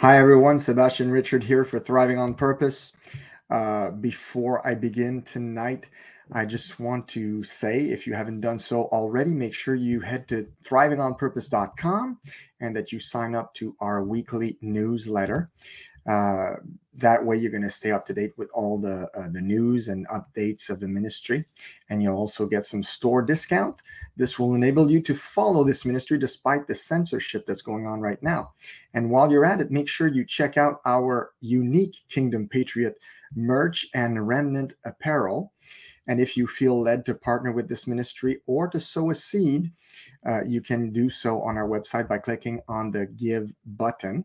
Hi, 0.00 0.16
everyone. 0.16 0.60
Sebastian 0.60 1.10
Richard 1.10 1.42
here 1.42 1.64
for 1.64 1.80
Thriving 1.80 2.18
on 2.18 2.32
Purpose. 2.32 2.92
Uh, 3.50 3.90
before 3.90 4.64
I 4.64 4.76
begin 4.76 5.22
tonight, 5.22 5.86
I 6.30 6.44
just 6.44 6.78
want 6.78 7.08
to 7.08 7.42
say 7.42 7.86
if 7.86 8.06
you 8.06 8.14
haven't 8.14 8.40
done 8.40 8.60
so 8.60 8.84
already, 8.92 9.32
make 9.34 9.52
sure 9.52 9.74
you 9.74 9.98
head 9.98 10.28
to 10.28 10.46
thrivingonpurpose.com 10.62 12.16
and 12.60 12.76
that 12.76 12.92
you 12.92 13.00
sign 13.00 13.34
up 13.34 13.52
to 13.54 13.74
our 13.80 14.04
weekly 14.04 14.56
newsletter. 14.60 15.50
Uh, 16.06 16.54
that 16.94 17.24
way, 17.24 17.36
you're 17.36 17.50
going 17.50 17.62
to 17.64 17.68
stay 17.70 17.90
up 17.90 18.06
to 18.06 18.14
date 18.14 18.34
with 18.36 18.50
all 18.54 18.78
the 18.78 19.10
uh, 19.18 19.28
the 19.32 19.42
news 19.42 19.88
and 19.88 20.06
updates 20.08 20.70
of 20.70 20.78
the 20.78 20.86
ministry, 20.86 21.44
and 21.90 22.00
you'll 22.00 22.16
also 22.16 22.46
get 22.46 22.64
some 22.64 22.84
store 22.84 23.20
discount. 23.20 23.82
This 24.18 24.36
will 24.36 24.56
enable 24.56 24.90
you 24.90 25.00
to 25.02 25.14
follow 25.14 25.62
this 25.62 25.84
ministry 25.84 26.18
despite 26.18 26.66
the 26.66 26.74
censorship 26.74 27.46
that's 27.46 27.62
going 27.62 27.86
on 27.86 28.00
right 28.00 28.20
now. 28.20 28.52
And 28.92 29.10
while 29.10 29.30
you're 29.30 29.46
at 29.46 29.60
it, 29.60 29.70
make 29.70 29.88
sure 29.88 30.08
you 30.08 30.24
check 30.24 30.56
out 30.56 30.80
our 30.84 31.30
unique 31.40 31.94
Kingdom 32.08 32.48
Patriot 32.48 32.98
merch 33.36 33.86
and 33.94 34.26
remnant 34.26 34.74
apparel. 34.84 35.52
And 36.08 36.20
if 36.20 36.36
you 36.36 36.48
feel 36.48 36.80
led 36.80 37.06
to 37.06 37.14
partner 37.14 37.52
with 37.52 37.68
this 37.68 37.86
ministry 37.86 38.40
or 38.46 38.66
to 38.68 38.80
sow 38.80 39.10
a 39.10 39.14
seed, 39.14 39.70
uh, 40.26 40.42
you 40.44 40.62
can 40.62 40.90
do 40.90 41.08
so 41.08 41.40
on 41.42 41.56
our 41.56 41.68
website 41.68 42.08
by 42.08 42.18
clicking 42.18 42.60
on 42.68 42.90
the 42.90 43.06
Give 43.06 43.52
button. 43.64 44.24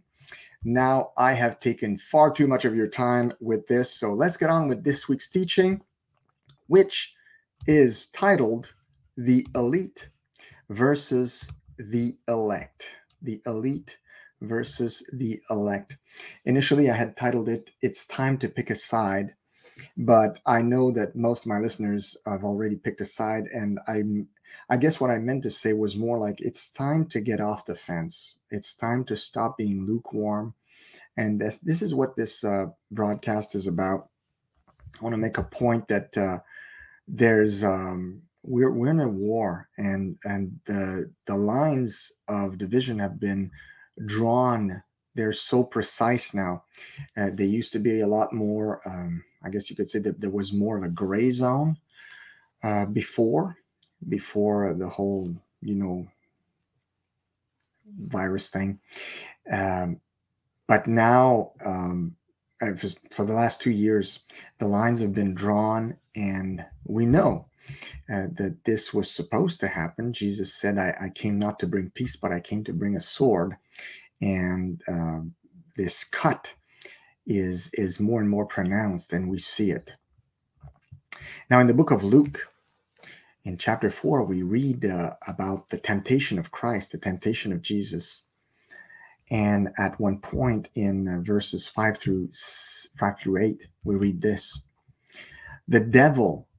Now, 0.64 1.12
I 1.18 1.34
have 1.34 1.60
taken 1.60 1.98
far 1.98 2.32
too 2.32 2.48
much 2.48 2.66
of 2.66 2.76
your 2.76 2.88
time 2.88 3.34
with 3.42 3.68
this, 3.68 3.94
so 3.94 4.14
let's 4.14 4.38
get 4.38 4.50
on 4.50 4.68
with 4.70 4.84
this 4.84 5.08
week's 5.08 5.30
teaching, 5.30 5.82
which 6.68 7.14
is 7.68 8.08
titled 8.08 8.74
The 9.18 9.46
Elite 9.56 10.10
versus 10.70 11.52
the 11.78 12.18
Elect. 12.28 12.86
The 13.22 13.42
Elite 13.46 13.98
versus 14.42 15.04
the 15.14 15.42
Elect. 15.50 15.98
Initially, 16.46 16.90
I 16.90 16.96
had 16.96 17.18
titled 17.18 17.50
it 17.50 17.72
It's 17.82 18.06
Time 18.08 18.38
to 18.40 18.50
Pick 18.50 18.70
a 18.70 18.76
Side, 18.76 19.34
but 19.98 20.40
I 20.46 20.62
know 20.62 20.92
that 20.92 21.16
most 21.16 21.42
of 21.42 21.48
my 21.48 21.60
listeners 21.60 22.18
have 22.26 22.44
already 22.44 22.76
picked 22.76 23.02
a 23.02 23.06
side, 23.06 23.46
and 23.54 23.80
I'm 23.88 24.28
I 24.70 24.78
guess 24.78 25.00
what 25.00 25.10
I 25.10 25.18
meant 25.18 25.44
to 25.44 25.52
say 25.52 25.74
was 25.74 25.96
more 25.96 26.18
like 26.18 26.40
it's 26.40 26.70
time 26.70 27.06
to 27.08 27.22
get 27.22 27.42
off 27.42 27.66
the 27.66 27.76
fence. 27.76 28.38
It's 28.52 28.76
time 28.76 29.04
to 29.06 29.18
stop 29.18 29.58
being 29.58 29.86
lukewarm. 29.86 30.54
And 31.18 31.40
this, 31.40 31.58
this 31.60 31.82
is 31.82 31.94
what 31.94 32.16
this 32.16 32.44
uh, 32.44 32.68
broadcast 32.92 33.56
is 33.56 33.68
about. 33.68 34.10
I 35.00 35.04
want 35.04 35.14
to 35.14 35.18
make 35.18 35.38
a 35.38 35.44
point 35.44 35.88
that 35.88 36.18
uh, 36.18 36.40
there's 37.08 37.64
um, 37.64 38.22
we're 38.44 38.72
we're 38.72 38.92
in 38.92 39.00
a 39.00 39.08
war, 39.08 39.70
and 39.78 40.18
and 40.26 40.60
the 40.66 41.10
the 41.26 41.36
lines 41.36 42.12
of 42.28 42.58
division 42.58 43.00
have 43.00 43.20
been 43.20 43.52
drawn. 44.06 44.82
They're 45.16 45.34
so 45.34 45.64
precise 45.64 46.34
now. 46.34 46.64
Uh, 47.16 47.30
they 47.34 47.46
used 47.46 47.72
to 47.74 47.80
be 47.80 48.02
a 48.02 48.08
lot 48.08 48.34
more. 48.34 48.82
Um, 48.86 49.24
I 49.44 49.50
guess 49.50 49.70
you 49.70 49.76
could 49.76 49.90
say 49.90 50.00
that 50.00 50.20
there 50.20 50.30
was 50.30 50.54
more 50.54 50.78
of 50.78 50.84
a 50.84 50.90
gray 50.90 51.30
zone 51.32 51.78
uh, 52.64 52.86
before, 52.86 53.58
before 54.10 54.74
the 54.74 54.88
whole 54.88 55.36
you 55.62 55.76
know 55.76 56.08
virus 58.08 58.50
thing 58.50 58.80
um, 59.52 60.00
but 60.68 60.88
now 60.88 61.52
um, 61.66 62.16
for 63.12 63.26
the 63.26 63.34
last 63.34 63.62
two 63.62 63.72
years 63.72 64.22
the 64.60 64.68
lines 64.68 65.02
have 65.02 65.14
been 65.14 65.34
drawn 65.34 65.96
and 66.16 66.66
we 66.86 67.06
know 67.06 67.46
uh, 68.12 68.28
that 68.34 68.58
this 68.66 68.94
was 68.94 69.10
supposed 69.10 69.60
to 69.62 69.68
happen. 69.68 70.14
Jesus 70.14 70.54
said 70.54 70.78
I, 70.78 70.96
I, 71.00 71.10
came 71.10 71.40
not 71.40 71.60
to 71.60 71.68
bring 71.68 71.90
peace 71.92 72.16
but 72.16 72.32
i 72.32 72.40
came 72.40 72.64
to 72.66 72.74
bring 72.74 72.96
a 72.96 73.02
sword. 73.02 73.56
And 74.22 74.82
uh, 74.88 75.20
this 75.76 76.04
cut 76.04 76.54
is 77.26 77.70
is 77.74 78.00
more 78.00 78.20
and 78.20 78.30
more 78.30 78.46
pronounced 78.46 79.14
and 79.14 79.30
we 79.30 79.40
see 79.40 79.72
it. 79.72 79.92
Now 81.50 81.60
in 81.60 81.68
the 81.68 81.74
book 81.74 81.92
of 81.92 82.04
luke 82.04 82.48
in 83.46 83.58
chapter 83.58 83.90
4 83.90 84.24
we 84.24 84.42
read 84.42 84.86
uh, 84.86 85.12
about 85.28 85.70
the 85.70 85.80
temptation 85.80 86.38
of 86.38 86.52
christ 86.52 86.92
the 86.92 86.98
temptation 86.98 87.54
of 87.54 87.62
jesus. 87.62 88.24
And 89.32 89.70
at 89.80 90.00
one 90.00 90.20
point 90.20 90.68
in 90.76 91.08
uh, 91.08 91.22
verses 91.22 91.68
5 91.70 91.98
through 91.98 92.30
5 93.00 93.20
through 93.20 93.42
8 93.42 93.68
we 93.86 93.96
read 93.96 94.22
this. 94.22 94.64
The 95.70 95.80
devil 95.80 96.48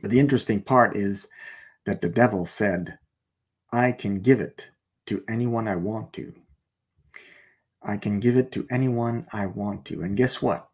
But 0.00 0.10
the 0.10 0.20
interesting 0.20 0.62
part 0.62 0.96
is 0.96 1.28
that 1.84 2.00
the 2.00 2.08
devil 2.08 2.44
said, 2.44 2.98
I 3.72 3.92
can 3.92 4.20
give 4.20 4.40
it 4.40 4.68
to 5.06 5.24
anyone 5.28 5.68
I 5.68 5.76
want 5.76 6.12
to. 6.14 6.34
I 7.82 7.96
can 7.96 8.20
give 8.20 8.36
it 8.36 8.52
to 8.52 8.66
anyone 8.70 9.26
I 9.32 9.46
want 9.46 9.84
to. 9.86 10.02
And 10.02 10.16
guess 10.16 10.42
what? 10.42 10.68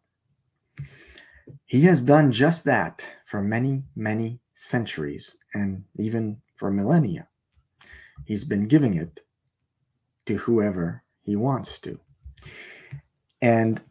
He 1.65 1.83
has 1.83 2.01
done 2.01 2.31
just 2.31 2.63
that 2.65 3.07
for 3.25 3.41
many, 3.41 3.83
many 3.95 4.39
centuries 4.53 5.37
and 5.53 5.83
even 5.97 6.37
for 6.55 6.71
millennia. 6.71 7.27
He's 8.25 8.43
been 8.43 8.63
giving 8.63 8.95
it 8.95 9.19
to 10.25 10.35
whoever 10.37 11.03
he 11.21 11.35
wants 11.35 11.79
to. 11.79 11.99
And 13.41 13.81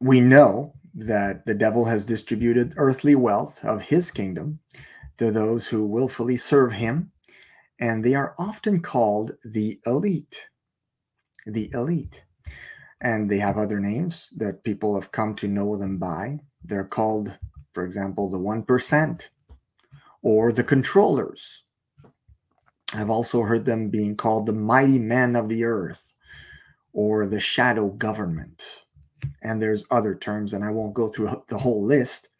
we 0.00 0.20
know 0.20 0.74
that 0.94 1.46
the 1.46 1.54
devil 1.54 1.84
has 1.86 2.04
distributed 2.04 2.74
earthly 2.76 3.14
wealth 3.14 3.64
of 3.64 3.82
his 3.82 4.10
kingdom 4.10 4.60
to 5.18 5.30
those 5.30 5.68
who 5.68 5.86
willfully 5.86 6.36
serve 6.36 6.72
him, 6.72 7.10
and 7.80 8.04
they 8.04 8.14
are 8.14 8.34
often 8.38 8.80
called 8.80 9.32
the 9.44 9.80
elite. 9.86 10.46
The 11.46 11.70
elite. 11.74 12.24
And 13.00 13.30
they 13.30 13.38
have 13.38 13.58
other 13.58 13.80
names 13.80 14.32
that 14.36 14.64
people 14.64 14.94
have 14.94 15.12
come 15.12 15.34
to 15.36 15.48
know 15.48 15.76
them 15.76 15.98
by. 15.98 16.40
They're 16.64 16.84
called, 16.84 17.36
for 17.74 17.84
example, 17.84 18.30
the 18.30 18.38
1% 18.38 19.22
or 20.22 20.52
the 20.52 20.64
controllers 20.64 21.64
I've 22.94 23.10
also 23.10 23.42
heard 23.42 23.64
them 23.64 23.90
being 23.90 24.16
called 24.16 24.46
the 24.46 24.52
mighty 24.52 24.98
men 24.98 25.34
of 25.34 25.48
the 25.48 25.64
earth 25.64 26.14
or 26.92 27.26
the 27.26 27.40
shadow 27.40 27.88
government. 27.88 28.83
And 29.44 29.60
there's 29.60 29.84
other 29.90 30.14
terms, 30.14 30.54
and 30.54 30.64
I 30.64 30.70
won't 30.70 30.94
go 30.94 31.08
through 31.08 31.44
the 31.48 31.58
whole 31.58 31.82
list, 31.82 32.30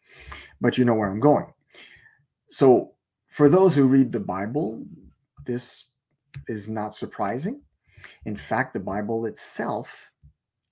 but 0.59 0.77
you 0.77 0.85
know 0.85 0.95
where 0.95 1.09
I'm 1.09 1.19
going. 1.19 1.45
So, 2.49 2.93
for 3.27 3.49
those 3.49 3.75
who 3.75 3.87
read 3.87 4.11
the 4.11 4.19
Bible, 4.19 4.85
this 5.45 5.85
is 6.47 6.69
not 6.69 6.95
surprising. 6.95 7.61
In 8.25 8.35
fact, 8.35 8.73
the 8.73 8.79
Bible 8.79 9.25
itself 9.25 10.09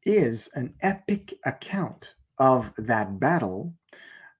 is 0.05 0.49
an 0.55 0.73
epic 0.81 1.33
account 1.45 2.15
of 2.37 2.73
that 2.77 3.19
battle, 3.19 3.73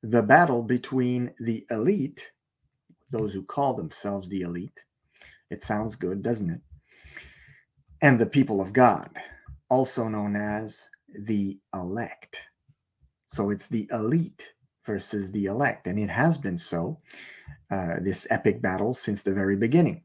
the 0.01 0.21
battle 0.21 0.61
between 0.61 1.33
the 1.39 1.65
elite, 1.69 2.31
those 3.11 3.33
who 3.33 3.43
call 3.43 3.73
themselves 3.73 4.27
the 4.29 4.41
elite, 4.41 4.79
it 5.49 5.61
sounds 5.61 5.95
good, 5.95 6.23
doesn't 6.23 6.49
it? 6.49 6.61
And 8.01 8.19
the 8.19 8.25
people 8.25 8.59
of 8.59 8.73
God, 8.73 9.09
also 9.69 10.07
known 10.07 10.35
as 10.35 10.87
the 11.19 11.59
elect. 11.73 12.39
So 13.27 13.49
it's 13.49 13.67
the 13.67 13.87
elite 13.91 14.53
versus 14.85 15.31
the 15.31 15.45
elect. 15.45 15.87
And 15.87 15.97
it 15.97 16.09
has 16.09 16.37
been 16.37 16.57
so, 16.57 16.99
uh, 17.71 17.95
this 18.01 18.27
epic 18.29 18.61
battle, 18.61 18.93
since 18.93 19.23
the 19.23 19.33
very 19.33 19.55
beginning. 19.55 20.03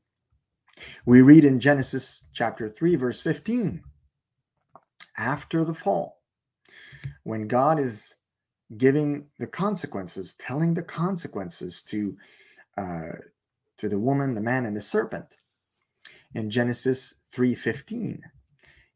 We 1.07 1.23
read 1.23 1.45
in 1.45 1.61
Genesis 1.61 2.25
chapter 2.33 2.69
3, 2.69 2.97
verse 2.97 3.21
15, 3.21 3.83
after 5.17 5.65
the 5.65 5.75
fall, 5.75 6.23
when 7.25 7.49
God 7.49 7.81
is 7.81 8.15
giving 8.77 9.27
the 9.39 9.47
consequences, 9.47 10.35
telling 10.39 10.75
the 10.75 10.83
consequences 10.83 11.83
to 11.83 12.17
uh, 12.77 13.13
to 13.79 13.89
the 13.89 13.99
woman, 13.99 14.35
the 14.35 14.41
man, 14.41 14.67
and 14.67 14.77
the 14.77 14.81
serpent. 14.81 15.37
In 16.35 16.51
Genesis 16.51 17.15
3:15, 17.33 18.21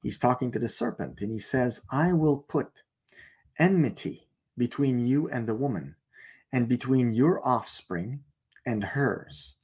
he's 0.03 0.19
talking 0.19 0.51
to 0.53 0.59
the 0.59 0.69
serpent 0.69 1.21
and 1.21 1.33
he 1.33 1.39
says, 1.39 1.83
"I 1.91 2.13
will 2.13 2.39
put 2.39 2.71
enmity 3.59 4.29
between 4.59 4.99
you 4.99 5.29
and 5.31 5.49
the 5.49 5.55
woman, 5.55 5.97
and 6.53 6.69
between 6.69 7.11
your 7.13 7.47
offspring 7.47 8.23
and 8.67 8.85
hers. 8.85 9.57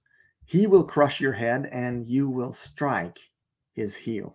He 0.46 0.66
will 0.66 0.84
crush 0.84 1.20
your 1.20 1.34
head 1.34 1.66
and 1.66 2.06
you 2.06 2.30
will 2.30 2.52
strike 2.52 3.18
his 3.74 3.94
heel." 3.94 4.34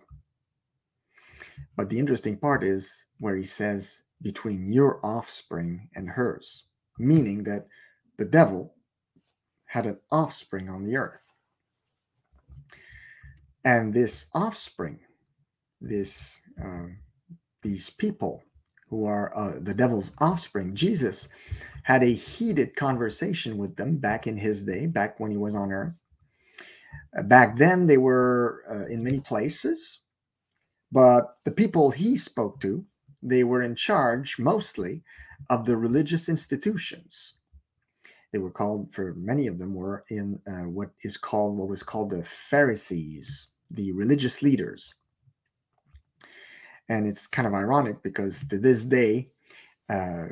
But 1.76 1.88
the 1.88 1.98
interesting 1.98 2.38
part 2.38 2.62
is 2.62 3.06
where 3.18 3.36
he 3.36 3.44
says, 3.44 4.02
between 4.22 4.72
your 4.72 5.04
offspring 5.04 5.88
and 5.94 6.08
hers, 6.08 6.64
meaning 6.98 7.42
that 7.44 7.66
the 8.16 8.24
devil 8.24 8.74
had 9.66 9.86
an 9.86 9.98
offspring 10.10 10.68
on 10.68 10.82
the 10.82 10.96
earth. 10.96 11.32
And 13.64 13.92
this 13.92 14.30
offspring, 14.32 15.00
this 15.88 16.40
uh, 16.62 16.86
these 17.62 17.90
people 17.90 18.42
who 18.88 19.06
are 19.06 19.36
uh, 19.36 19.58
the 19.60 19.74
devil's 19.74 20.14
offspring, 20.18 20.74
Jesus 20.74 21.28
had 21.82 22.02
a 22.02 22.12
heated 22.12 22.76
conversation 22.76 23.56
with 23.56 23.76
them 23.76 23.96
back 23.96 24.26
in 24.26 24.36
his 24.36 24.64
day, 24.64 24.86
back 24.86 25.18
when 25.18 25.30
he 25.30 25.36
was 25.36 25.54
on 25.54 25.72
earth. 25.72 25.98
Uh, 27.18 27.22
back 27.22 27.58
then, 27.58 27.86
they 27.86 27.98
were 27.98 28.64
uh, 28.70 28.86
in 28.92 29.02
many 29.02 29.20
places, 29.20 30.00
but 30.92 31.36
the 31.44 31.50
people 31.50 31.90
he 31.90 32.16
spoke 32.16 32.60
to, 32.60 32.84
they 33.22 33.44
were 33.44 33.62
in 33.62 33.74
charge 33.74 34.38
mostly 34.38 35.02
of 35.50 35.64
the 35.64 35.76
religious 35.76 36.28
institutions. 36.28 37.34
They 38.32 38.38
were 38.38 38.50
called, 38.50 38.92
for 38.92 39.14
many 39.14 39.46
of 39.46 39.58
them, 39.58 39.74
were 39.74 40.04
in 40.08 40.40
uh, 40.46 40.68
what 40.68 40.90
is 41.02 41.16
called, 41.16 41.56
what 41.56 41.68
was 41.68 41.82
called 41.82 42.10
the 42.10 42.24
Pharisees, 42.24 43.50
the 43.70 43.92
religious 43.92 44.42
leaders. 44.42 44.94
And 46.88 47.06
it's 47.06 47.26
kind 47.26 47.46
of 47.46 47.54
ironic 47.54 48.02
because 48.02 48.46
to 48.48 48.58
this 48.58 48.84
day, 48.84 49.30
uh, 49.88 50.26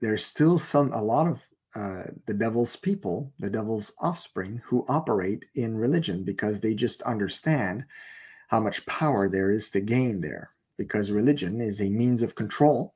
there's 0.00 0.24
still 0.24 0.58
some, 0.58 0.92
a 0.92 1.02
lot 1.02 1.26
of 1.26 1.40
uh, 1.74 2.02
the 2.26 2.34
devil's 2.34 2.76
people, 2.76 3.32
the 3.38 3.48
devil's 3.48 3.92
offspring, 4.00 4.60
who 4.64 4.84
operate 4.88 5.44
in 5.54 5.76
religion 5.76 6.22
because 6.22 6.60
they 6.60 6.74
just 6.74 7.00
understand 7.02 7.84
how 8.48 8.60
much 8.60 8.84
power 8.84 9.28
there 9.28 9.50
is 9.50 9.70
to 9.70 9.80
gain 9.80 10.20
there. 10.20 10.50
Because 10.76 11.10
religion 11.10 11.60
is 11.60 11.80
a 11.80 11.88
means 11.88 12.22
of 12.22 12.34
control. 12.34 12.94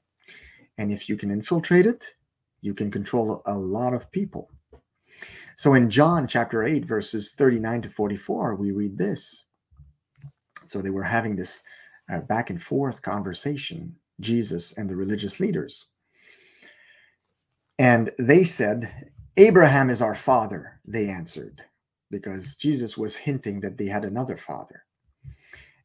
And 0.77 0.93
if 0.93 1.09
you 1.09 1.17
can 1.17 1.31
infiltrate 1.31 1.87
it, 1.87 2.05
you 2.61 2.75
can 2.75 2.91
control 2.91 3.43
a 3.47 3.57
lot 3.57 3.95
of 3.95 4.11
people. 4.11 4.51
So 5.57 5.73
in 5.73 5.89
John 5.89 6.27
chapter 6.27 6.65
8, 6.65 6.85
verses 6.85 7.33
39 7.33 7.83
to 7.83 7.91
44, 7.91 8.57
we 8.57 8.73
read 8.73 8.99
this. 8.99 9.45
So 10.67 10.83
they 10.83 10.91
were 10.91 11.03
having 11.03 11.37
this 11.37 11.63
uh, 12.11 12.21
back 12.21 12.51
and 12.51 12.63
forth 12.63 13.03
conversation, 13.03 13.95
Jesus 14.21 14.73
and 14.77 14.89
the 14.89 14.97
religious 14.97 15.41
leaders. 15.41 15.87
And 17.79 18.11
they 18.19 18.45
said, 18.45 19.11
Abraham 19.37 19.91
is 19.91 20.01
our 20.01 20.15
father, 20.15 20.81
they 20.87 21.09
answered, 21.09 21.63
because 22.11 22.57
Jesus 22.57 22.97
was 22.97 23.17
hinting 23.17 23.61
that 23.61 23.77
they 23.77 23.87
had 23.87 24.05
another 24.05 24.37
father. 24.37 24.85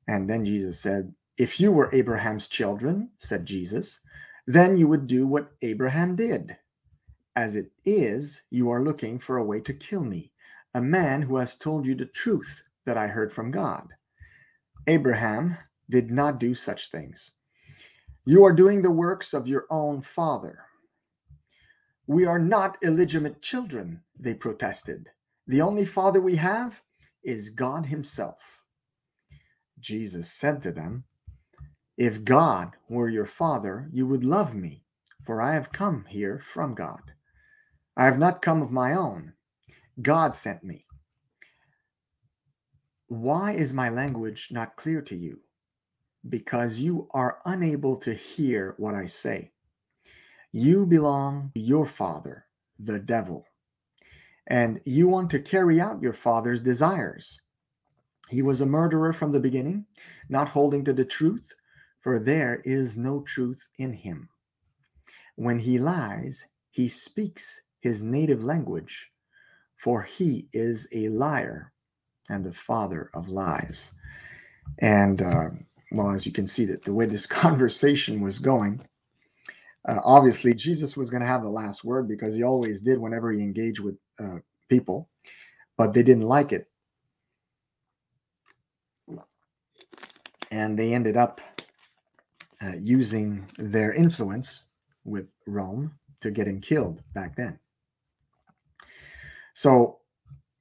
And 0.07 0.29
then 0.29 0.45
Jesus 0.45 0.79
said, 0.79 1.13
If 1.37 1.59
you 1.59 1.71
were 1.71 1.93
Abraham's 1.93 2.47
children, 2.47 3.09
said 3.19 3.45
Jesus, 3.45 3.99
then 4.47 4.77
you 4.77 4.87
would 4.87 5.07
do 5.07 5.27
what 5.27 5.51
Abraham 5.61 6.15
did. 6.15 6.55
As 7.35 7.55
it 7.55 7.71
is, 7.85 8.41
you 8.49 8.69
are 8.71 8.81
looking 8.81 9.19
for 9.19 9.37
a 9.37 9.43
way 9.43 9.59
to 9.61 9.73
kill 9.73 10.03
me, 10.03 10.31
a 10.73 10.81
man 10.81 11.21
who 11.21 11.37
has 11.37 11.55
told 11.55 11.85
you 11.85 11.95
the 11.95 12.05
truth 12.05 12.63
that 12.85 12.97
I 12.97 13.07
heard 13.07 13.33
from 13.33 13.51
God. 13.51 13.87
Abraham 14.87 15.57
did 15.91 16.09
not 16.09 16.39
do 16.39 16.55
such 16.55 16.89
things. 16.89 17.31
You 18.25 18.43
are 18.45 18.53
doing 18.53 18.81
the 18.81 18.91
works 18.91 19.33
of 19.33 19.47
your 19.47 19.65
own 19.69 20.01
father. 20.01 20.59
We 22.07 22.25
are 22.25 22.39
not 22.39 22.77
illegitimate 22.81 23.41
children, 23.41 24.01
they 24.19 24.33
protested. 24.33 25.07
The 25.47 25.61
only 25.61 25.85
father 25.85 26.21
we 26.21 26.35
have 26.37 26.81
is 27.23 27.49
God 27.49 27.85
Himself. 27.85 28.59
Jesus 29.79 30.31
said 30.31 30.61
to 30.63 30.71
them, 30.71 31.03
If 31.97 32.23
God 32.23 32.75
were 32.89 33.09
your 33.09 33.25
father, 33.25 33.89
you 33.91 34.07
would 34.07 34.23
love 34.23 34.55
me, 34.55 34.83
for 35.25 35.41
I 35.41 35.53
have 35.53 35.71
come 35.71 36.05
here 36.07 36.41
from 36.43 36.73
God. 36.73 37.01
I 37.97 38.05
have 38.05 38.17
not 38.17 38.41
come 38.41 38.61
of 38.61 38.71
my 38.71 38.93
own. 38.93 39.33
God 40.01 40.33
sent 40.33 40.63
me. 40.63 40.85
Why 43.07 43.51
is 43.51 43.73
my 43.73 43.89
language 43.89 44.49
not 44.51 44.77
clear 44.77 45.01
to 45.01 45.15
you? 45.15 45.39
Because 46.29 46.79
you 46.79 47.07
are 47.11 47.39
unable 47.45 47.97
to 47.97 48.13
hear 48.13 48.75
what 48.77 48.93
I 48.93 49.07
say. 49.07 49.51
You 50.51 50.85
belong 50.85 51.51
to 51.55 51.61
your 51.61 51.85
father, 51.85 52.45
the 52.77 52.99
devil, 52.99 53.47
and 54.47 54.81
you 54.83 55.07
want 55.07 55.29
to 55.31 55.39
carry 55.39 55.79
out 55.79 56.01
your 56.01 56.13
father's 56.13 56.61
desires. 56.61 57.39
He 58.29 58.41
was 58.41 58.61
a 58.61 58.65
murderer 58.65 59.13
from 59.13 59.31
the 59.31 59.39
beginning, 59.39 59.85
not 60.29 60.49
holding 60.49 60.83
to 60.85 60.93
the 60.93 61.05
truth, 61.05 61.53
for 62.01 62.19
there 62.19 62.61
is 62.63 62.97
no 62.97 63.21
truth 63.21 63.67
in 63.77 63.93
him. 63.93 64.29
When 65.35 65.59
he 65.59 65.79
lies, 65.79 66.47
he 66.69 66.87
speaks 66.87 67.61
his 67.79 68.03
native 68.03 68.43
language, 68.43 69.11
for 69.77 70.03
he 70.03 70.47
is 70.53 70.87
a 70.93 71.09
liar 71.09 71.73
and 72.29 72.45
the 72.45 72.53
father 72.53 73.09
of 73.13 73.27
lies. 73.27 73.93
And 74.79 75.21
uh, 75.21 75.49
well, 75.91 76.11
as 76.11 76.25
you 76.25 76.31
can 76.31 76.47
see, 76.47 76.65
that 76.65 76.83
the 76.83 76.93
way 76.93 77.05
this 77.05 77.25
conversation 77.43 78.21
was 78.21 78.39
going, 78.39 78.81
uh, 79.87 79.99
obviously, 80.03 80.53
Jesus 80.53 80.95
was 80.95 81.09
going 81.09 81.21
to 81.21 81.27
have 81.27 81.43
the 81.43 81.49
last 81.49 81.83
word 81.83 82.07
because 82.07 82.35
he 82.35 82.43
always 82.43 82.81
did 82.81 82.99
whenever 82.99 83.31
he 83.31 83.41
engaged 83.41 83.79
with 83.79 83.97
uh, 84.19 84.37
people, 84.69 85.09
but 85.77 85.93
they 85.93 86.03
didn't 86.03 86.27
like 86.27 86.51
it. 86.51 86.67
And 90.51 90.77
they 90.77 90.93
ended 90.93 91.17
up 91.17 91.41
uh, 92.61 92.73
using 92.77 93.47
their 93.57 93.93
influence 93.93 94.65
with 95.03 95.33
Rome 95.47 95.91
to 96.19 96.29
get 96.29 96.47
him 96.47 96.61
killed 96.61 97.01
back 97.13 97.35
then. 97.35 97.57
So 99.55 99.99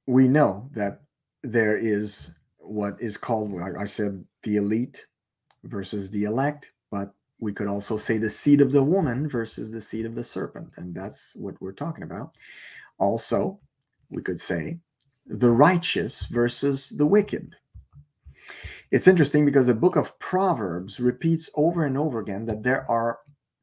we 0.07 0.27
know 0.27 0.67
that 0.73 1.01
there 1.43 1.77
is 1.77 2.31
what 2.57 2.99
is 2.99 3.17
called, 3.17 3.53
I 3.61 3.85
said, 3.85 4.23
the 4.43 4.55
elite 4.55 5.05
versus 5.63 6.09
the 6.09 6.23
elect, 6.23 6.71
but 6.89 7.13
we 7.39 7.53
could 7.53 7.67
also 7.67 7.97
say 7.97 8.17
the 8.17 8.29
seed 8.29 8.61
of 8.61 8.71
the 8.71 8.83
woman 8.83 9.27
versus 9.27 9.71
the 9.71 9.81
seed 9.81 10.05
of 10.05 10.15
the 10.15 10.23
serpent. 10.23 10.69
And 10.77 10.93
that's 10.93 11.35
what 11.35 11.59
we're 11.61 11.71
talking 11.71 12.03
about. 12.03 12.37
Also, 12.99 13.59
we 14.09 14.21
could 14.21 14.39
say 14.39 14.79
the 15.25 15.51
righteous 15.51 16.27
versus 16.27 16.89
the 16.89 17.05
wicked. 17.05 17.55
It's 18.91 19.07
interesting 19.07 19.45
because 19.45 19.67
the 19.67 19.73
book 19.73 19.95
of 19.95 20.17
Proverbs 20.19 20.99
repeats 20.99 21.49
over 21.55 21.85
and 21.85 21.97
over 21.97 22.19
again 22.19 22.45
that 22.45 22.63
there 22.63 22.89
are 22.91 23.19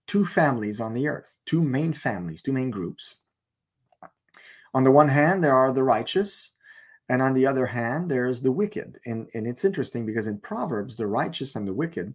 two 0.06 0.24
families 0.24 0.80
on 0.80 0.94
the 0.94 1.06
earth, 1.06 1.38
two 1.44 1.62
main 1.62 1.92
families, 1.92 2.42
two 2.42 2.52
main 2.52 2.70
groups. 2.70 3.16
On 4.74 4.84
the 4.84 4.90
one 4.90 5.08
hand, 5.08 5.44
there 5.44 5.54
are 5.54 5.72
the 5.72 5.82
righteous, 5.82 6.52
and 7.08 7.22
on 7.22 7.34
the 7.34 7.46
other 7.46 7.66
hand, 7.66 8.10
there's 8.10 8.42
the 8.42 8.52
wicked. 8.52 8.98
And, 9.06 9.28
and 9.34 9.46
it's 9.46 9.64
interesting 9.64 10.04
because 10.04 10.26
in 10.26 10.38
Proverbs, 10.38 10.96
the 10.96 11.06
righteous 11.06 11.56
and 11.56 11.66
the 11.66 11.72
wicked 11.72 12.14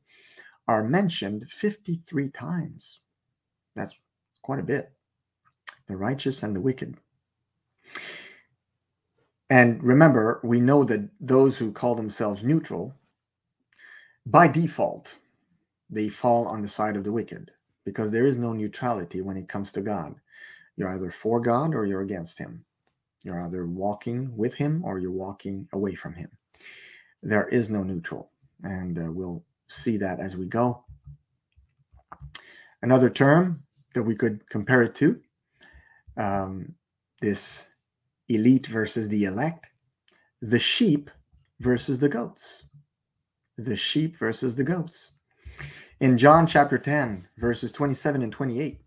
are 0.68 0.84
mentioned 0.84 1.50
53 1.50 2.30
times. 2.30 3.00
That's 3.76 3.96
quite 4.44 4.60
a 4.60 4.64
bit. 4.64 4.92
The 5.88 5.98
righteous 5.98 6.44
and 6.44 6.56
the 6.56 6.62
wicked. 6.62 6.96
And 9.50 9.84
remember, 9.84 10.40
we 10.44 10.60
know 10.60 10.84
that 10.84 11.10
those 11.20 11.58
who 11.58 11.72
call 11.72 11.96
themselves 11.96 12.44
neutral, 12.44 12.96
by 14.26 14.48
default, 14.48 15.14
they 15.90 16.08
fall 16.08 16.48
on 16.48 16.62
the 16.62 16.68
side 16.68 16.96
of 16.96 17.04
the 17.04 17.12
wicked 17.12 17.52
because 17.84 18.12
there 18.12 18.26
is 18.26 18.38
no 18.38 18.54
neutrality 18.54 19.22
when 19.22 19.38
it 19.38 19.50
comes 19.50 19.72
to 19.74 19.82
God. 19.82 20.16
You're 20.76 20.90
either 20.90 21.12
for 21.12 21.40
God 21.42 21.76
or 21.76 21.86
you're 21.86 22.02
against 22.02 22.38
Him. 22.38 22.64
You're 23.24 23.42
either 23.42 23.66
walking 23.66 24.36
with 24.36 24.54
Him 24.54 24.84
or 24.84 25.00
you're 25.00 25.12
walking 25.12 25.68
away 25.74 25.96
from 25.96 26.14
Him. 26.14 26.30
There 27.22 27.48
is 27.48 27.70
no 27.70 27.84
neutral. 27.84 28.32
And 28.64 28.98
uh, 28.98 29.12
we'll 29.12 29.44
see 29.68 29.98
that 29.98 30.20
as 30.20 30.38
we 30.38 30.46
go. 30.46 30.84
Another 32.82 33.10
term 33.10 33.64
that 33.94 34.04
we 34.04 34.16
could 34.16 34.48
compare 34.50 34.84
it 34.84 34.96
to 34.96 35.20
um, 36.18 36.74
this 37.22 37.68
elite 38.30 38.68
versus 38.68 39.08
the 39.10 39.26
elect, 39.26 39.68
the 40.42 40.60
sheep 40.60 41.10
versus 41.60 42.00
the 42.00 42.10
goats. 42.10 42.64
The 43.58 43.76
sheep 43.78 44.18
versus 44.18 44.56
the 44.56 44.64
goats. 44.64 45.12
In 46.00 46.18
John 46.18 46.48
chapter 46.48 46.78
10, 46.78 47.28
verses 47.38 47.72
27 47.72 48.24
and 48.24 48.32
28, 48.32 48.82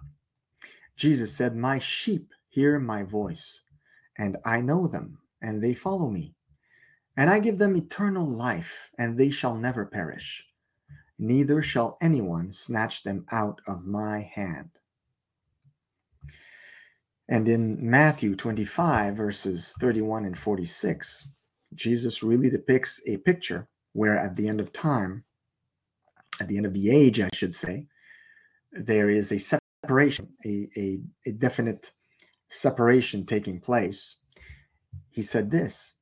Jesus 0.96 1.32
said, 1.32 1.56
My 1.56 1.78
sheep 1.78 2.32
hear 2.48 2.78
my 2.78 3.02
voice, 3.02 3.62
and 4.18 4.36
I 4.44 4.60
know 4.60 4.86
them, 4.86 5.18
and 5.42 5.62
they 5.62 5.74
follow 5.74 6.08
me. 6.08 6.34
And 7.16 7.30
I 7.30 7.38
give 7.38 7.58
them 7.58 7.76
eternal 7.76 8.26
life, 8.26 8.90
and 8.98 9.16
they 9.18 9.30
shall 9.30 9.56
never 9.56 9.86
perish 9.86 10.46
neither 11.18 11.62
shall 11.62 11.96
anyone 12.00 12.52
snatch 12.52 13.02
them 13.02 13.24
out 13.32 13.60
of 13.66 13.86
my 13.86 14.20
hand. 14.20 14.70
And 17.28 17.48
in 17.48 17.78
Matthew 17.80 18.36
25, 18.36 19.16
verses 19.16 19.74
31 19.80 20.26
and 20.26 20.38
46, 20.38 21.28
Jesus 21.74 22.22
really 22.22 22.50
depicts 22.50 23.00
a 23.06 23.16
picture 23.18 23.68
where 23.94 24.16
at 24.16 24.36
the 24.36 24.48
end 24.48 24.60
of 24.60 24.72
time, 24.72 25.24
at 26.40 26.48
the 26.48 26.56
end 26.56 26.66
of 26.66 26.74
the 26.74 26.90
age, 26.90 27.20
I 27.20 27.30
should 27.32 27.54
say, 27.54 27.86
there 28.72 29.10
is 29.10 29.32
a 29.32 29.38
separation, 29.82 30.28
a, 30.44 30.68
a, 30.76 31.00
a 31.26 31.32
definite 31.32 31.92
separation 32.48 33.26
taking 33.26 33.60
place. 33.60 34.16
He 35.10 35.22
said 35.22 35.50
this 35.50 35.94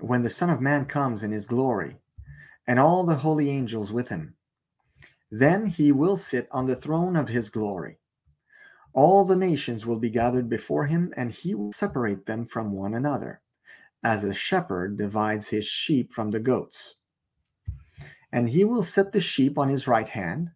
When 0.00 0.22
the 0.22 0.30
Son 0.30 0.50
of 0.50 0.60
Man 0.60 0.86
comes 0.86 1.22
in 1.22 1.32
his 1.32 1.46
glory, 1.46 1.98
and 2.66 2.78
all 2.78 3.04
the 3.04 3.16
holy 3.16 3.50
angels 3.50 3.92
with 3.92 4.08
him, 4.08 4.36
then 5.30 5.66
he 5.66 5.92
will 5.92 6.16
sit 6.16 6.48
on 6.50 6.66
the 6.66 6.76
throne 6.76 7.16
of 7.16 7.28
his 7.28 7.50
glory. 7.50 7.98
All 8.92 9.24
the 9.24 9.36
nations 9.36 9.86
will 9.86 9.98
be 9.98 10.10
gathered 10.10 10.48
before 10.48 10.86
him, 10.86 11.12
and 11.16 11.30
he 11.30 11.54
will 11.54 11.72
separate 11.72 12.26
them 12.26 12.44
from 12.44 12.72
one 12.72 12.94
another, 12.94 13.40
as 14.02 14.24
a 14.24 14.34
shepherd 14.34 14.98
divides 14.98 15.48
his 15.48 15.66
sheep 15.66 16.12
from 16.12 16.30
the 16.30 16.40
goats. 16.40 16.96
And 18.32 18.48
he 18.48 18.64
will 18.64 18.82
set 18.82 19.12
the 19.12 19.20
sheep 19.20 19.58
on 19.58 19.68
his 19.68 19.86
right 19.86 20.08
hand, 20.08 20.50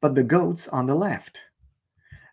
but 0.00 0.14
the 0.14 0.22
goats 0.22 0.68
on 0.68 0.86
the 0.86 0.94
left. 0.94 1.40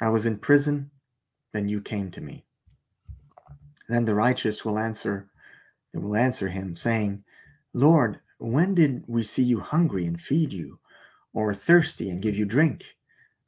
I 0.00 0.10
was 0.10 0.26
in 0.26 0.38
prison, 0.38 0.90
then 1.52 1.68
you 1.68 1.80
came 1.80 2.10
to 2.10 2.20
me. 2.20 2.44
Then 3.88 4.04
the 4.04 4.14
righteous 4.14 4.64
will 4.64 4.78
answer, 4.78 5.30
they 5.92 5.98
will 5.98 6.16
answer 6.16 6.48
him, 6.48 6.76
saying, 6.76 7.24
Lord, 7.72 8.20
when 8.38 8.74
did 8.74 9.04
we 9.06 9.22
see 9.22 9.44
you 9.44 9.60
hungry 9.60 10.04
and 10.04 10.20
feed 10.20 10.52
you, 10.52 10.80
or 11.32 11.54
thirsty 11.54 12.10
and 12.10 12.20
give 12.20 12.36
you 12.36 12.44
drink? 12.44 12.84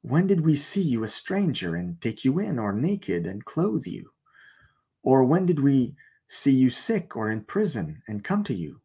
When 0.00 0.26
did 0.26 0.40
we 0.40 0.56
see 0.56 0.80
you 0.80 1.04
a 1.04 1.08
stranger 1.08 1.74
and 1.74 2.00
take 2.00 2.24
you 2.24 2.38
in, 2.38 2.58
or 2.58 2.72
naked 2.72 3.26
and 3.26 3.44
clothe 3.44 3.86
you? 3.86 4.12
Or 5.02 5.24
when 5.24 5.44
did 5.44 5.60
we 5.60 5.96
see 6.28 6.52
you 6.52 6.70
sick 6.70 7.16
or 7.16 7.30
in 7.30 7.44
prison 7.44 8.02
and 8.08 8.24
come 8.24 8.44
to 8.44 8.54
you? 8.54 8.80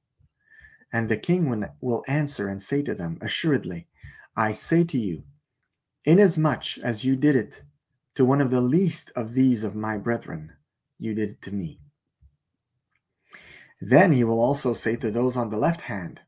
And 0.91 1.07
the 1.07 1.17
king 1.17 1.65
will 1.79 2.03
answer 2.07 2.47
and 2.47 2.61
say 2.61 2.81
to 2.83 2.93
them, 2.93 3.17
Assuredly, 3.21 3.87
I 4.35 4.51
say 4.51 4.83
to 4.85 4.97
you, 4.97 5.23
inasmuch 6.05 6.77
as 6.79 7.05
you 7.05 7.15
did 7.15 7.35
it 7.35 7.63
to 8.15 8.25
one 8.25 8.41
of 8.41 8.51
the 8.51 8.61
least 8.61 9.11
of 9.15 9.33
these 9.33 9.63
of 9.63 9.75
my 9.75 9.97
brethren, 9.97 10.53
you 10.99 11.13
did 11.13 11.29
it 11.31 11.41
to 11.41 11.51
me. 11.53 11.79
Then 13.81 14.13
he 14.13 14.23
will 14.23 14.39
also 14.39 14.73
say 14.73 14.95
to 14.97 15.11
those 15.11 15.35
on 15.35 15.49
the 15.49 15.57
left 15.57 15.81
hand, 15.81 16.19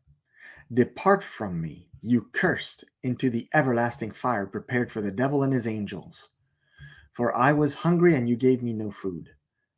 Depart 0.74 1.24
from 1.24 1.62
me, 1.62 1.90
you 2.02 2.30
cursed, 2.34 2.84
into 3.04 3.30
the 3.30 3.48
everlasting 3.54 4.12
fire 4.12 4.46
prepared 4.46 4.92
for 4.92 5.02
the 5.02 5.12
devil 5.12 5.44
and 5.44 5.54
his 5.54 5.68
angels. 5.68 6.30
For 7.14 7.36
I 7.36 7.54
was 7.54 7.76
hungry, 7.76 8.16
and 8.16 8.28
you 8.28 8.36
gave 8.36 8.64
me 8.64 8.74
no 8.74 8.92
food. 8.92 9.30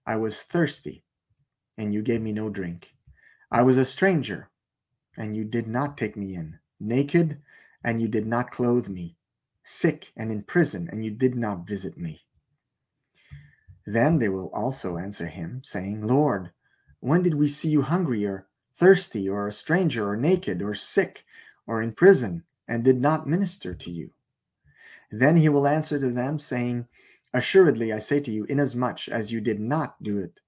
I 0.06 0.16
was 0.16 0.44
thirsty, 0.44 1.04
and 1.78 1.94
you 1.94 2.02
gave 2.02 2.22
me 2.22 2.32
no 2.32 2.50
drink. 2.50 2.96
I 3.52 3.64
was 3.64 3.78
a 3.78 3.86
stranger, 3.86 4.50
and 5.18 5.36
you 5.36 5.44
did 5.44 5.68
not 5.68 5.98
take 5.98 6.16
me 6.16 6.36
in. 6.36 6.60
Naked, 6.80 7.42
and 7.84 8.02
you 8.02 8.08
did 8.08 8.26
not 8.26 8.52
clothe 8.52 8.88
me. 8.88 9.17
Sick 9.70 10.14
and 10.16 10.32
in 10.32 10.44
prison, 10.44 10.88
and 10.92 11.04
you 11.04 11.12
did 11.12 11.36
not 11.36 11.68
visit 11.68 11.98
me. 11.98 12.22
Then 13.86 14.18
they 14.18 14.30
will 14.30 14.50
also 14.50 14.98
answer 14.98 15.28
him, 15.28 15.62
saying, 15.64 16.02
Lord, 16.02 16.52
when 17.02 17.22
did 17.22 17.36
we 17.36 17.48
see 17.48 17.70
you 17.70 17.82
hungry, 17.82 18.26
or 18.26 18.48
thirsty, 18.74 19.28
or 19.28 19.48
a 19.48 19.52
stranger, 19.52 20.10
or 20.10 20.16
naked, 20.16 20.62
or 20.62 20.74
sick? 20.74 21.26
or 21.68 21.82
in 21.82 21.92
prison 21.92 22.44
and 22.68 22.84
did 22.84 23.00
not 23.00 23.28
minister 23.28 23.76
to 23.76 23.92
you? 23.92 24.10
Then 25.12 25.38
he 25.38 25.50
will 25.50 25.68
answer 25.68 26.00
to 26.00 26.10
them, 26.10 26.40
saying, 26.40 26.88
Assuredly, 27.34 27.94
I 27.94 28.00
say 28.00 28.20
to 28.22 28.32
you, 28.32 28.46
inasmuch 28.46 29.10
as 29.10 29.32
you 29.32 29.42
did 29.42 29.60
not 29.60 30.02
do 30.02 30.18
it 30.18 30.40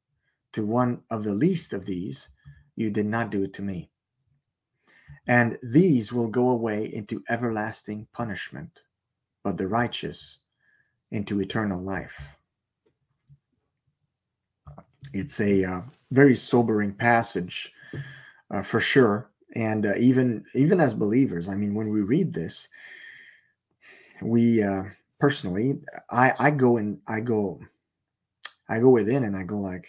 to 0.54 0.66
one 0.66 1.02
of 1.12 1.24
the 1.24 1.34
least 1.34 1.74
of 1.74 1.86
these, 1.86 2.30
you 2.76 2.90
did 2.90 3.06
not 3.06 3.30
do 3.30 3.44
it 3.44 3.54
to 3.56 3.62
me. 3.62 3.92
And 5.28 5.60
these 5.62 6.12
will 6.12 6.30
go 6.30 6.50
away 6.50 6.86
into 6.86 7.24
everlasting 7.30 8.08
punishment, 8.14 8.80
the 9.58 9.68
righteous 9.68 10.40
into 11.12 11.42
eternal 11.42 11.82
life. 11.82 12.22
It's 15.14 15.40
a 15.40 15.64
uh, 15.64 15.82
very 16.12 16.36
sobering 16.36 16.94
passage 16.94 17.74
uh, 18.52 18.62
for 18.62 18.80
sure. 18.80 19.32
And 19.56 19.86
uh, 19.86 19.94
even 19.98 20.46
even 20.54 20.80
as 20.80 20.94
believers 20.94 21.50
i 21.50 21.56
mean 21.56 21.74
when 21.74 21.90
we 21.90 22.02
read 22.02 22.32
this 22.32 22.70
we 24.22 24.62
uh 24.62 24.84
personally 25.20 25.80
i 26.12 26.32
i 26.38 26.52
go 26.52 26.78
and 26.78 27.00
i 27.08 27.20
go 27.20 27.60
i 28.70 28.80
go 28.80 28.92
within 28.92 29.24
and 29.24 29.36
i 29.36 29.42
go 29.42 29.58
like 29.58 29.88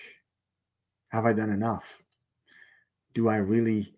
have 1.10 1.26
i 1.26 1.32
done 1.32 1.50
enough? 1.50 2.02
Do 3.14 3.28
i 3.28 3.36
really 3.36 3.94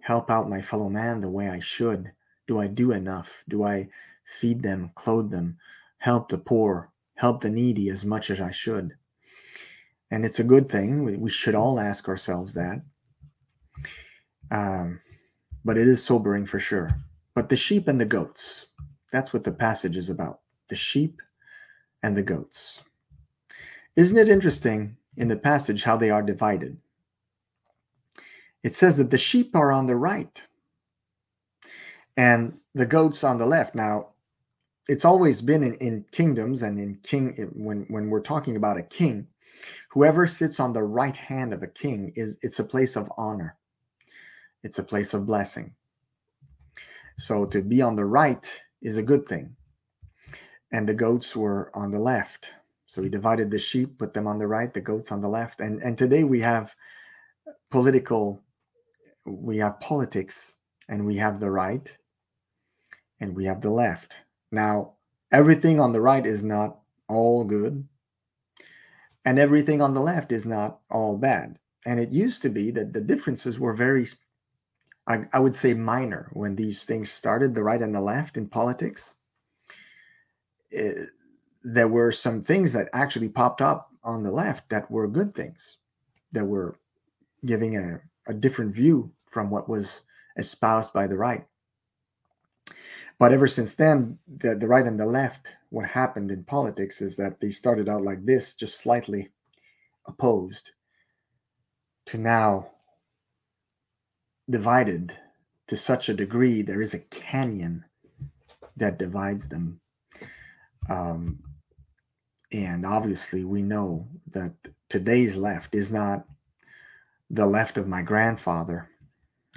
help 0.00 0.30
out 0.30 0.48
my 0.48 0.62
fellow 0.62 0.88
man 0.88 1.20
the 1.20 1.28
way 1.28 1.48
i 1.48 1.60
should? 1.60 2.10
Do 2.46 2.60
i 2.60 2.66
do 2.66 2.92
enough? 2.92 3.42
Do 3.48 3.64
i 3.64 3.88
feed 4.38 4.62
them 4.62 4.90
clothe 4.94 5.30
them 5.30 5.56
help 5.98 6.28
the 6.28 6.38
poor 6.38 6.90
help 7.14 7.40
the 7.40 7.50
needy 7.50 7.88
as 7.88 8.04
much 8.04 8.30
as 8.30 8.40
i 8.40 8.50
should 8.50 8.94
and 10.10 10.24
it's 10.24 10.40
a 10.40 10.44
good 10.44 10.68
thing 10.68 11.04
we, 11.20 11.30
should 11.30 11.54
all 11.54 11.78
ask 11.78 12.08
ourselves 12.08 12.54
that 12.54 12.80
um, 14.50 15.00
but 15.64 15.78
it 15.78 15.88
is 15.88 16.02
sobering 16.02 16.46
for 16.46 16.58
sure. 16.58 16.90
But 17.34 17.48
the 17.48 17.56
sheep 17.56 17.88
and 17.88 18.00
the 18.00 18.06
goats, 18.06 18.66
that's 19.12 19.32
what 19.32 19.44
the 19.44 19.52
passage 19.52 19.96
is 19.96 20.10
about 20.10 20.40
the 20.68 20.76
sheep 20.76 21.20
and 22.02 22.16
the 22.16 22.22
goats. 22.22 22.82
Isn't 23.96 24.18
it 24.18 24.28
interesting 24.28 24.96
in 25.16 25.28
the 25.28 25.36
passage 25.36 25.82
how 25.82 25.96
they 25.96 26.10
are 26.10 26.22
divided? 26.22 26.76
It 28.62 28.74
says 28.74 28.96
that 28.98 29.10
the 29.10 29.18
sheep 29.18 29.56
are 29.56 29.72
on 29.72 29.86
the 29.86 29.96
right 29.96 30.42
and 32.16 32.56
the 32.74 32.86
goats 32.86 33.24
on 33.24 33.38
the 33.38 33.46
left. 33.46 33.74
Now, 33.74 34.09
it's 34.88 35.04
always 35.04 35.40
been 35.40 35.62
in, 35.62 35.74
in 35.74 36.04
kingdoms 36.10 36.62
and 36.62 36.78
in 36.78 36.96
king 37.02 37.34
eh, 37.38 37.44
when 37.52 37.86
when 37.88 38.10
we're 38.10 38.20
talking 38.20 38.56
about 38.56 38.78
a 38.78 38.82
king, 38.82 39.26
whoever 39.90 40.26
sits 40.26 40.60
on 40.60 40.72
the 40.72 40.82
right 40.82 41.16
hand 41.16 41.52
of 41.52 41.62
a 41.62 41.68
king 41.68 42.12
is 42.16 42.38
it's 42.42 42.58
a 42.58 42.64
place 42.64 42.96
of 42.96 43.10
honor 43.16 43.56
it's 44.62 44.78
a 44.78 44.84
place 44.84 45.14
of 45.14 45.26
blessing. 45.26 45.74
So 47.18 47.46
to 47.46 47.62
be 47.62 47.82
on 47.82 47.96
the 47.96 48.04
right 48.04 48.62
is 48.82 48.96
a 48.96 49.02
good 49.02 49.26
thing. 49.26 49.54
And 50.72 50.88
the 50.88 50.94
goats 50.94 51.34
were 51.34 51.70
on 51.74 51.90
the 51.90 51.98
left. 51.98 52.52
So 52.86 53.02
he 53.02 53.08
divided 53.08 53.50
the 53.50 53.58
sheep, 53.58 53.98
put 53.98 54.14
them 54.14 54.26
on 54.26 54.38
the 54.38 54.46
right, 54.46 54.72
the 54.72 54.80
goats 54.80 55.12
on 55.12 55.20
the 55.20 55.28
left. 55.28 55.60
And 55.60 55.80
and 55.82 55.96
today 55.96 56.24
we 56.24 56.40
have 56.40 56.74
political 57.70 58.42
we 59.26 59.58
have 59.58 59.80
politics 59.80 60.56
and 60.88 61.06
we 61.06 61.16
have 61.16 61.40
the 61.40 61.50
right 61.50 61.92
and 63.20 63.34
we 63.34 63.44
have 63.44 63.60
the 63.60 63.70
left. 63.70 64.16
Now, 64.52 64.94
everything 65.32 65.80
on 65.80 65.92
the 65.92 66.00
right 66.00 66.26
is 66.26 66.44
not 66.44 66.80
all 67.08 67.44
good 67.44 67.86
and 69.24 69.38
everything 69.38 69.82
on 69.82 69.94
the 69.94 70.00
left 70.00 70.32
is 70.32 70.46
not 70.46 70.80
all 70.90 71.16
bad. 71.16 71.58
And 71.86 72.00
it 72.00 72.10
used 72.10 72.42
to 72.42 72.48
be 72.48 72.70
that 72.72 72.92
the 72.92 73.00
differences 73.00 73.58
were 73.58 73.74
very 73.74 74.06
I, 75.06 75.24
I 75.32 75.40
would 75.40 75.54
say 75.54 75.74
minor 75.74 76.30
when 76.34 76.54
these 76.54 76.84
things 76.84 77.10
started, 77.10 77.54
the 77.54 77.62
right 77.62 77.80
and 77.80 77.94
the 77.94 78.00
left 78.00 78.36
in 78.36 78.46
politics. 78.46 79.14
It, 80.70 80.98
eh, 80.98 81.04
there 81.62 81.88
were 81.88 82.12
some 82.12 82.42
things 82.42 82.72
that 82.72 82.88
actually 82.92 83.28
popped 83.28 83.60
up 83.60 83.90
on 84.02 84.22
the 84.22 84.30
left 84.30 84.68
that 84.70 84.90
were 84.90 85.08
good 85.08 85.34
things, 85.34 85.78
that 86.32 86.44
were 86.44 86.78
giving 87.44 87.76
a, 87.76 88.00
a 88.28 88.32
different 88.34 88.74
view 88.74 89.12
from 89.26 89.50
what 89.50 89.68
was 89.68 90.02
espoused 90.38 90.92
by 90.92 91.06
the 91.06 91.16
right. 91.16 91.44
But 93.20 93.34
ever 93.34 93.46
since 93.46 93.74
then, 93.74 94.18
the, 94.38 94.56
the 94.56 94.66
right 94.66 94.86
and 94.86 94.98
the 94.98 95.04
left, 95.04 95.48
what 95.68 95.84
happened 95.84 96.30
in 96.30 96.42
politics 96.42 97.02
is 97.02 97.16
that 97.16 97.38
they 97.38 97.50
started 97.50 97.86
out 97.86 98.00
like 98.00 98.24
this, 98.24 98.54
just 98.54 98.80
slightly 98.80 99.28
opposed, 100.06 100.70
to 102.06 102.16
now 102.16 102.70
divided 104.48 105.14
to 105.68 105.76
such 105.76 106.08
a 106.08 106.14
degree 106.14 106.62
there 106.62 106.80
is 106.80 106.94
a 106.94 106.98
canyon 106.98 107.84
that 108.78 108.98
divides 108.98 109.50
them. 109.50 109.78
Um, 110.88 111.40
and 112.54 112.86
obviously 112.86 113.44
we 113.44 113.60
know 113.60 114.08
that 114.28 114.54
today's 114.88 115.36
left 115.36 115.74
is 115.74 115.92
not 115.92 116.24
the 117.28 117.46
left 117.46 117.76
of 117.76 117.86
my 117.86 118.00
grandfather. 118.00 118.88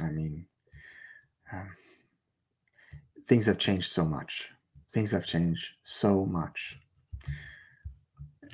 I 0.01 0.09
mean 0.09 0.47
um, 1.51 1.69
things 3.25 3.45
have 3.45 3.57
changed 3.57 3.91
so 3.91 4.05
much. 4.05 4.49
Things 4.91 5.11
have 5.11 5.25
changed 5.25 5.73
so 5.83 6.25
much. 6.25 6.77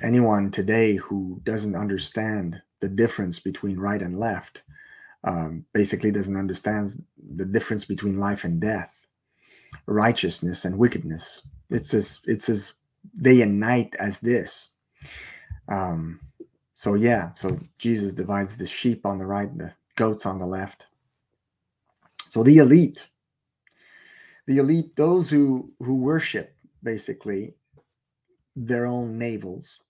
Anyone 0.02 0.50
today 0.50 0.96
who 0.96 1.40
doesn't 1.44 1.76
understand 1.76 2.60
the 2.80 2.88
difference 2.88 3.38
between 3.38 3.78
right 3.78 4.00
and 4.00 4.18
left 4.18 4.62
um, 5.24 5.64
basically 5.74 6.10
doesn't 6.10 6.36
understand 6.36 7.04
the 7.36 7.44
difference 7.44 7.84
between 7.84 8.18
life 8.18 8.44
and 8.44 8.60
death, 8.60 9.06
righteousness 9.86 10.64
and 10.64 10.78
wickedness. 10.78 11.42
It's 11.68 11.92
as 11.92 12.20
it's 12.24 12.48
as 12.48 12.72
day 13.20 13.42
and 13.42 13.60
night 13.60 13.94
as 13.98 14.20
this. 14.20 14.70
Um, 15.68 16.20
so 16.74 16.94
yeah, 16.94 17.34
so 17.34 17.58
Jesus 17.78 18.14
divides 18.14 18.56
the 18.56 18.66
sheep 18.66 19.04
on 19.04 19.18
the 19.18 19.26
right, 19.26 19.56
the 19.58 19.74
goats 19.96 20.24
on 20.24 20.38
the 20.38 20.46
left. 20.46 20.86
So 22.28 22.42
the 22.42 22.58
elite, 22.58 23.08
the 24.46 24.58
elite, 24.58 24.96
those 24.96 25.30
who 25.30 25.72
who 25.80 25.94
worship 25.94 26.54
basically 26.82 27.54
their 28.56 28.86
own 28.86 29.18
navels, 29.18 29.80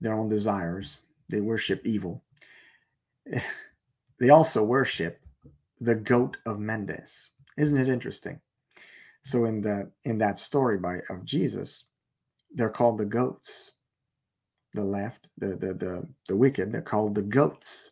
their 0.00 0.14
own 0.14 0.28
desires, 0.28 0.98
they 1.28 1.40
worship 1.40 1.80
evil. 1.84 2.22
they 4.20 4.30
also 4.30 4.62
worship 4.62 5.20
the 5.80 5.94
goat 5.94 6.36
of 6.46 6.58
Mendes. 6.58 7.30
Isn't 7.56 7.78
it 7.78 7.88
interesting? 7.88 8.40
So 9.24 9.44
in 9.46 9.60
that 9.62 9.90
in 10.04 10.18
that 10.18 10.38
story 10.38 10.78
by 10.78 11.00
of 11.10 11.24
Jesus, 11.24 11.84
they're 12.54 12.70
called 12.70 12.98
the 12.98 13.06
goats. 13.06 13.72
The 14.74 14.84
left, 14.84 15.28
the 15.38 15.48
the 15.48 15.74
the, 15.74 16.08
the 16.28 16.36
wicked, 16.36 16.70
they're 16.70 16.82
called 16.82 17.14
the 17.14 17.22
goats. 17.22 17.90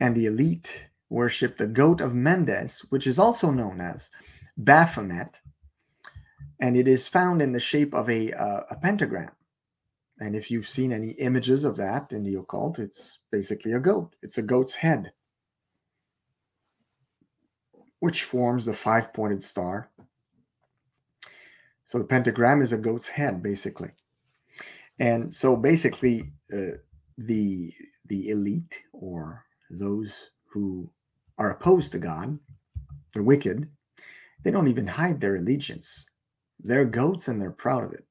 And 0.00 0.14
the 0.14 0.26
elite 0.26 0.86
worship 1.08 1.56
the 1.56 1.66
goat 1.66 2.00
of 2.00 2.14
Mendes, 2.14 2.80
which 2.90 3.06
is 3.06 3.18
also 3.18 3.50
known 3.50 3.80
as 3.80 4.10
Baphomet, 4.56 5.40
and 6.60 6.76
it 6.76 6.88
is 6.88 7.08
found 7.08 7.42
in 7.42 7.52
the 7.52 7.60
shape 7.60 7.94
of 7.94 8.08
a, 8.08 8.32
uh, 8.32 8.62
a 8.70 8.76
pentagram. 8.76 9.30
And 10.18 10.34
if 10.34 10.50
you've 10.50 10.68
seen 10.68 10.92
any 10.92 11.10
images 11.10 11.64
of 11.64 11.76
that 11.76 12.12
in 12.12 12.22
the 12.22 12.36
occult, 12.36 12.78
it's 12.78 13.18
basically 13.30 13.72
a 13.72 13.80
goat. 13.80 14.16
It's 14.22 14.38
a 14.38 14.42
goat's 14.42 14.74
head, 14.74 15.12
which 18.00 18.24
forms 18.24 18.64
the 18.64 18.72
five 18.72 19.12
pointed 19.12 19.44
star. 19.44 19.90
So 21.84 21.98
the 21.98 22.04
pentagram 22.04 22.62
is 22.62 22.72
a 22.72 22.78
goat's 22.78 23.08
head, 23.08 23.42
basically. 23.42 23.90
And 24.98 25.34
so 25.34 25.56
basically, 25.56 26.32
uh, 26.52 26.78
the 27.18 27.72
the 28.06 28.30
elite 28.30 28.80
or 28.92 29.44
those 29.70 30.30
who 30.46 30.90
are 31.38 31.50
opposed 31.50 31.92
to 31.92 31.98
God, 31.98 32.38
the 33.14 33.22
wicked, 33.22 33.68
they 34.46 34.52
don't 34.52 34.68
even 34.68 34.86
hide 34.86 35.20
their 35.20 35.34
allegiance. 35.34 36.08
They're 36.60 36.84
goats 36.84 37.26
and 37.26 37.42
they're 37.42 37.50
proud 37.50 37.82
of 37.82 37.92
it. 37.92 38.06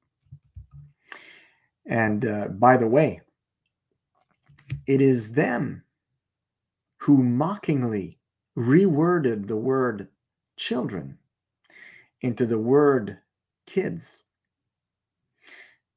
And 1.86 2.26
uh, 2.26 2.48
by 2.48 2.76
the 2.76 2.86
way, 2.86 3.22
it 4.86 5.00
is 5.00 5.32
them 5.32 5.82
who 6.98 7.22
mockingly 7.22 8.18
reworded 8.54 9.48
the 9.48 9.56
word 9.56 10.08
children 10.58 11.16
into 12.20 12.44
the 12.44 12.58
word 12.58 13.16
kids. 13.66 14.22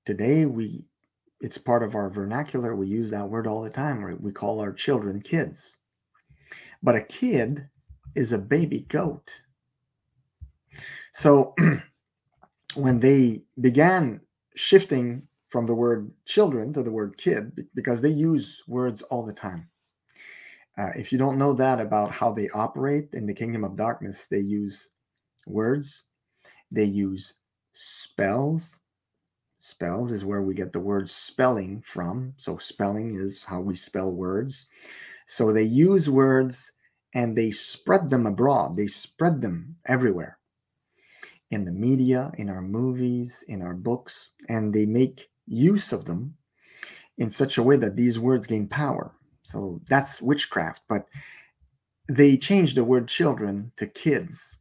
Today 0.06 0.46
we 0.46 0.86
it's 1.42 1.58
part 1.58 1.84
of 1.84 1.96
our 1.96 2.10
vernacular. 2.10 2.78
We 2.78 2.88
use 2.88 3.12
that 3.12 3.30
word 3.30 3.46
all 3.46 3.62
the 3.62 3.70
time. 3.70 4.18
We 4.22 4.32
call 4.32 4.62
our 4.62 4.72
children 4.72 5.20
kids. 5.22 5.76
But 6.82 6.96
a 6.96 7.02
kid 7.02 7.68
is 8.16 8.32
a 8.32 8.38
baby 8.38 8.86
goat. 8.88 9.42
So 11.14 11.56
when 12.76 13.00
they 13.00 13.44
began 13.60 14.22
shifting 14.56 15.24
from 15.50 15.66
the 15.66 15.74
word 15.74 16.12
children 16.26 16.74
to 16.74 16.84
the 16.84 16.92
word 16.92 17.18
kid 17.18 17.68
because 17.74 18.02
they 18.02 18.10
use 18.10 18.62
words 18.68 19.02
all 19.04 19.26
the 19.26 19.34
time. 19.34 19.68
Uh, 20.78 20.92
if 20.96 21.12
you 21.12 21.18
don't 21.18 21.38
know 21.38 21.54
that 21.54 21.82
about 21.82 22.12
how 22.12 22.32
they 22.32 22.48
operate 22.50 23.10
in 23.14 23.26
the 23.26 23.34
kingdom 23.34 23.64
of 23.64 23.76
darkness, 23.76 24.28
they 24.28 24.40
use 24.40 24.90
words, 25.46 26.06
they 26.72 26.86
use 26.86 27.34
spells. 27.74 28.80
Spells 29.60 30.14
is 30.14 30.24
where 30.24 30.42
we 30.42 30.54
get 30.54 30.72
the 30.72 30.80
word 30.80 31.10
spelling 31.10 31.84
from. 31.86 32.34
So, 32.38 32.58
spelling 32.58 33.16
is 33.16 33.44
how 33.44 33.60
we 33.60 33.76
spell 33.76 34.14
words. 34.14 34.68
So, 35.28 35.52
they 35.52 35.64
use 35.64 36.10
words 36.10 36.72
and 37.14 37.38
they 37.38 37.52
spread 37.52 38.10
them 38.10 38.26
abroad, 38.26 38.78
they 38.78 38.88
spread 38.88 39.42
them 39.42 39.76
everywhere 39.86 40.39
in 41.52 41.66
the 41.66 41.72
media, 41.72 42.32
in 42.38 42.50
our 42.50 42.62
movies, 42.62 43.44
in 43.48 43.62
our 43.62 43.74
books, 43.74 44.32
and 44.50 44.74
they 44.74 44.86
make 44.86 45.30
use 45.48 45.92
of 45.92 46.06
them 46.06 46.36
in 47.18 47.30
such 47.30 47.58
a 47.58 47.64
way 47.64 47.76
that 47.76 47.96
these 47.96 48.20
words 48.20 48.48
gain 48.48 48.68
power. 48.68 49.14
So 49.44 49.82
that's 49.88 50.22
witchcraft. 50.22 50.82
But 50.88 51.08
they 52.08 52.38
changed 52.38 52.76
the 52.76 52.84
word 52.84 53.08
children 53.08 53.72
to 53.78 53.88
kids. 53.88 54.58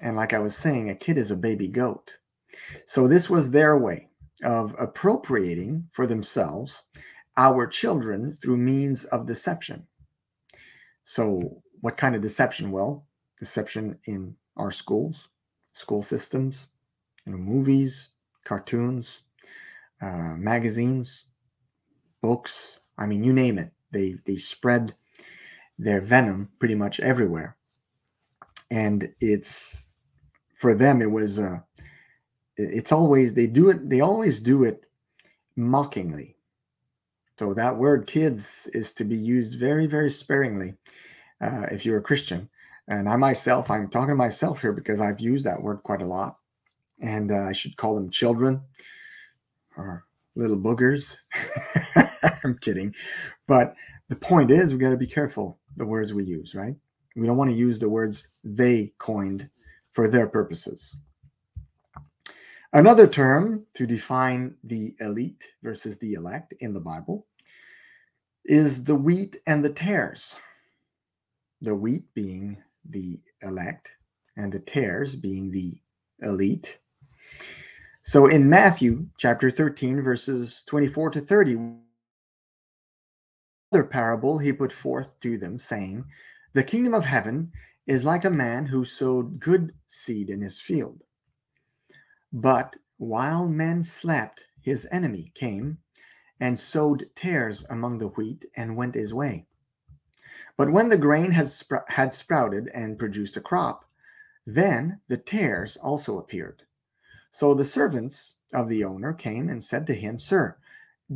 And 0.00 0.16
like 0.16 0.32
I 0.32 0.38
was 0.38 0.56
saying, 0.56 0.90
a 0.90 0.94
kid 0.94 1.18
is 1.18 1.30
a 1.30 1.36
baby 1.36 1.68
goat. 1.68 2.10
So 2.86 3.06
this 3.06 3.28
was 3.28 3.50
their 3.50 3.78
way 3.78 4.08
of 4.42 4.74
appropriating 4.78 5.88
for 5.92 6.06
themselves 6.06 6.84
our 7.36 7.66
children 7.66 8.32
through 8.32 8.56
means 8.56 9.04
of 9.06 9.26
deception. 9.26 9.86
So, 11.04 11.62
what 11.80 11.96
kind 11.96 12.14
of 12.14 12.22
deception? 12.22 12.70
Well, 12.70 13.06
deception 13.38 13.98
in 14.04 14.36
our 14.56 14.70
schools, 14.70 15.28
school 15.80 16.02
systems, 16.02 16.68
you 17.24 17.32
know, 17.32 17.38
movies, 17.38 18.10
cartoons, 18.44 19.22
uh, 20.02 20.34
magazines, 20.36 21.24
books. 22.22 22.80
I 22.98 23.06
mean, 23.06 23.24
you 23.24 23.32
name 23.32 23.58
it. 23.58 23.72
They 23.90 24.16
they 24.26 24.36
spread 24.36 24.94
their 25.78 26.00
venom 26.00 26.50
pretty 26.58 26.74
much 26.74 27.00
everywhere, 27.00 27.56
and 28.70 29.12
it's 29.20 29.82
for 30.58 30.74
them. 30.74 31.00
It 31.00 31.10
was 31.10 31.38
uh, 31.38 31.60
it's 32.56 32.92
always 32.92 33.34
they 33.34 33.46
do 33.46 33.70
it. 33.70 33.88
They 33.88 34.00
always 34.00 34.40
do 34.40 34.64
it 34.64 34.84
mockingly. 35.56 36.36
So 37.38 37.54
that 37.54 37.78
word 37.78 38.06
"kids" 38.06 38.68
is 38.74 38.92
to 38.94 39.04
be 39.04 39.16
used 39.16 39.58
very 39.58 39.86
very 39.86 40.10
sparingly 40.10 40.74
uh, 41.40 41.66
if 41.72 41.86
you're 41.86 41.98
a 41.98 42.02
Christian. 42.02 42.48
And 42.90 43.08
I 43.08 43.14
myself, 43.14 43.70
I'm 43.70 43.88
talking 43.88 44.08
to 44.08 44.14
myself 44.16 44.60
here 44.60 44.72
because 44.72 45.00
I've 45.00 45.20
used 45.20 45.46
that 45.46 45.62
word 45.62 45.84
quite 45.84 46.02
a 46.02 46.06
lot, 46.06 46.38
and 47.00 47.30
uh, 47.30 47.42
I 47.42 47.52
should 47.52 47.76
call 47.76 47.94
them 47.94 48.10
children 48.10 48.60
or 49.76 50.04
little 50.34 50.58
boogers. 50.58 51.16
I'm 52.44 52.58
kidding. 52.58 52.92
But 53.46 53.76
the 54.08 54.16
point 54.16 54.50
is, 54.50 54.74
we 54.74 54.80
got 54.80 54.90
to 54.90 54.96
be 54.96 55.06
careful 55.06 55.60
the 55.76 55.86
words 55.86 56.12
we 56.12 56.24
use, 56.24 56.56
right? 56.56 56.74
We 57.14 57.28
don't 57.28 57.36
want 57.36 57.50
to 57.50 57.56
use 57.56 57.78
the 57.78 57.88
words 57.88 58.32
they 58.42 58.92
coined 58.98 59.48
for 59.92 60.08
their 60.08 60.26
purposes. 60.26 60.96
Another 62.72 63.06
term 63.06 63.66
to 63.74 63.86
define 63.86 64.56
the 64.64 64.96
elite 64.98 65.48
versus 65.62 65.98
the 65.98 66.14
elect 66.14 66.54
in 66.58 66.74
the 66.74 66.80
Bible 66.80 67.28
is 68.44 68.82
the 68.82 68.96
wheat 68.96 69.36
and 69.46 69.64
the 69.64 69.70
tares. 69.70 70.40
The 71.60 71.74
wheat 71.74 72.12
being 72.14 72.56
the 72.88 73.18
elect 73.42 73.90
and 74.36 74.52
the 74.52 74.60
tares 74.60 75.14
being 75.16 75.50
the 75.50 75.72
elite. 76.22 76.78
So 78.02 78.26
in 78.26 78.48
Matthew 78.48 79.06
chapter 79.18 79.50
13, 79.50 80.02
verses 80.02 80.64
24 80.66 81.10
to 81.10 81.20
30, 81.20 81.74
other 83.72 83.84
parable 83.84 84.38
he 84.38 84.52
put 84.52 84.72
forth 84.72 85.18
to 85.20 85.38
them, 85.38 85.58
saying, 85.58 86.04
The 86.54 86.64
kingdom 86.64 86.94
of 86.94 87.04
heaven 87.04 87.52
is 87.86 88.04
like 88.04 88.24
a 88.24 88.30
man 88.30 88.66
who 88.66 88.84
sowed 88.84 89.38
good 89.40 89.72
seed 89.86 90.30
in 90.30 90.40
his 90.40 90.60
field. 90.60 91.02
But 92.32 92.76
while 92.98 93.48
men 93.48 93.82
slept, 93.82 94.44
his 94.62 94.86
enemy 94.90 95.32
came 95.34 95.78
and 96.40 96.58
sowed 96.58 97.08
tares 97.14 97.64
among 97.70 97.98
the 97.98 98.08
wheat 98.08 98.44
and 98.56 98.76
went 98.76 98.94
his 98.94 99.12
way. 99.12 99.46
But 100.60 100.72
when 100.72 100.90
the 100.90 100.98
grain 100.98 101.30
has 101.30 101.62
spr- 101.62 101.88
had 101.88 102.12
sprouted 102.12 102.68
and 102.74 102.98
produced 102.98 103.34
a 103.34 103.40
crop, 103.40 103.86
then 104.44 105.00
the 105.08 105.16
tares 105.16 105.78
also 105.78 106.18
appeared. 106.18 106.64
So 107.32 107.54
the 107.54 107.64
servants 107.64 108.34
of 108.52 108.68
the 108.68 108.84
owner 108.84 109.14
came 109.14 109.48
and 109.48 109.64
said 109.64 109.86
to 109.86 109.94
him, 109.94 110.18
Sir, 110.18 110.58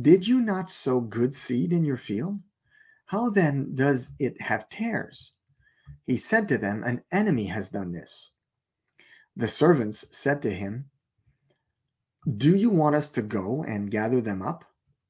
did 0.01 0.27
you 0.27 0.41
not 0.41 0.71
sow 0.71 0.99
good 0.99 1.35
seed 1.35 1.73
in 1.73 1.85
your 1.85 1.95
field? 1.95 2.39
How 3.05 3.29
then 3.29 3.75
does 3.75 4.13
it 4.17 4.41
have 4.41 4.67
tares? 4.67 5.33
He 6.07 6.17
said 6.17 6.47
to 6.47 6.57
them, 6.57 6.83
An 6.83 7.03
enemy 7.11 7.45
has 7.45 7.69
done 7.69 7.91
this. 7.91 8.31
The 9.35 9.47
servants 9.47 10.07
said 10.09 10.41
to 10.41 10.49
him, 10.49 10.89
Do 12.35 12.55
you 12.55 12.71
want 12.71 12.95
us 12.95 13.11
to 13.11 13.21
go 13.21 13.63
and 13.63 13.91
gather 13.91 14.21
them 14.21 14.41
up? 14.41 14.65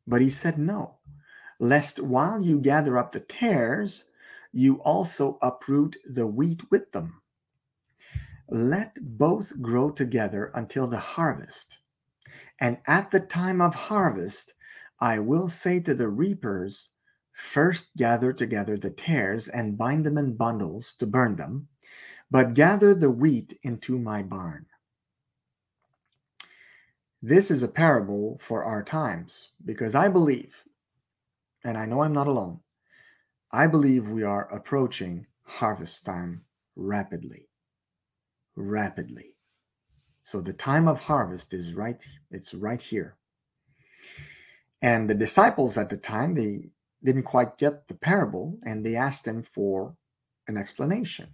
But 0.05 0.19
he 0.19 0.29
said, 0.29 0.57
No, 0.57 0.97
lest 1.57 2.01
while 2.01 2.43
you 2.43 2.59
gather 2.59 2.97
up 2.97 3.13
the 3.13 3.21
tares, 3.21 4.03
you 4.55 4.81
also 4.83 5.37
uproot 5.41 5.97
the 6.05 6.25
wheat 6.25 6.61
with 6.71 6.89
them. 6.93 7.21
let 8.49 8.95
both 9.17 9.51
grow 9.61 9.91
together 9.91 10.51
until 10.55 10.87
the 10.87 10.97
harvest. 10.97 11.79
And 12.61 12.77
at 12.87 13.11
the 13.11 13.19
time 13.19 13.59
of 13.61 13.75
harvest, 13.75 14.53
I 15.01 15.19
will 15.19 15.49
say 15.49 15.79
to 15.81 15.93
the 15.93 16.09
reapers, 16.09 16.89
First 17.33 17.95
gather 17.97 18.31
together 18.31 18.77
the 18.77 18.91
tares 18.91 19.49
and 19.49 19.77
bind 19.77 20.05
them 20.05 20.17
in 20.17 20.37
bundles 20.37 20.95
to 20.99 21.05
burn 21.05 21.35
them, 21.35 21.67
but 22.31 22.53
gather 22.53 22.93
the 22.93 23.11
wheat 23.11 23.59
into 23.63 23.99
my 23.99 24.23
barn. 24.23 24.65
This 27.21 27.51
is 27.51 27.61
a 27.61 27.67
parable 27.67 28.39
for 28.41 28.63
our 28.63 28.83
times 28.83 29.51
because 29.65 29.95
I 29.95 30.07
believe, 30.07 30.55
and 31.65 31.77
I 31.77 31.85
know 31.85 32.01
I'm 32.01 32.13
not 32.13 32.27
alone, 32.27 32.61
I 33.55 33.67
believe 33.67 34.09
we 34.09 34.23
are 34.23 34.53
approaching 34.53 35.27
harvest 35.43 36.05
time 36.05 36.41
rapidly. 36.75 37.47
Rapidly. 38.57 39.37
So 40.25 40.41
the 40.41 40.51
time 40.51 40.89
of 40.89 40.99
harvest 40.99 41.53
is 41.53 41.73
right, 41.73 42.05
it's 42.31 42.53
right 42.53 42.81
here. 42.81 43.15
And 44.81 45.09
the 45.09 45.15
disciples 45.15 45.77
at 45.77 45.89
the 45.89 45.95
time, 45.95 46.35
they 46.35 46.65
didn't 47.01 47.23
quite 47.23 47.57
get 47.57 47.87
the 47.87 47.93
parable 47.93 48.59
and 48.65 48.85
they 48.85 48.97
asked 48.97 49.25
him 49.25 49.41
for 49.41 49.95
an 50.49 50.57
explanation. 50.57 51.29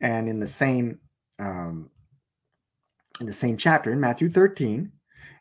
And 0.00 0.26
in 0.26 0.40
the 0.40 0.46
same 0.46 1.00
um, 1.38 1.90
in 3.20 3.26
the 3.26 3.34
same 3.34 3.58
chapter 3.58 3.92
in 3.92 4.00
Matthew 4.00 4.30
13, 4.30 4.90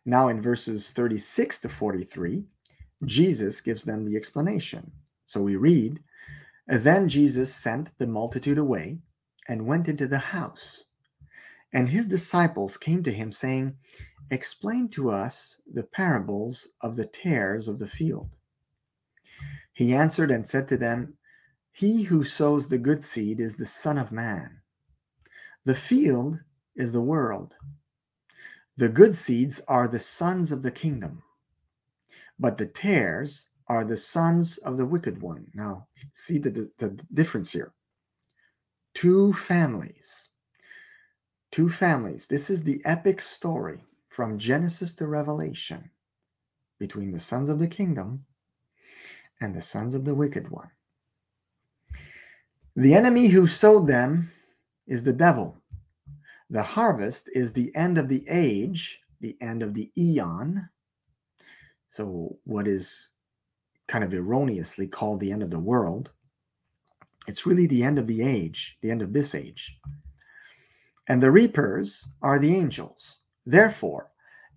now 0.05 0.27
in 0.27 0.41
verses 0.41 0.91
36 0.91 1.61
to 1.61 1.69
43, 1.69 2.43
Jesus 3.05 3.61
gives 3.61 3.85
them 3.85 4.03
the 4.03 4.17
explanation. 4.17 4.91
So 5.27 5.41
we 5.41 5.57
read, 5.57 5.99
Then 6.67 7.09
Jesus 7.09 7.53
sent 7.53 7.95
the 7.99 8.07
multitude 8.07 8.57
away 8.57 8.99
and 9.47 9.67
went 9.67 9.87
into 9.87 10.07
the 10.07 10.17
house. 10.17 10.85
And 11.73 11.89
his 11.89 12.07
disciples 12.07 12.77
came 12.77 13.03
to 13.03 13.11
him, 13.11 13.33
saying, 13.33 13.75
Explain 14.31 14.87
to 14.89 15.11
us 15.11 15.59
the 15.71 15.83
parables 15.83 16.69
of 16.81 16.95
the 16.95 17.05
tares 17.05 17.67
of 17.67 17.77
the 17.77 17.89
field. 17.89 18.29
He 19.73 19.93
answered 19.93 20.31
and 20.31 20.47
said 20.47 20.67
to 20.69 20.77
them, 20.77 21.17
He 21.71 22.03
who 22.03 22.23
sows 22.23 22.69
the 22.69 22.77
good 22.77 23.03
seed 23.03 23.41
is 23.41 23.57
the 23.57 23.65
Son 23.65 23.97
of 23.97 24.13
Man. 24.13 24.61
The 25.65 25.75
field 25.75 26.39
is 26.77 26.93
the 26.93 27.01
world. 27.01 27.53
The 28.77 28.89
good 28.89 29.13
seeds 29.13 29.59
are 29.67 29.89
the 29.89 29.99
sons 29.99 30.53
of 30.53 30.63
the 30.63 30.71
kingdom, 30.71 31.21
but 32.39 32.57
the 32.57 32.65
tares 32.65 33.49
are 33.69 33.83
the 33.83 33.97
sons 33.97 34.57
of 34.59 34.77
the 34.77 34.85
wicked 34.85 35.21
one. 35.21 35.45
Now, 35.53 35.87
see 36.13 36.37
the, 36.37 36.71
the, 36.77 36.97
difference 37.13 37.51
here. 37.51 37.73
Two 38.93 39.33
families. 39.33 40.29
Two 41.51 41.69
families. 41.69 42.27
This 42.27 42.49
is 42.49 42.63
the 42.63 42.81
epic 42.85 43.21
story 43.21 43.83
from 44.09 44.39
Genesis 44.39 44.93
to 44.95 45.07
Revelation 45.07 45.89
between 46.79 47.11
the 47.11 47.19
sons 47.19 47.49
of 47.49 47.59
the 47.59 47.67
kingdom 47.67 48.23
and 49.41 49.53
the 49.53 49.61
sons 49.61 49.93
of 49.93 50.05
the 50.05 50.15
wicked 50.15 50.49
one. 50.49 50.69
The 52.75 52.93
enemy 52.93 53.27
who 53.27 53.47
sowed 53.47 53.87
them 53.87 54.31
is 54.87 55.03
the 55.03 55.13
devil. 55.13 55.61
The 56.49 56.63
harvest 56.63 57.29
is 57.33 57.51
the 57.51 57.75
end 57.75 57.97
of 57.97 58.07
the 58.07 58.23
age, 58.29 59.01
the 59.19 59.35
end 59.41 59.61
of 59.61 59.73
the 59.73 59.91
eon. 59.97 60.69
So, 61.89 62.37
what 62.43 62.67
is 62.67 63.09
kind 63.87 64.03
of 64.03 64.13
erroneously 64.13 64.87
called 64.87 65.19
the 65.19 65.31
end 65.31 65.43
of 65.43 65.49
the 65.49 65.59
world, 65.59 66.11
it's 67.27 67.45
really 67.45 67.67
the 67.67 67.83
end 67.83 67.99
of 67.99 68.07
the 68.07 68.21
age, 68.21 68.77
the 68.81 68.91
end 68.91 69.01
of 69.01 69.13
this 69.13 69.35
age. 69.35 69.77
And 71.07 71.21
the 71.21 71.31
reapers 71.31 72.07
are 72.21 72.39
the 72.39 72.55
angels. 72.55 73.19
Therefore, 73.45 74.11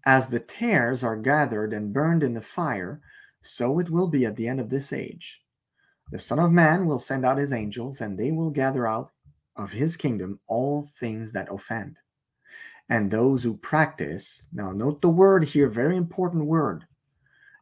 as 0.06 0.28
the 0.28 0.40
tares 0.40 1.04
are 1.04 1.16
gathered 1.16 1.72
and 1.72 1.92
burned 1.92 2.22
in 2.22 2.34
the 2.34 2.40
fire, 2.40 3.00
so 3.42 3.78
it 3.78 3.90
will 3.90 4.08
be 4.08 4.26
at 4.26 4.36
the 4.36 4.48
end 4.48 4.60
of 4.60 4.68
this 4.68 4.92
age. 4.92 5.42
The 6.10 6.18
Son 6.18 6.38
of 6.38 6.50
Man 6.50 6.86
will 6.86 6.98
send 6.98 7.24
out 7.24 7.38
his 7.38 7.52
angels, 7.52 8.00
and 8.00 8.18
they 8.18 8.32
will 8.32 8.50
gather 8.50 8.86
out 8.86 9.12
of 9.56 9.70
his 9.70 9.96
kingdom 9.96 10.40
all 10.48 10.88
things 10.98 11.32
that 11.32 11.52
offend. 11.52 11.98
And 12.88 13.10
those 13.10 13.44
who 13.44 13.56
practice, 13.56 14.44
now 14.52 14.72
note 14.72 15.00
the 15.00 15.08
word 15.08 15.44
here, 15.44 15.68
very 15.68 15.96
important 15.96 16.46
word, 16.46 16.84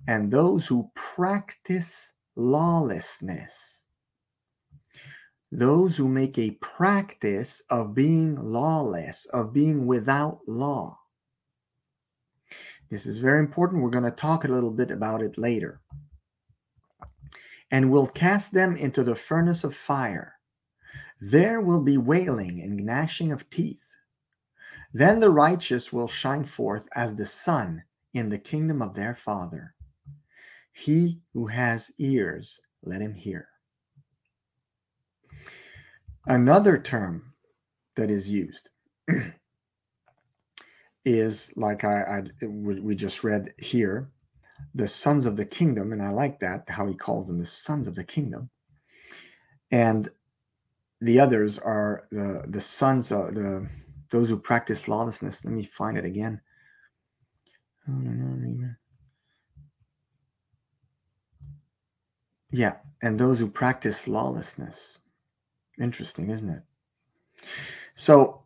and 0.09 0.33
those 0.33 0.67
who 0.67 0.91
practice 0.95 2.15
lawlessness. 2.35 3.85
Those 5.53 5.99
who 5.99 6.09
make 6.09 6.39
a 6.39 6.53
practice 6.63 7.63
of 7.69 7.95
being 7.95 8.35
lawless, 8.37 9.27
of 9.27 9.53
being 9.53 9.87
without 9.87 10.41
law. 10.49 10.97
This 12.91 13.05
is 13.05 13.19
very 13.19 13.39
important. 13.39 13.83
We're 13.83 13.91
going 13.91 14.05
to 14.05 14.11
talk 14.11 14.45
a 14.45 14.49
little 14.49 14.71
bit 14.71 14.91
about 14.91 15.23
it 15.23 15.37
later. 15.37 15.83
And 17.71 17.91
will 17.91 18.07
cast 18.07 18.53
them 18.53 18.77
into 18.77 19.05
the 19.05 19.15
furnace 19.15 19.63
of 19.63 19.77
fire. 19.77 20.37
There 21.21 21.61
will 21.61 21.83
be 21.83 21.99
wailing 21.99 22.63
and 22.63 22.79
gnashing 22.79 23.31
of 23.31 23.51
teeth. 23.51 23.85
Then 24.95 25.21
the 25.21 25.31
righteous 25.31 25.93
will 25.93 26.09
shine 26.09 26.45
forth 26.45 26.89
as 26.95 27.15
the 27.15 27.27
sun 27.27 27.83
in 28.15 28.31
the 28.31 28.39
kingdom 28.39 28.81
of 28.81 28.95
their 28.95 29.15
Father. 29.15 29.75
He 30.79 31.19
who 31.35 31.49
has 31.49 31.91
ears, 31.99 32.61
let 32.85 33.01
him 33.01 33.13
hear. 33.13 33.49
Another 36.27 36.79
term 36.79 37.35
that 37.97 38.13
is 38.13 38.31
used 38.31 38.71
is 41.05 41.53
like 41.57 41.83
I, 41.83 42.23
I 42.43 42.47
we 42.47 42.95
just 42.95 43.25
read 43.25 43.53
here, 43.59 44.13
the 44.77 44.87
sons 44.87 45.27
of 45.27 45.37
the 45.37 45.45
kingdom, 45.45 45.91
and 45.91 46.01
I 46.01 46.11
like 46.11 46.39
that 46.41 46.69
how 46.69 46.87
he 46.87 46.95
calls 46.95 47.27
them 47.27 47.41
the 47.41 47.47
sons 47.47 47.89
of 47.89 47.97
the 47.97 48.05
kingdom, 48.05 48.49
and 49.73 50.09
the 51.01 51.19
others 51.19 51.59
are 51.59 52.05
the 52.13 52.45
the 52.47 52.61
sons 52.61 53.11
of 53.11 53.35
the 53.35 53.69
those 54.11 54.29
who 54.29 54.39
practice 54.39 54.87
lawlessness. 54.87 55.45
Let 55.45 55.55
me 55.55 55.65
find 55.65 55.99
it 55.99 56.05
again. 56.05 56.41
Oh, 57.89 58.01
Yeah, 62.51 62.77
and 63.03 63.19
those 63.19 63.39
who 63.39 63.51
practice 63.51 64.09
lawlessness. 64.09 64.99
Interesting, 65.81 66.31
isn't 66.31 66.49
it? 66.49 66.63
So 67.95 68.45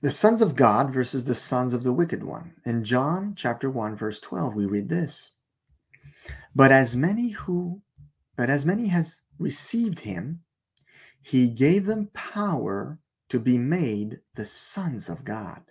the 0.00 0.10
sons 0.10 0.40
of 0.40 0.56
God 0.56 0.92
versus 0.92 1.24
the 1.24 1.34
sons 1.34 1.74
of 1.74 1.82
the 1.82 1.92
wicked 1.92 2.22
one. 2.22 2.54
In 2.64 2.84
John 2.84 3.34
chapter 3.36 3.70
1 3.70 3.96
verse 3.96 4.20
12 4.20 4.54
we 4.54 4.66
read 4.66 4.88
this. 4.88 5.32
But 6.54 6.72
as 6.72 6.96
many 6.96 7.30
who 7.30 7.82
but 8.36 8.48
as 8.48 8.64
many 8.64 8.86
has 8.86 9.22
received 9.38 10.00
him 10.00 10.40
he 11.20 11.48
gave 11.48 11.84
them 11.84 12.10
power 12.14 12.98
to 13.28 13.40
be 13.40 13.58
made 13.58 14.20
the 14.34 14.46
sons 14.46 15.08
of 15.08 15.24
God. 15.24 15.62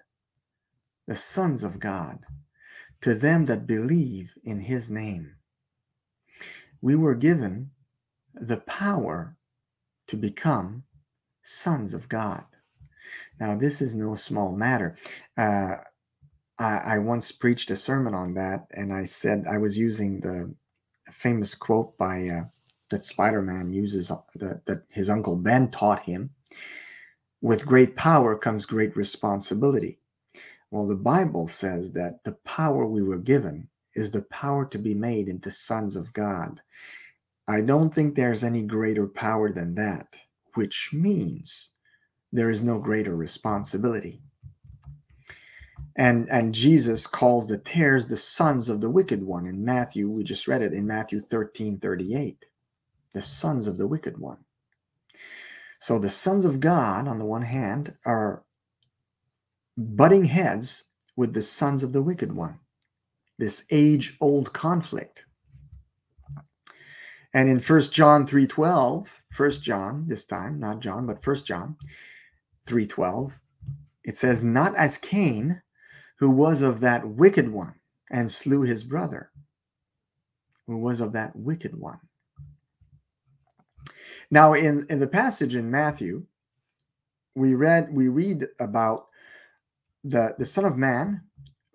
The 1.08 1.16
sons 1.16 1.64
of 1.64 1.80
God 1.80 2.20
to 3.02 3.16
them 3.16 3.46
that 3.46 3.66
believe 3.66 4.34
in 4.44 4.60
his 4.60 4.92
name. 4.92 5.37
We 6.82 6.96
were 6.96 7.16
given 7.16 7.72
the 8.34 8.58
power 8.58 9.36
to 10.08 10.16
become 10.16 10.84
sons 11.44 11.94
of 11.94 12.10
God. 12.10 12.44
Now, 13.40 13.56
this 13.56 13.82
is 13.82 13.96
no 13.96 14.16
small 14.16 14.56
matter. 14.56 14.98
Uh, 15.38 15.78
I, 16.60 16.78
I, 16.78 16.98
once 17.00 17.32
preached 17.32 17.72
a 17.72 17.76
sermon 17.76 18.14
on 18.14 18.34
that, 18.34 18.68
and 18.72 18.94
I 18.94 19.06
said 19.06 19.46
I 19.50 19.58
was 19.58 19.78
using 19.78 20.20
the 20.20 20.54
famous 21.12 21.56
quote 21.56 21.98
by 21.98 22.28
uh, 22.28 22.44
that 22.90 23.06
Spider-Man 23.06 23.72
uses 23.72 24.12
uh, 24.12 24.18
that, 24.36 24.66
that 24.66 24.84
his 24.90 25.10
uncle 25.10 25.36
Ben 25.36 25.70
taught 25.70 26.04
him. 26.04 26.32
With 27.42 27.66
great 27.66 27.96
power 27.96 28.38
comes 28.38 28.66
great 28.66 28.96
responsibility. 28.98 30.00
Well, 30.72 30.88
the 30.88 30.96
Bible 30.96 31.48
says 31.48 31.94
that 31.94 32.24
the 32.24 32.34
power 32.44 32.86
we 32.86 33.02
were 33.02 33.20
given 33.20 33.70
is 33.98 34.12
the 34.12 34.22
power 34.24 34.66
to 34.66 34.78
be 34.78 34.94
made 34.94 35.28
into 35.28 35.52
sons 35.52 35.96
of 35.96 36.14
God. 36.14 36.62
I 37.48 37.62
don't 37.62 37.94
think 37.94 38.16
there's 38.16 38.44
any 38.44 38.62
greater 38.62 39.08
power 39.08 39.52
than 39.52 39.76
that, 39.76 40.08
which 40.54 40.92
means 40.94 41.70
there 42.32 42.50
is 42.50 42.64
no 42.64 42.80
greater 42.80 43.16
responsibility. 43.16 44.22
And, 45.96 46.30
and 46.30 46.54
Jesus 46.54 47.08
calls 47.08 47.48
the 47.48 47.58
tares 47.58 48.08
the 48.08 48.18
sons 48.18 48.70
of 48.70 48.82
the 48.82 48.90
wicked 48.90 49.24
one. 49.24 49.48
In 49.48 49.66
Matthew, 49.66 50.10
we 50.10 50.24
just 50.24 50.48
read 50.48 50.62
it 50.62 50.74
in 50.74 50.86
Matthew 50.86 51.20
13 51.20 51.80
38. 51.80 52.46
The 53.14 53.22
sons 53.22 53.66
of 53.66 53.78
the 53.78 53.88
wicked 53.88 54.18
one. 54.18 54.38
So 55.80 55.98
the 55.98 56.10
sons 56.10 56.46
of 56.46 56.60
God, 56.60 57.08
on 57.08 57.18
the 57.18 57.26
one 57.26 57.42
hand, 57.42 57.96
are 58.06 58.44
butting 59.76 60.26
heads 60.26 60.84
with 61.16 61.34
the 61.34 61.42
sons 61.42 61.82
of 61.82 61.94
the 61.94 62.02
wicked 62.02 62.32
one. 62.32 62.60
This 63.38 63.66
age 63.72 64.18
old 64.20 64.52
conflict. 64.54 65.24
And 67.34 67.50
in 67.50 67.60
First 67.60 67.94
John 67.94 68.26
3:12, 68.26 69.08
First 69.32 69.62
John 69.62 70.08
this 70.08 70.26
time, 70.26 70.60
not 70.60 70.80
John, 70.80 71.06
but 71.06 71.24
First 71.24 71.46
John, 71.46 71.78
3:12, 72.66 73.32
it 74.04 74.16
says, 74.16 74.42
"Not 74.42 74.76
as 74.76 74.98
Cain, 74.98 75.62
who 76.18 76.32
was 76.32 76.62
of 76.62 76.80
that 76.80 77.08
wicked 77.08 77.50
one 77.50 77.76
and 78.10 78.32
slew 78.32 78.62
his 78.62 78.84
brother, 78.84 79.32
who 80.66 80.78
was 80.78 81.00
of 81.00 81.12
that 81.12 81.36
wicked 81.36 81.76
one." 81.76 82.00
Now, 84.32 84.54
in, 84.54 84.86
in 84.90 85.00
the 85.00 85.08
passage 85.08 85.54
in 85.54 85.70
Matthew, 85.70 86.26
we 87.36 87.54
read 87.54 87.94
we 87.94 88.08
read 88.08 88.48
about 88.60 89.10
the 90.04 90.36
the 90.40 90.46
Son 90.46 90.66
of 90.66 90.76
Man 90.76 91.27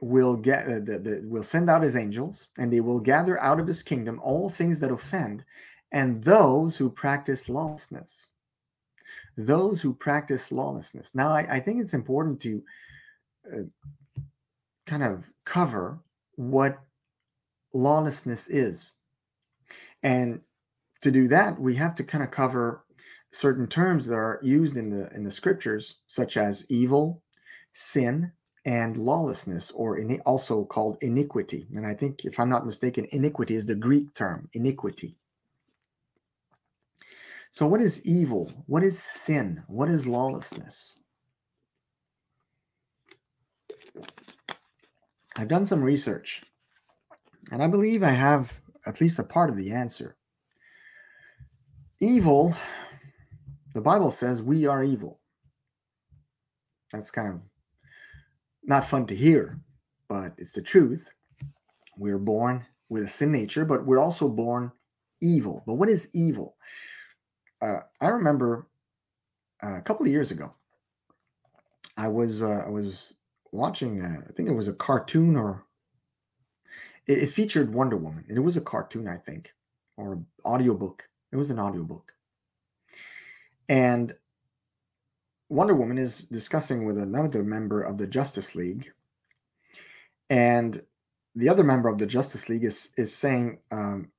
will 0.03 0.35
get 0.35 0.67
uh, 0.67 0.81
the, 0.81 0.99
the, 0.99 1.25
will 1.29 1.45
send 1.45 1.71
out 1.71 1.83
his 1.83 1.95
angels, 1.95 2.49
and 2.59 2.73
they 2.73 2.81
will 2.81 2.99
gather 2.99 3.41
out 3.41 3.61
of 3.61 3.69
his 3.69 3.85
kingdom 3.85 4.19
all 4.21 4.51
things 4.51 4.81
that 4.81 4.91
offend, 4.91 5.45
and 5.93 6.23
those 6.25 6.77
who 6.77 6.91
practice 6.91 7.49
lawlessness. 7.49 8.33
Those 9.37 9.81
who 9.81 9.95
practice 9.95 10.51
lawlessness. 10.51 11.15
Now, 11.15 11.31
I, 11.31 11.47
I 11.49 11.61
think 11.61 11.81
it's 11.81 11.95
important 11.95 12.41
to 12.41 12.63
uh, 13.51 13.63
kind 14.87 15.05
of 15.05 15.25
cover 15.45 16.01
what 16.35 16.81
lawlessness 17.73 18.49
is, 18.49 18.93
and 20.03 20.41
to 21.03 21.13
do 21.13 21.29
that, 21.29 21.61
we 21.61 21.77
have 21.77 21.95
to 21.95 22.05
kind 22.05 22.25
of 22.25 22.33
cover 22.33 22.85
certain 23.31 23.69
terms 23.69 24.05
that 24.07 24.17
are 24.17 24.41
used 24.43 24.77
in 24.77 24.91
the 24.91 25.09
in 25.15 25.23
the 25.23 25.31
scriptures, 25.31 25.99
such 26.09 26.37
as 26.37 26.67
evil, 26.69 27.23
sin, 27.73 28.33
and 28.65 28.97
lawlessness, 28.97 29.71
or 29.73 29.99
in, 29.99 30.21
also 30.21 30.65
called 30.65 30.99
iniquity. 31.03 31.67
And 31.75 31.87
I 31.87 31.95
think, 31.95 32.25
if 32.25 32.39
I'm 32.39 32.49
not 32.49 32.67
mistaken, 32.67 33.07
iniquity 33.11 33.55
is 33.55 33.67
the 33.67 33.75
Greek 33.75 34.15
term, 34.15 34.49
iniquity. 34.53 35.17
So, 37.51 37.67
what 37.67 37.81
is 37.81 38.05
evil? 38.07 38.53
What 38.67 38.83
is 38.83 39.03
sin? 39.03 39.63
What 39.67 39.89
is 39.89 40.07
lawlessness? 40.07 40.95
I've 45.37 45.49
done 45.49 45.67
some 45.67 45.83
research, 45.83 46.43
and 47.51 47.63
I 47.63 47.67
believe 47.67 48.03
I 48.03 48.11
have 48.11 48.53
at 48.87 49.01
least 49.01 49.19
a 49.19 49.25
part 49.25 49.51
of 49.51 49.57
the 49.57 49.73
answer. 49.73 50.17
Evil, 52.01 52.55
the 53.75 53.81
Bible 53.81 54.11
says 54.11 54.43
we 54.43 54.67
are 54.67 54.85
evil. 54.85 55.21
That's 56.93 57.11
kind 57.11 57.29
of 57.29 57.41
not 58.65 58.85
fun 58.85 59.07
to 59.07 59.17
hear, 59.17 59.59
but 60.09 60.33
it's 60.39 60.53
the 60.53 60.63
truth. 60.63 61.11
We're 61.97 62.19
born 62.19 62.65
with 62.89 63.05
a 63.05 63.09
sin 63.09 63.33
nature, 63.33 63.65
but 63.65 63.87
we're 63.87 63.99
also 63.99 64.29
born 64.29 64.73
evil. 65.21 65.63
But 65.67 65.75
what 65.75 65.89
is 65.89 66.11
evil? 66.15 66.57
Uh, 67.61 67.81
I 68.01 68.09
remember 68.09 68.69
uh, 69.63 69.77
a 69.77 69.83
couple 69.83 70.07
of 70.07 70.13
years 70.13 70.31
ago, 70.31 70.53
I 71.97 72.09
was 72.09 72.43
uh, 72.43 72.65
I 72.67 72.71
was 72.71 73.13
watching. 73.53 74.03
Uh, 74.03 74.23
I 74.29 74.33
think 74.33 74.49
it 74.49 74.55
was 74.55 74.69
a 74.69 74.73
cartoon 74.73 75.37
or 75.37 75.67
it, 77.07 77.19
it 77.19 77.31
featured 77.31 77.75
Wonder 77.75 77.97
Woman, 77.97 78.25
and 78.29 78.37
it 78.37 78.41
was 78.41 78.57
a 78.57 78.61
cartoon, 78.61 79.07
I 79.07 79.17
think, 79.17 79.53
or 79.97 80.15
an 80.15 80.27
audiobook 80.45 81.05
it 81.33 81.37
was 81.37 81.51
an 81.51 81.59
audiobook. 81.59 82.13
And 83.69 84.15
Wonder 85.53 85.75
Woman 85.75 85.99
is 85.99 86.23
discussing 86.23 86.87
with 86.87 86.97
another 86.97 87.43
member 87.43 87.83
of 87.83 87.99
the 87.99 88.07
Justice 88.07 88.55
League. 88.55 88.91
And 90.31 90.83
the 91.35 91.51
other 91.51 91.63
member 91.63 91.91
of 91.91 91.99
the 91.99 92.07
Justice 92.07 92.49
League 92.49 92.65
is, 92.65 92.89
is 92.97 93.15
saying, 93.15 93.59
um, 93.71 94.11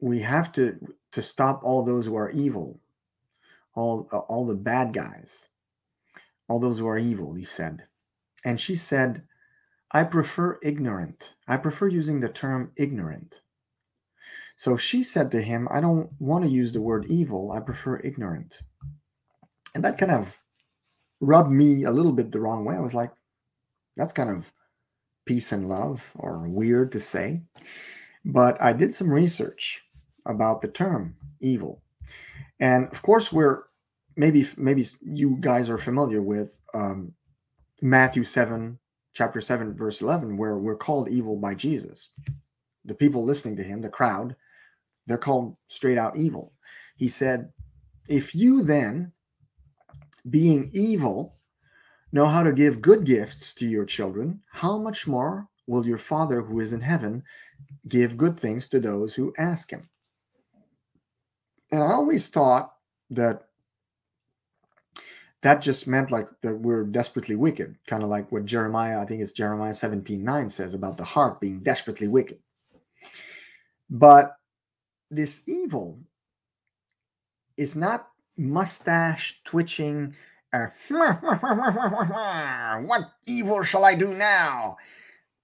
we 0.00 0.20
have 0.20 0.52
to, 0.52 0.78
to 1.12 1.20
stop 1.20 1.62
all 1.62 1.82
those 1.82 2.06
who 2.06 2.16
are 2.16 2.30
evil, 2.30 2.80
all, 3.74 4.08
uh, 4.10 4.20
all 4.20 4.46
the 4.46 4.54
bad 4.54 4.94
guys, 4.94 5.48
all 6.48 6.58
those 6.58 6.78
who 6.78 6.88
are 6.88 6.96
evil, 6.96 7.34
he 7.34 7.44
said. 7.44 7.84
And 8.42 8.58
she 8.58 8.76
said, 8.76 9.24
I 9.92 10.04
prefer 10.04 10.58
ignorant. 10.62 11.34
I 11.46 11.58
prefer 11.58 11.88
using 11.88 12.20
the 12.20 12.30
term 12.30 12.72
ignorant. 12.76 13.40
So 14.56 14.78
she 14.78 15.02
said 15.02 15.30
to 15.32 15.42
him, 15.42 15.68
I 15.70 15.82
don't 15.82 16.10
want 16.18 16.44
to 16.44 16.50
use 16.50 16.72
the 16.72 16.80
word 16.80 17.04
evil. 17.10 17.52
I 17.52 17.60
prefer 17.60 18.00
ignorant. 18.00 18.60
And 19.74 19.84
that 19.84 19.98
kind 19.98 20.12
of 20.12 20.40
rubbed 21.20 21.50
me 21.50 21.84
a 21.84 21.90
little 21.90 22.12
bit 22.12 22.32
the 22.32 22.40
wrong 22.40 22.64
way. 22.64 22.76
I 22.76 22.80
was 22.80 22.94
like, 22.94 23.10
that's 23.96 24.12
kind 24.12 24.30
of 24.30 24.52
peace 25.24 25.52
and 25.52 25.68
love 25.68 26.10
or 26.16 26.48
weird 26.48 26.92
to 26.92 27.00
say. 27.00 27.42
But 28.24 28.60
I 28.60 28.72
did 28.72 28.94
some 28.94 29.10
research 29.10 29.82
about 30.26 30.62
the 30.62 30.68
term 30.68 31.16
evil. 31.40 31.82
And 32.60 32.90
of 32.92 33.02
course, 33.02 33.32
we're 33.32 33.64
maybe 34.16 34.48
maybe 34.56 34.86
you 35.02 35.36
guys 35.40 35.70
are 35.70 35.78
familiar 35.78 36.22
with 36.22 36.60
um, 36.74 37.12
Matthew 37.82 38.24
7, 38.24 38.78
chapter 39.14 39.40
7, 39.40 39.74
verse 39.74 40.00
11, 40.00 40.36
where 40.36 40.58
we're 40.58 40.76
called 40.76 41.08
evil 41.08 41.36
by 41.36 41.54
Jesus. 41.54 42.10
The 42.84 42.94
people 42.94 43.24
listening 43.24 43.56
to 43.56 43.62
him, 43.62 43.82
the 43.82 43.88
crowd, 43.88 44.34
they're 45.06 45.18
called 45.18 45.56
straight 45.68 45.98
out 45.98 46.16
evil. 46.16 46.52
He 46.96 47.08
said, 47.08 47.52
If 48.08 48.34
you 48.34 48.62
then, 48.62 49.12
being 50.30 50.70
evil, 50.72 51.36
know 52.12 52.26
how 52.26 52.42
to 52.42 52.52
give 52.52 52.80
good 52.80 53.04
gifts 53.04 53.54
to 53.54 53.66
your 53.66 53.84
children, 53.84 54.40
how 54.50 54.78
much 54.78 55.06
more 55.06 55.48
will 55.66 55.86
your 55.86 55.98
Father 55.98 56.40
who 56.40 56.60
is 56.60 56.72
in 56.72 56.80
heaven 56.80 57.22
give 57.88 58.16
good 58.16 58.38
things 58.38 58.68
to 58.68 58.80
those 58.80 59.14
who 59.14 59.32
ask 59.38 59.70
him? 59.70 59.88
And 61.72 61.82
I 61.82 61.92
always 61.92 62.28
thought 62.28 62.72
that 63.10 63.42
that 65.42 65.60
just 65.60 65.86
meant 65.86 66.10
like 66.10 66.28
that 66.42 66.56
we're 66.56 66.84
desperately 66.84 67.36
wicked, 67.36 67.76
kind 67.86 68.02
of 68.02 68.08
like 68.08 68.30
what 68.32 68.46
Jeremiah, 68.46 69.00
I 69.00 69.04
think 69.04 69.22
it's 69.22 69.32
Jeremiah 69.32 69.74
17 69.74 70.22
9 70.24 70.48
says 70.48 70.74
about 70.74 70.96
the 70.96 71.04
heart 71.04 71.40
being 71.40 71.60
desperately 71.60 72.08
wicked. 72.08 72.38
But 73.90 74.36
this 75.10 75.42
evil 75.46 76.00
is 77.56 77.76
not 77.76 78.08
mustache 78.36 79.40
twitching 79.44 80.14
uh, 80.52 80.68
what 82.86 83.10
evil 83.26 83.62
shall 83.62 83.84
i 83.84 83.94
do 83.94 84.08
now? 84.08 84.76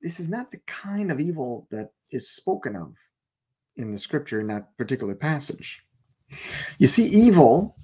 This 0.01 0.19
is 0.21 0.31
not 0.31 0.51
the 0.51 0.61
kind 0.67 1.13
of 1.13 1.21
evil 1.21 1.67
that 1.71 1.91
is 2.11 2.31
spoken 2.31 2.77
of 2.77 2.95
in 3.77 3.93
the 3.93 3.99
scripture 3.99 4.41
in 4.41 4.47
that 4.49 4.77
particular 4.79 5.15
passage. 5.15 5.83
You 6.79 6.87
see 6.87 7.07
evil 7.07 7.77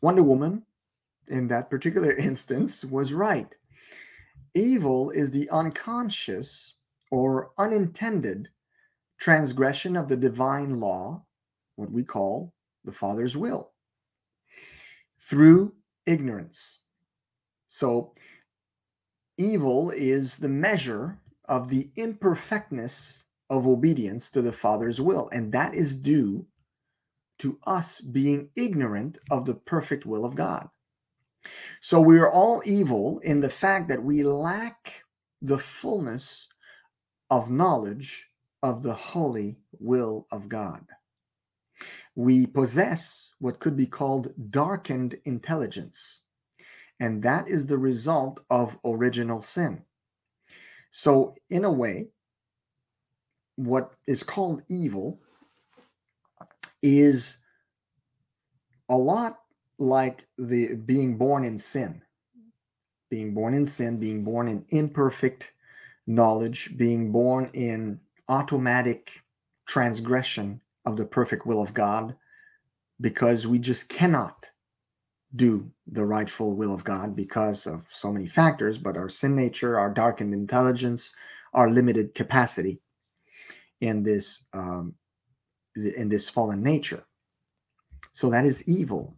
wonder 0.00 0.22
woman 0.22 0.62
in 1.28 1.48
that 1.48 1.70
particular 1.70 2.12
instance 2.16 2.84
was 2.84 3.12
right. 3.12 3.54
Evil 4.54 5.10
is 5.10 5.30
the 5.30 5.50
unconscious 5.50 6.74
or 7.10 7.50
unintended 7.58 8.48
transgression 9.18 9.96
of 9.96 10.08
the 10.08 10.16
divine 10.16 10.80
law, 10.80 11.24
what 11.76 11.90
we 11.90 12.02
call 12.02 12.53
the 12.84 12.92
Father's 12.92 13.36
will, 13.36 13.72
through 15.18 15.74
ignorance. 16.06 16.80
So, 17.68 18.12
evil 19.36 19.90
is 19.90 20.36
the 20.36 20.48
measure 20.48 21.18
of 21.46 21.68
the 21.68 21.90
imperfectness 21.96 23.24
of 23.50 23.66
obedience 23.66 24.30
to 24.30 24.42
the 24.42 24.52
Father's 24.52 25.00
will, 25.00 25.28
and 25.32 25.52
that 25.52 25.74
is 25.74 25.96
due 25.96 26.46
to 27.38 27.58
us 27.66 28.00
being 28.00 28.48
ignorant 28.56 29.18
of 29.30 29.44
the 29.44 29.54
perfect 29.54 30.06
will 30.06 30.24
of 30.24 30.34
God. 30.34 30.68
So, 31.80 32.00
we 32.00 32.18
are 32.18 32.30
all 32.30 32.62
evil 32.64 33.18
in 33.20 33.40
the 33.40 33.50
fact 33.50 33.88
that 33.88 34.02
we 34.02 34.22
lack 34.22 35.04
the 35.42 35.58
fullness 35.58 36.48
of 37.30 37.50
knowledge 37.50 38.28
of 38.62 38.82
the 38.82 38.94
holy 38.94 39.58
will 39.78 40.26
of 40.32 40.48
God. 40.48 40.86
We 42.16 42.46
possess 42.46 43.30
what 43.38 43.60
could 43.60 43.76
be 43.76 43.86
called 43.86 44.32
darkened 44.50 45.18
intelligence, 45.24 46.22
and 47.00 47.22
that 47.22 47.48
is 47.48 47.66
the 47.66 47.78
result 47.78 48.40
of 48.50 48.78
original 48.84 49.40
sin. 49.40 49.82
So, 50.90 51.34
in 51.50 51.64
a 51.64 51.72
way, 51.72 52.08
what 53.56 53.92
is 54.06 54.22
called 54.22 54.62
evil 54.68 55.20
is 56.82 57.38
a 58.88 58.96
lot 58.96 59.40
like 59.78 60.26
the 60.38 60.74
being 60.74 61.16
born 61.16 61.44
in 61.44 61.58
sin 61.58 62.00
being 63.10 63.34
born 63.34 63.54
in 63.54 63.66
sin 63.66 63.98
being 63.98 64.22
born 64.22 64.48
in 64.48 64.64
imperfect 64.68 65.52
knowledge 66.06 66.76
being 66.76 67.10
born 67.10 67.50
in 67.54 67.98
automatic 68.28 69.22
transgression 69.66 70.60
of 70.84 70.96
the 70.96 71.04
perfect 71.04 71.46
will 71.46 71.62
of 71.62 71.74
God 71.74 72.14
because 73.00 73.46
we 73.46 73.58
just 73.58 73.88
cannot 73.88 74.48
do 75.36 75.68
the 75.88 76.04
rightful 76.04 76.54
will 76.54 76.72
of 76.72 76.84
God 76.84 77.16
because 77.16 77.66
of 77.66 77.82
so 77.90 78.12
many 78.12 78.26
factors, 78.26 78.78
but 78.78 78.96
our 78.96 79.08
sin 79.08 79.34
nature, 79.34 79.78
our 79.78 79.90
darkened 79.90 80.32
intelligence, 80.32 81.12
our 81.54 81.68
limited 81.68 82.14
capacity 82.14 82.80
in 83.80 84.02
this 84.02 84.46
um, 84.52 84.94
in 85.96 86.08
this 86.08 86.30
fallen 86.30 86.62
nature. 86.62 87.04
So 88.12 88.30
that 88.30 88.44
is 88.44 88.68
evil 88.68 89.16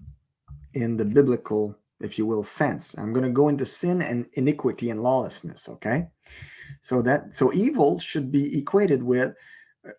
in 0.72 0.96
the 0.96 1.04
biblical 1.04 1.78
if 2.00 2.18
you 2.18 2.26
will, 2.26 2.44
sense. 2.44 2.94
I'm 2.98 3.12
going 3.12 3.24
to 3.24 3.30
go 3.30 3.48
into 3.48 3.64
sin 3.64 4.02
and 4.02 4.26
iniquity 4.34 4.90
and 4.90 5.02
lawlessness. 5.02 5.68
Okay, 5.68 6.06
so 6.80 7.02
that 7.02 7.34
so 7.34 7.52
evil 7.52 7.98
should 7.98 8.30
be 8.30 8.58
equated 8.58 9.02
with, 9.02 9.34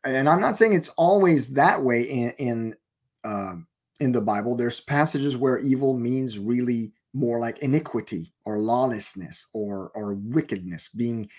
and 0.04 0.28
I'm 0.28 0.42
not 0.42 0.58
saying 0.58 0.74
it's 0.74 0.90
always 0.90 1.54
that 1.54 1.82
way 1.84 2.04
in 2.04 2.32
in 2.32 2.76
uh, 3.24 3.56
in 4.00 4.12
the 4.12 4.22
Bible. 4.22 4.56
There's 4.56 4.82
passages 4.82 5.38
where 5.38 5.58
evil 5.60 5.98
means 5.98 6.40
really 6.40 6.92
more 7.14 7.40
like 7.40 7.60
iniquity 7.60 8.34
or 8.46 8.60
lawlessness 8.60 9.48
or 9.54 9.92
or 9.96 10.14
wickedness, 10.14 10.90
being 10.90 11.30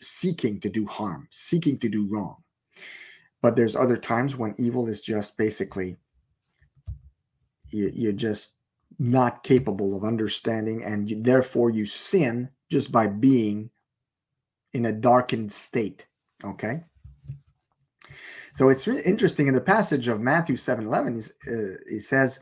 seeking 0.00 0.60
to 0.60 0.68
do 0.68 0.86
harm, 0.86 1.28
seeking 1.30 1.78
to 1.78 1.88
do 1.88 2.06
wrong. 2.08 2.36
But 3.42 3.56
there's 3.56 3.76
other 3.76 3.96
times 3.96 4.36
when 4.36 4.54
evil 4.58 4.88
is 4.88 5.00
just 5.00 5.36
basically 5.36 5.96
you, 7.70 7.90
you're 7.94 8.12
just 8.12 8.54
not 8.98 9.42
capable 9.42 9.96
of 9.96 10.04
understanding, 10.04 10.84
and 10.84 11.24
therefore 11.24 11.70
you 11.70 11.84
sin 11.84 12.48
just 12.70 12.92
by 12.92 13.06
being 13.06 13.70
in 14.72 14.86
a 14.86 14.92
darkened 14.92 15.52
state. 15.52 16.06
Okay. 16.44 16.82
So 18.54 18.68
it's 18.68 18.86
really 18.86 19.02
interesting 19.02 19.48
in 19.48 19.54
the 19.54 19.60
passage 19.60 20.08
of 20.08 20.20
Matthew 20.20 20.56
7 20.56 20.86
11, 20.86 21.18
uh, 21.18 21.52
he 21.88 21.98
says, 21.98 22.40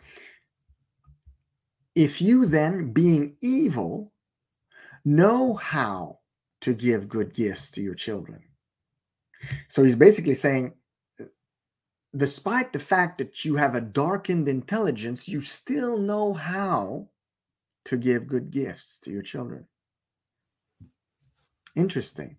If 1.95 2.21
you 2.21 2.47
then, 2.47 2.93
being 2.93 3.37
evil, 3.41 4.13
know 5.05 5.55
how 5.55 6.19
to 6.61 6.75
give 6.75 7.09
good 7.09 7.35
gifts 7.35 7.71
to 7.73 7.83
your 7.83 7.95
children. 7.95 8.43
So 9.69 9.83
he's 9.83 9.97
basically 9.97 10.35
saying, 10.35 10.75
despite 12.17 12.73
the 12.73 12.79
fact 12.79 13.19
that 13.19 13.45
you 13.45 13.57
have 13.57 13.75
a 13.75 13.81
darkened 13.81 14.49
intelligence, 14.49 15.27
you 15.29 15.41
still 15.41 15.99
know 15.99 16.33
how 16.33 17.09
to 17.87 17.97
give 17.97 18.29
good 18.29 18.51
gifts 18.51 18.99
to 19.01 19.11
your 19.11 19.23
children. 19.23 19.67
Interesting. 21.75 22.37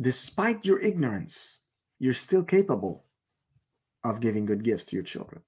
Despite 0.00 0.64
your 0.64 0.80
ignorance, 0.80 1.60
you're 1.98 2.14
still 2.14 2.44
capable 2.44 3.04
of 4.04 4.20
giving 4.20 4.46
good 4.46 4.62
gifts 4.62 4.86
to 4.86 4.96
your 4.96 5.02
children. 5.02 5.42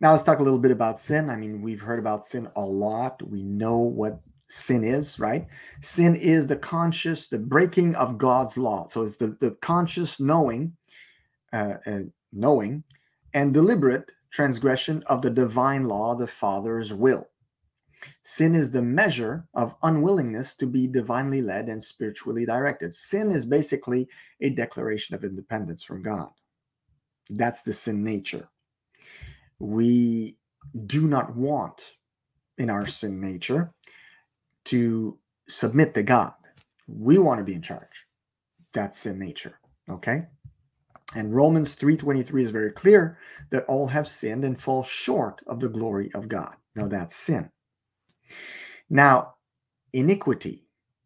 Now, 0.00 0.12
let's 0.12 0.24
talk 0.24 0.38
a 0.38 0.42
little 0.42 0.58
bit 0.58 0.70
about 0.70 0.98
sin. 0.98 1.28
I 1.28 1.36
mean, 1.36 1.60
we've 1.60 1.80
heard 1.80 1.98
about 1.98 2.24
sin 2.24 2.48
a 2.56 2.64
lot. 2.64 3.22
We 3.22 3.42
know 3.42 3.78
what 3.78 4.20
sin 4.48 4.82
is, 4.82 5.18
right? 5.18 5.46
Sin 5.82 6.16
is 6.16 6.46
the 6.46 6.56
conscious, 6.56 7.28
the 7.28 7.38
breaking 7.38 7.94
of 7.96 8.18
God's 8.18 8.56
law. 8.56 8.88
So 8.88 9.02
it's 9.02 9.18
the, 9.18 9.36
the 9.40 9.52
conscious 9.60 10.18
knowing 10.18 10.76
uh, 11.52 11.74
uh, 11.86 12.00
knowing 12.32 12.84
and 13.34 13.52
deliberate 13.52 14.12
transgression 14.30 15.02
of 15.06 15.22
the 15.22 15.30
divine 15.30 15.84
law, 15.84 16.14
the 16.14 16.26
Father's 16.26 16.94
will. 16.94 17.24
Sin 18.22 18.54
is 18.54 18.70
the 18.70 18.82
measure 18.82 19.46
of 19.54 19.76
unwillingness 19.82 20.54
to 20.56 20.66
be 20.66 20.86
divinely 20.86 21.42
led 21.42 21.68
and 21.68 21.82
spiritually 21.82 22.46
directed. 22.46 22.94
Sin 22.94 23.30
is 23.30 23.44
basically 23.44 24.08
a 24.40 24.50
declaration 24.50 25.14
of 25.14 25.24
independence 25.24 25.82
from 25.82 26.02
God. 26.02 26.30
That's 27.28 27.62
the 27.62 27.72
sin 27.72 28.02
nature. 28.02 28.48
We 29.58 30.36
do 30.86 31.06
not 31.06 31.34
want 31.36 31.96
in 32.58 32.70
our 32.70 32.86
sin 32.86 33.20
nature 33.20 33.72
to 34.66 35.18
submit 35.48 35.94
to 35.94 36.02
God. 36.02 36.34
We 36.86 37.18
want 37.18 37.38
to 37.38 37.44
be 37.44 37.54
in 37.54 37.62
charge. 37.62 38.06
That's 38.72 38.98
sin 38.98 39.18
nature. 39.18 39.58
Okay? 39.88 40.26
And 41.14 41.34
Romans 41.34 41.74
3:23 41.74 42.42
is 42.42 42.50
very 42.50 42.70
clear 42.70 43.18
that 43.50 43.64
all 43.64 43.88
have 43.88 44.06
sinned 44.06 44.44
and 44.44 44.60
fall 44.60 44.82
short 44.82 45.42
of 45.46 45.58
the 45.58 45.68
glory 45.68 46.12
of 46.14 46.28
God. 46.28 46.56
Now 46.76 46.86
that's 46.86 47.16
sin. 47.16 47.50
Now, 48.88 49.34
iniquity, 49.92 50.64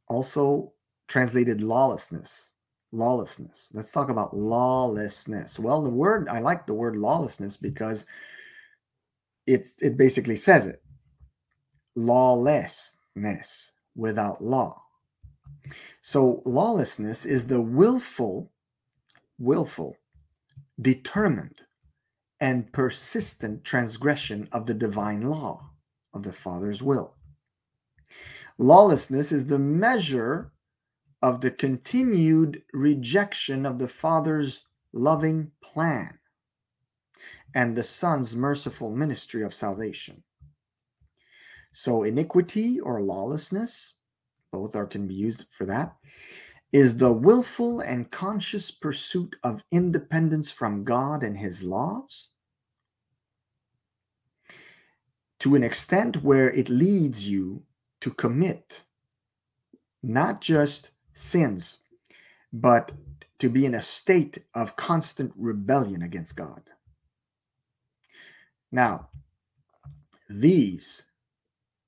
also 0.09 0.73
translated 1.09 1.61
lawlessness. 1.61 2.53
Lawlessness. 2.93 3.71
Let's 3.75 3.93
talk 3.93 4.09
about 4.09 4.37
lawlessness. 4.37 5.59
Well, 5.59 5.83
the 5.83 5.91
word 5.91 6.29
I 6.29 6.39
like 6.39 6.67
the 6.67 6.75
word 6.75 6.97
lawlessness 6.97 7.57
because 7.57 8.07
it 9.47 9.69
it 9.81 9.97
basically 9.97 10.37
says 10.37 10.67
it. 10.67 10.83
Lawlessness 11.97 13.73
without 13.97 14.43
law. 14.43 14.81
So 16.03 16.43
lawlessness 16.45 17.27
is 17.27 17.47
the 17.47 17.61
willful 17.61 18.53
willful, 19.39 19.97
determined, 20.81 21.63
and 22.41 22.73
persistent 22.73 23.65
transgression 23.65 24.49
of 24.53 24.67
the 24.67 24.75
divine 24.75 25.23
law 25.23 25.71
of 26.15 26.23
the 26.23 26.33
Father's 26.33 26.83
will. 26.83 27.17
Lawlessness 28.59 29.33
is 29.33 29.47
the 29.47 29.59
measure 29.59 30.53
of 31.23 31.41
the 31.41 31.51
continued 31.51 32.63
rejection 32.73 33.67
of 33.67 33.79
the 33.79 33.89
Father's 33.89 34.65
loving 34.93 35.51
plan 35.61 36.19
and 37.55 37.77
the 37.77 37.83
Son's 37.83 38.35
merciful 38.37 38.91
ministry 38.91 39.43
of 39.43 39.55
salvation. 39.55 40.23
So, 41.73 42.05
iniquity 42.05 42.79
or 42.81 43.03
lawlessness, 43.03 43.95
both 44.53 44.77
are 44.77 44.87
can 44.87 45.09
be 45.09 45.15
used 45.15 45.47
for 45.57 45.67
that, 45.67 45.97
is 46.73 46.97
the 46.97 47.13
willful 47.13 47.81
and 47.81 48.11
conscious 48.11 48.71
pursuit 48.71 49.35
of 49.43 49.63
independence 49.73 50.51
from 50.51 50.85
God 50.85 51.25
and 51.25 51.37
His 51.37 51.65
laws 51.65 52.31
to 55.41 55.55
an 55.55 55.63
extent 55.63 56.23
where 56.23 56.51
it 56.51 56.69
leads 56.69 57.29
you 57.29 57.63
to 58.01 58.11
commit 58.11 58.83
not 60.03 60.41
just 60.41 60.91
sins, 61.15 61.79
but 62.53 62.93
to 63.39 63.49
be 63.49 63.67
in 63.67 63.75
a 63.75 63.83
state 63.83 64.39
of 64.55 64.77
constant 64.77 65.33
rebellion 65.37 66.03
against 66.03 66.37
God. 66.37 66.63
Now, 68.71 69.09
these 70.29 71.05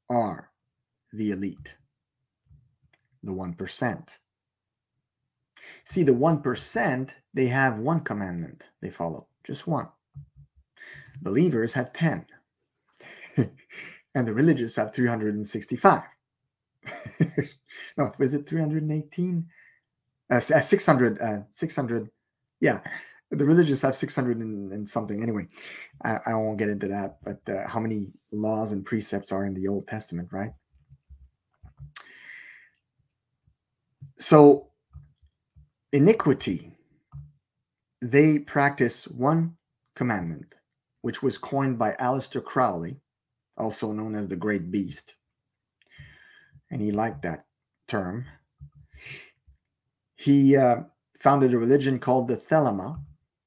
are 0.09 0.51
the 1.13 1.31
elite, 1.31 1.75
the 3.23 3.33
1%. 3.33 4.09
See, 5.85 6.03
the 6.03 6.13
1%, 6.13 7.11
they 7.35 7.47
have 7.47 7.79
one 7.79 8.01
commandment 8.01 8.63
they 8.81 8.91
follow, 8.91 9.27
just 9.45 9.67
one. 9.67 9.89
Believers 11.23 11.73
have 11.73 11.93
10. 11.93 12.27
and 14.15 14.27
the 14.27 14.35
religious 14.35 14.77
have 14.77 14.95
365. 14.95 16.03
no, 17.97 18.11
was 18.19 18.35
it 18.35 18.49
318? 18.49 19.47
Uh, 20.31 20.35
uh 20.35 20.41
600, 20.41 21.21
uh, 21.21 21.39
600. 21.53 22.11
Yeah, 22.61 22.81
the 23.31 23.45
religious 23.45 23.83
have 23.83 23.97
600 23.97 24.39
and, 24.39 24.73
and 24.73 24.89
something. 24.89 25.23
Anyway, 25.23 25.47
I, 26.05 26.19
I, 26.27 26.35
won't 26.35 26.59
get 26.59 26.69
into 26.69 26.89
that, 26.89 27.19
but 27.25 27.41
uh, 27.49 27.67
how 27.69 27.81
many 27.81 28.13
laws 28.33 28.73
and 28.73 28.85
precepts 28.85 29.33
are 29.33 29.45
in 29.45 29.55
the 29.55 29.69
Old 29.69 29.89
Testament, 29.89 30.29
right? 30.33 30.53
So 34.19 34.69
iniquity, 35.93 36.73
they 38.01 38.39
practice 38.39 39.07
one 39.09 39.57
commandment, 39.95 40.55
which 41.03 41.23
was 41.23 41.37
coined 41.37 41.79
by 41.79 41.93
Aleister 42.01 42.43
Crowley, 42.43 43.01
also 43.57 43.93
known 43.93 44.15
as 44.15 44.29
the 44.29 44.37
Great 44.37 44.71
Beast. 44.71 45.15
And 46.71 46.81
he 46.81 46.91
liked 46.91 47.23
that 47.23 47.47
term. 47.89 48.25
He 50.17 50.57
uh, 50.57 50.83
founded 51.21 51.55
a 51.55 51.59
religion 51.59 51.99
called 51.99 52.29
the 52.29 52.37
Thelema, 52.37 52.99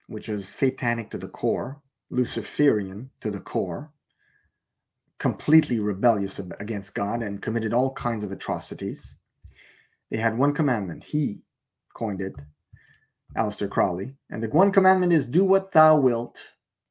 which 0.08 0.30
is 0.30 0.48
satanic 0.48 1.10
to 1.12 1.18
the 1.18 1.28
core, 1.28 1.82
Luciferian 2.10 3.10
to 3.22 3.30
the 3.30 3.40
core, 3.40 3.92
completely 5.18 5.80
rebellious 5.80 6.40
against 6.60 6.96
God, 6.96 7.22
and 7.22 7.42
committed 7.42 7.74
all 7.74 7.94
kinds 7.94 8.24
of 8.24 8.32
atrocities. 8.32 9.18
They 10.10 10.18
had 10.18 10.38
one 10.38 10.54
commandment 10.54 11.04
He 11.04 11.42
coined 11.94 12.22
it, 12.22 12.34
Aleister 13.38 13.70
Crowley. 13.70 14.16
And 14.30 14.42
the 14.42 14.50
one 14.50 14.72
commandment 14.72 15.14
is 15.14 15.26
do 15.26 15.44
what 15.44 15.72
thou 15.72 15.98
wilt 15.98 16.40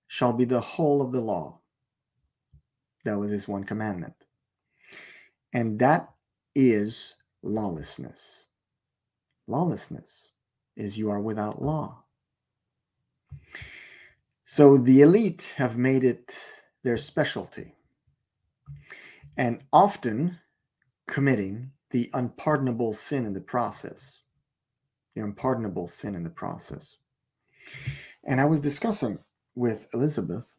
shall 0.06 0.32
be 0.32 0.44
the 0.44 0.60
whole 0.60 1.02
of 1.02 1.12
the 1.12 1.20
law. 1.20 1.60
That 3.08 3.18
was 3.18 3.30
his 3.30 3.48
one 3.48 3.64
commandment. 3.64 4.12
And 5.54 5.78
that 5.78 6.10
is 6.54 7.16
lawlessness. 7.42 8.44
Lawlessness 9.46 10.30
is 10.76 10.98
you 10.98 11.10
are 11.10 11.20
without 11.20 11.62
law. 11.62 12.04
So 14.44 14.76
the 14.76 15.00
elite 15.00 15.54
have 15.56 15.78
made 15.78 16.04
it 16.04 16.38
their 16.84 16.98
specialty 16.98 17.74
and 19.38 19.62
often 19.72 20.38
committing 21.08 21.70
the 21.90 22.10
unpardonable 22.12 22.92
sin 22.92 23.24
in 23.24 23.32
the 23.32 23.40
process 23.40 24.20
the 25.14 25.24
unpardonable 25.24 25.88
sin 25.88 26.14
in 26.14 26.22
the 26.22 26.30
process. 26.30 26.98
And 28.24 28.40
I 28.40 28.44
was 28.44 28.60
discussing 28.60 29.18
with 29.56 29.88
Elizabeth 29.92 30.54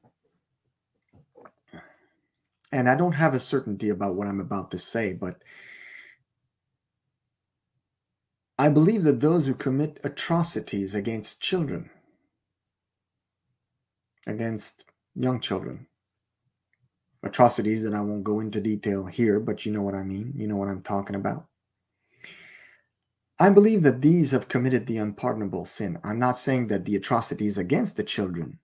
and 2.71 2.89
I 2.89 2.95
don't 2.95 3.13
have 3.13 3.33
a 3.33 3.39
certainty 3.39 3.89
about 3.89 4.15
what 4.15 4.27
I'm 4.27 4.39
about 4.39 4.71
to 4.71 4.77
say, 4.77 5.13
but 5.13 5.41
I 8.57 8.69
believe 8.69 9.03
that 9.05 9.21
those 9.21 9.47
who 9.47 9.53
commit 9.53 9.99
atrocities 10.03 10.93
against 10.93 11.41
children, 11.41 11.89
against 14.27 14.85
young 15.15 15.39
children, 15.39 15.87
atrocities 17.23 17.83
that 17.83 17.93
I 17.93 18.01
won't 18.01 18.23
go 18.23 18.39
into 18.39 18.61
detail 18.61 19.05
here, 19.05 19.39
but 19.39 19.65
you 19.65 19.71
know 19.71 19.81
what 19.81 19.95
I 19.95 20.03
mean. 20.03 20.33
You 20.35 20.47
know 20.47 20.57
what 20.57 20.67
I'm 20.67 20.81
talking 20.81 21.15
about. 21.15 21.45
I 23.39 23.49
believe 23.49 23.83
that 23.83 24.01
these 24.01 24.31
have 24.31 24.49
committed 24.49 24.85
the 24.85 24.97
unpardonable 24.97 25.65
sin. 25.65 25.97
I'm 26.03 26.19
not 26.19 26.37
saying 26.37 26.67
that 26.67 26.83
the 26.83 26.97
atrocities 26.97 27.57
against 27.57 27.95
the 27.95 28.03
children 28.03 28.59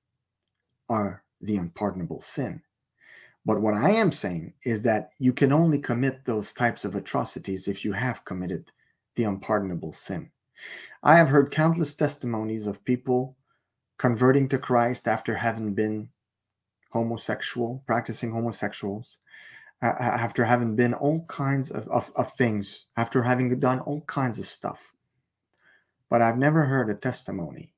are 0.90 1.24
the 1.40 1.56
unpardonable 1.56 2.22
sin. 2.22 2.62
But 3.46 3.62
what 3.62 3.76
I 3.76 3.92
am 3.92 4.12
saying 4.12 4.54
is 4.64 4.82
that 4.84 5.12
you 5.20 5.32
can 5.32 5.52
only 5.52 5.80
commit 5.80 6.26
those 6.26 6.54
types 6.54 6.84
of 6.84 6.96
atrocities 6.96 7.68
if 7.68 7.86
you 7.86 7.94
have 7.94 8.26
committed 8.26 8.72
the 9.16 9.26
unpardonable 9.26 9.94
sin. 9.94 10.32
I 11.04 11.18
have 11.18 11.30
heard 11.30 11.52
countless 11.52 11.96
testimonies 11.96 12.66
of 12.66 12.84
people 12.84 13.38
converting 13.98 14.50
to 14.50 14.58
Christ 14.58 15.08
after 15.08 15.36
having 15.36 15.74
been 15.74 16.10
homosexual, 16.92 17.84
practicing 17.86 18.32
homosexuals, 18.32 19.20
uh, 19.82 19.94
after 20.00 20.44
having 20.44 20.76
been 20.76 20.94
all 20.94 21.26
kinds 21.26 21.70
of, 21.70 21.88
of, 21.90 22.12
of 22.16 22.32
things, 22.32 22.88
after 22.98 23.22
having 23.22 23.60
done 23.60 23.80
all 23.82 24.02
kinds 24.02 24.40
of 24.40 24.48
stuff. 24.48 24.94
But 26.10 26.22
I've 26.22 26.38
never 26.38 26.66
heard 26.66 26.90
a 26.90 26.96
testimony 26.96 27.74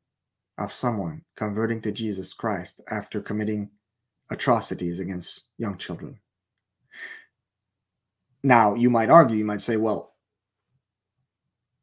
of 0.57 0.71
someone 0.71 1.23
converting 1.35 1.81
to 1.81 1.91
Jesus 1.91 2.33
Christ 2.33 2.81
after 2.89 3.21
committing 3.21 3.69
atrocities 4.29 4.99
against 4.99 5.45
young 5.57 5.77
children. 5.77 6.19
Now, 8.43 8.75
you 8.75 8.89
might 8.89 9.09
argue, 9.09 9.37
you 9.37 9.45
might 9.45 9.61
say, 9.61 9.77
well, 9.77 10.15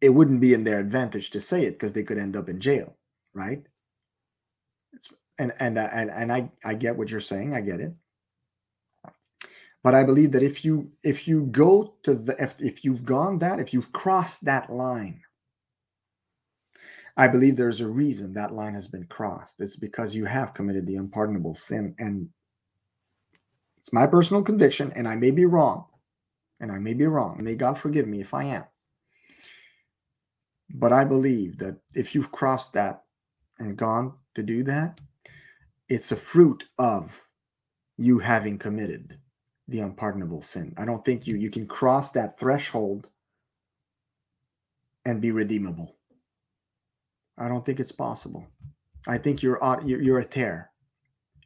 it 0.01 0.11
wouldn't 0.11 0.41
be 0.41 0.55
in 0.55 0.65
their 0.65 0.81
advantage 0.81 1.31
to 1.31 1.41
say 1.41 1.65
it 1.65 1.73
because 1.73 1.93
they 1.93 2.03
could 2.03 2.19
end 2.19 2.37
up 2.37 2.49
in 2.49 2.61
jail, 2.61 2.97
right? 3.33 3.63
It's, 4.93 5.09
and 5.39 5.53
and 5.59 5.79
uh, 5.79 5.89
and 5.93 6.11
and 6.11 6.33
I 6.33 6.51
I 6.65 6.75
get 6.75 6.97
what 6.97 7.11
you're 7.11 7.21
saying, 7.21 7.55
I 7.55 7.61
get 7.61 7.81
it. 7.81 7.95
But 9.83 9.95
I 9.95 10.05
believe 10.05 10.33
that 10.33 10.43
if 10.43 10.65
you 10.65 10.91
if 11.03 11.27
you 11.27 11.47
go 11.47 11.95
to 12.05 12.15
the 12.15 12.37
if, 12.43 12.55
if 12.59 12.85
you've 12.85 13.05
gone 13.05 13.39
that 13.41 13.61
if 13.61 13.73
you've 13.73 13.93
crossed 13.93 14.45
that 14.45 14.71
line, 14.71 15.21
I 17.17 17.29
believe 17.29 17.57
there's 17.57 17.81
a 17.81 17.89
reason 17.89 18.33
that 18.35 18.55
line 18.55 18.75
has 18.75 18.89
been 18.89 19.05
crossed. 19.05 19.61
It's 19.61 19.77
because 19.77 20.15
you 20.15 20.25
have 20.25 20.55
committed 20.55 20.87
the 20.87 20.97
unpardonable 20.97 21.55
sin, 21.55 21.95
and 21.99 22.29
it's 23.79 23.93
my 23.93 24.07
personal 24.07 24.43
conviction, 24.43 24.93
and 24.97 25.07
I 25.07 25.15
may 25.15 25.31
be 25.31 25.45
wrong, 25.45 25.87
and 26.61 26.73
I 26.73 26.79
may 26.79 26.95
be 26.95 27.07
wrong. 27.07 27.39
May 27.41 27.55
God 27.55 27.79
forgive 27.79 28.09
me 28.09 28.21
if 28.21 28.35
I 28.35 28.45
am. 28.45 28.65
But 30.71 30.93
I 30.93 31.05
believe 31.05 31.59
that 31.59 31.79
if 31.95 32.15
you've 32.15 32.33
crossed 32.33 32.73
that 32.73 33.05
and 33.59 33.77
gone 33.77 34.15
to 34.35 34.43
do 34.43 34.65
that, 34.65 35.01
it's 35.89 36.11
a 36.11 36.17
fruit 36.17 36.65
of 36.79 37.23
you 37.97 38.19
having 38.19 38.59
committed 38.59 39.19
the 39.69 39.81
unpardonable 39.81 40.43
sin. 40.43 40.75
I 40.77 40.85
don't 40.85 41.05
think 41.05 41.27
you 41.27 41.37
you 41.37 41.51
can 41.51 41.67
cross 41.67 42.11
that 42.11 42.39
threshold 42.39 43.09
and 45.05 45.21
be 45.21 45.31
redeemable. 45.31 45.97
I 47.39 47.49
don't 47.49 47.65
think 47.65 47.81
it's 47.81 47.93
possible. 47.93 48.47
I 49.07 49.19
think 49.19 49.43
you're 49.43 49.61
you're, 49.85 50.19
a 50.19 50.25
tare. 50.25 50.71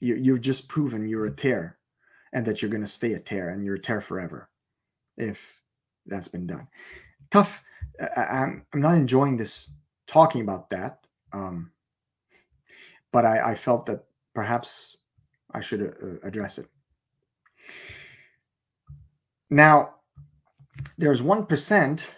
You're 0.00 0.38
just 0.38 0.68
proven 0.68 1.08
you're 1.08 1.26
a 1.26 1.30
tare, 1.30 1.78
and 2.32 2.44
that 2.46 2.62
you're 2.62 2.70
going 2.70 2.82
to 2.82 2.88
stay 2.88 3.14
a 3.14 3.18
tare, 3.18 3.50
and 3.50 3.64
you're 3.64 3.76
a 3.76 3.80
tare 3.80 4.00
forever, 4.00 4.48
if 5.16 5.60
that's 6.06 6.28
been 6.28 6.46
done. 6.46 6.68
Tough. 7.30 7.62
I'm 8.16 8.64
I'm 8.72 8.80
not 8.80 8.94
enjoying 8.94 9.36
this 9.36 9.70
talking 10.06 10.42
about 10.42 10.70
that, 10.70 11.00
um, 11.32 11.72
but 13.12 13.24
I, 13.24 13.50
I 13.50 13.54
felt 13.54 13.86
that 13.86 14.04
perhaps 14.34 14.96
I 15.52 15.60
should 15.60 15.82
uh, 15.82 16.26
address 16.26 16.58
it. 16.58 16.66
Now, 19.50 19.94
there's 20.96 21.22
1% 21.22 22.10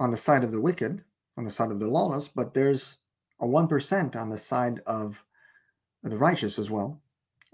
on 0.00 0.10
the 0.10 0.16
side 0.16 0.44
of 0.44 0.52
the 0.52 0.60
wicked, 0.60 1.02
on 1.36 1.44
the 1.44 1.50
side 1.50 1.70
of 1.70 1.80
the 1.80 1.88
lawless, 1.88 2.28
but 2.28 2.54
there's 2.54 2.97
a 3.40 3.46
1% 3.46 4.16
on 4.16 4.30
the 4.30 4.38
side 4.38 4.80
of 4.86 5.22
the 6.02 6.16
righteous 6.16 6.58
as 6.58 6.70
well, 6.70 7.00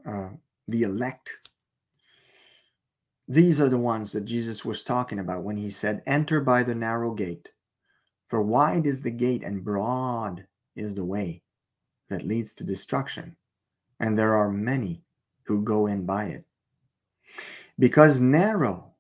uh, 0.07 0.31
the 0.69 0.83
elect. 0.83 1.31
These 3.29 3.61
are 3.61 3.69
the 3.69 3.79
ones 3.79 4.13
that 4.13 4.25
Jesus 4.25 4.65
was 4.65 4.83
talking 4.83 5.19
about 5.19 5.45
when 5.45 5.57
he 5.57 5.71
said, 5.71 6.03
Enter 6.07 6.41
by 6.41 6.63
the 6.63 6.75
narrow 6.75 7.15
gate, 7.15 7.49
for 8.29 8.43
wide 8.43 8.87
is 8.87 9.03
the 9.03 9.11
gate 9.11 9.43
and 9.43 9.65
broad 9.65 10.47
is 10.77 10.95
the 10.95 11.05
way 11.05 11.43
that 12.09 12.27
leads 12.27 12.55
to 12.55 12.65
destruction, 12.65 13.37
and 14.01 14.19
there 14.19 14.35
are 14.35 14.51
many 14.51 15.03
who 15.45 15.63
go 15.63 15.87
in 15.87 16.05
by 16.05 16.27
it. 16.27 16.45
Because 17.79 18.21
narrow 18.21 18.93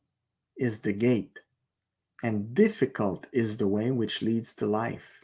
is 0.57 0.81
the 0.81 0.93
gate, 0.93 1.39
and 2.23 2.55
difficult 2.55 3.27
is 3.33 3.57
the 3.57 3.69
way 3.69 3.91
which 3.91 4.23
leads 4.23 4.55
to 4.55 4.67
life. 4.67 5.24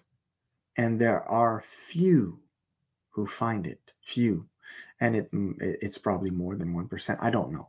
And 0.80 0.98
there 0.98 1.22
are 1.28 1.62
few 1.88 2.40
who 3.10 3.26
find 3.26 3.66
it, 3.66 3.80
few. 4.00 4.46
And 5.00 5.14
it 5.14 5.30
mm, 5.30 5.54
it's 5.60 5.98
probably 5.98 6.30
more 6.30 6.56
than 6.56 6.72
1%. 6.72 7.18
I 7.20 7.28
don't 7.28 7.52
know. 7.52 7.68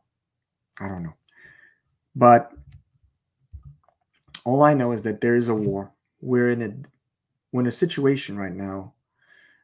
I 0.80 0.88
don't 0.88 1.04
know. 1.04 1.16
But 2.16 2.54
all 4.46 4.64
I 4.64 4.74
know 4.74 4.94
is 4.94 5.04
that 5.04 5.20
there 5.20 5.36
is 5.36 5.50
a 5.50 5.54
war. 5.54 5.92
We're 6.22 6.52
in 6.52 6.62
a 6.62 6.72
we're 7.52 7.64
in 7.64 7.68
a 7.68 7.72
situation 7.72 8.38
right 8.38 8.56
now 8.56 8.94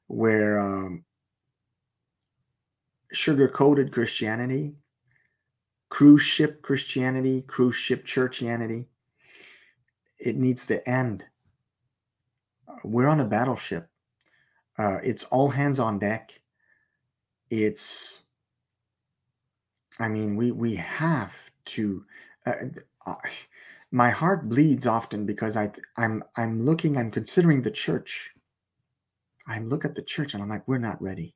where 0.08 0.60
um, 0.60 1.06
sugar 3.14 3.48
coated 3.48 3.94
Christianity 3.94 4.76
cruise 5.88 6.22
ship 6.22 6.62
Christianity, 6.62 7.44
cruise 7.44 7.76
ship 7.76 8.06
churchianity. 8.06 8.88
It 10.20 10.36
needs 10.36 10.66
to 10.66 10.86
end. 10.90 11.24
We're 12.84 13.08
on 13.08 13.20
a 13.20 13.26
battleship. 13.26 13.90
Uh, 14.78 15.00
it's 15.04 15.24
all 15.26 15.50
hands 15.50 15.80
on 15.80 16.00
deck. 16.00 16.40
It's, 17.50 18.22
I 20.00 20.08
mean, 20.08 20.36
we 20.36 20.52
we 20.52 20.76
have 20.76 21.36
to. 21.66 22.06
Uh, 22.46 22.54
uh, 23.06 23.16
my 23.92 24.10
heart 24.10 24.50
bleeds 24.50 24.86
often 24.86 25.26
because 25.26 25.56
I 25.56 25.72
I'm 25.96 26.24
I'm 26.36 26.62
looking 26.62 26.98
I'm 26.98 27.12
considering 27.12 27.62
the 27.62 27.72
church. 27.72 28.32
I 29.48 29.60
look 29.60 29.86
at 29.86 29.96
the 29.96 30.02
church 30.02 30.34
and 30.34 30.44
I'm 30.44 30.50
like, 30.50 30.68
we're 30.68 30.78
not 30.78 31.02
ready. 31.02 31.36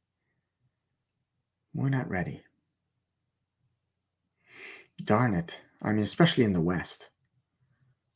We're 1.73 1.89
not 1.89 2.09
ready 2.09 2.43
darn 5.05 5.33
it. 5.33 5.59
I 5.81 5.91
mean, 5.91 6.03
especially 6.03 6.43
in 6.43 6.53
the 6.53 6.61
West. 6.61 7.09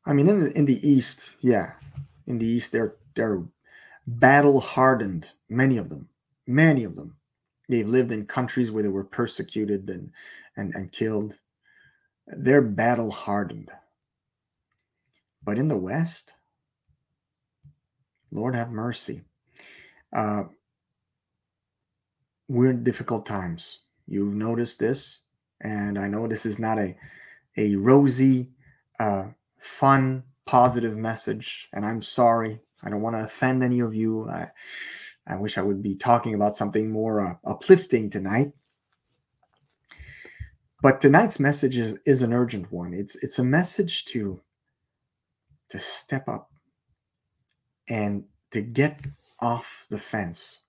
I 0.05 0.13
mean, 0.13 0.29
in 0.29 0.39
the 0.39 0.57
in 0.57 0.65
the 0.65 0.87
East, 0.87 1.35
yeah, 1.41 1.73
in 2.27 2.37
the 2.37 2.45
East, 2.45 2.71
they're 2.71 2.95
they're 3.15 3.43
battle 4.07 4.59
hardened. 4.59 5.31
Many 5.49 5.77
of 5.77 5.89
them, 5.89 6.07
many 6.47 6.83
of 6.83 6.95
them, 6.95 7.15
they've 7.69 7.87
lived 7.87 8.11
in 8.11 8.25
countries 8.25 8.71
where 8.71 8.83
they 8.83 8.89
were 8.89 9.03
persecuted 9.03 9.89
and 9.89 10.11
and 10.57 10.73
and 10.75 10.91
killed. 10.91 11.37
They're 12.27 12.61
battle 12.61 13.11
hardened. 13.11 13.71
But 15.43 15.59
in 15.59 15.67
the 15.67 15.77
West, 15.77 16.33
Lord 18.31 18.55
have 18.55 18.71
mercy. 18.71 19.21
Uh, 20.11 20.43
we're 22.47 22.71
in 22.71 22.83
difficult 22.83 23.25
times. 23.25 23.79
You've 24.07 24.33
noticed 24.33 24.79
this 24.79 25.19
and 25.61 25.97
I 25.97 26.07
know 26.07 26.27
this 26.27 26.45
is 26.45 26.59
not 26.59 26.77
a 26.79 26.95
a 27.57 27.75
rosy, 27.75 28.51
uh, 28.99 29.27
fun, 29.59 30.23
positive 30.45 30.97
message. 30.97 31.69
And 31.73 31.85
I'm 31.85 32.01
sorry. 32.01 32.59
I 32.85 32.89
don't 32.89 33.01
want 33.01 33.15
to 33.15 33.23
offend 33.23 33.63
any 33.63 33.79
of 33.79 33.95
you. 33.95 34.29
I, 34.29 34.49
I 35.27 35.35
wish 35.37 35.57
I 35.57 35.61
would 35.61 35.81
be 35.81 35.95
talking 35.95 36.35
about 36.35 36.55
something 36.55 36.91
more 36.91 37.21
uh, 37.21 37.35
uplifting 37.45 38.09
tonight. 38.09 38.51
But 40.81 41.01
tonight's 41.01 41.39
message 41.39 41.77
is, 41.77 41.97
is 42.05 42.21
an 42.21 42.31
urgent 42.31 42.71
one. 42.71 42.93
It's 42.93 43.15
it's 43.23 43.39
a 43.39 43.43
message 43.43 44.05
to 44.05 44.39
to 45.69 45.79
step 45.79 46.29
up 46.29 46.51
and 47.89 48.23
to 48.51 48.61
get 48.61 48.99
off 49.39 49.87
the 49.89 49.99
fence. 49.99 50.61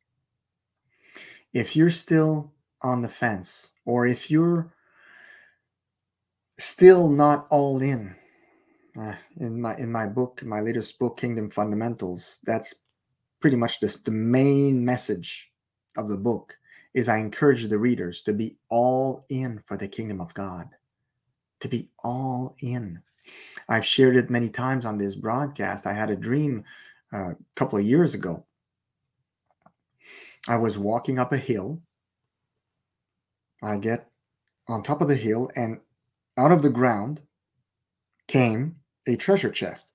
If 1.53 1.77
you're 1.77 1.91
still 1.91 2.53
on 2.83 3.03
the 3.03 3.09
fence, 3.09 3.73
or 3.85 4.07
if 4.07 4.31
you're 4.31 4.73
still 6.59 7.11
not 7.11 7.47
all 7.51 7.83
in. 7.83 8.15
Uh, 8.99 9.15
in 9.41 9.61
my 9.61 9.77
in 9.77 9.93
my 9.93 10.07
book, 10.07 10.43
my 10.43 10.61
latest 10.61 10.99
book, 10.99 11.19
Kingdom 11.19 11.51
Fundamentals, 11.51 12.41
that's 12.45 12.77
pretty 13.41 13.57
much 13.57 13.79
the, 13.81 13.95
the 14.05 14.11
main 14.11 14.83
message 14.83 15.53
of 15.97 16.09
the 16.09 16.17
book 16.17 16.57
is 16.95 17.09
I 17.09 17.19
encourage 17.19 17.65
the 17.65 17.79
readers 17.79 18.23
to 18.23 18.33
be 18.33 18.57
all 18.71 19.27
in 19.29 19.63
for 19.67 19.77
the 19.77 19.87
kingdom 19.87 20.21
of 20.21 20.33
God, 20.33 20.69
to 21.61 21.69
be 21.69 21.91
all 22.03 22.57
in. 22.61 23.03
I've 23.69 23.85
shared 23.85 24.17
it 24.17 24.31
many 24.31 24.49
times 24.49 24.87
on 24.87 24.97
this 24.97 25.15
broadcast. 25.15 25.87
I 25.87 25.93
had 25.93 26.11
a 26.11 26.17
dream 26.17 26.65
uh, 27.13 27.31
a 27.31 27.37
couple 27.55 27.79
of 27.79 27.85
years 27.85 28.15
ago. 28.15 28.47
I 30.49 30.57
was 30.57 30.79
walking 30.79 31.19
up 31.19 31.35
a 31.35 31.37
hill. 31.37 31.83
I 33.63 33.77
get 33.77 34.09
on 34.69 34.83
top 34.83 35.03
of 35.03 35.09
the 35.09 35.17
hill, 35.17 35.51
and 35.55 35.81
out 36.39 36.53
of 36.53 36.63
the 36.63 36.71
ground 36.71 37.21
came 38.27 38.77
a 39.07 39.17
treasure 39.17 39.51
chest. 39.51 39.89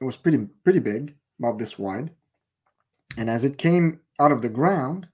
It 0.00 0.04
was 0.04 0.16
pretty 0.16 0.48
pretty 0.64 0.80
big, 0.80 1.16
about 1.38 1.58
this 1.58 1.78
wide. 1.78 2.10
And 3.16 3.28
as 3.28 3.44
it 3.44 3.58
came 3.58 4.00
out 4.18 4.32
of 4.32 4.42
the 4.42 4.48
ground, 4.48 5.08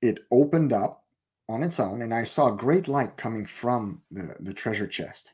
it 0.00 0.20
opened 0.30 0.72
up 0.72 1.04
on 1.48 1.62
its 1.62 1.80
own, 1.80 2.02
and 2.02 2.12
I 2.12 2.24
saw 2.24 2.52
a 2.52 2.56
great 2.56 2.88
light 2.88 3.16
coming 3.16 3.46
from 3.46 4.02
the, 4.10 4.36
the 4.40 4.52
treasure 4.52 4.86
chest. 4.86 5.32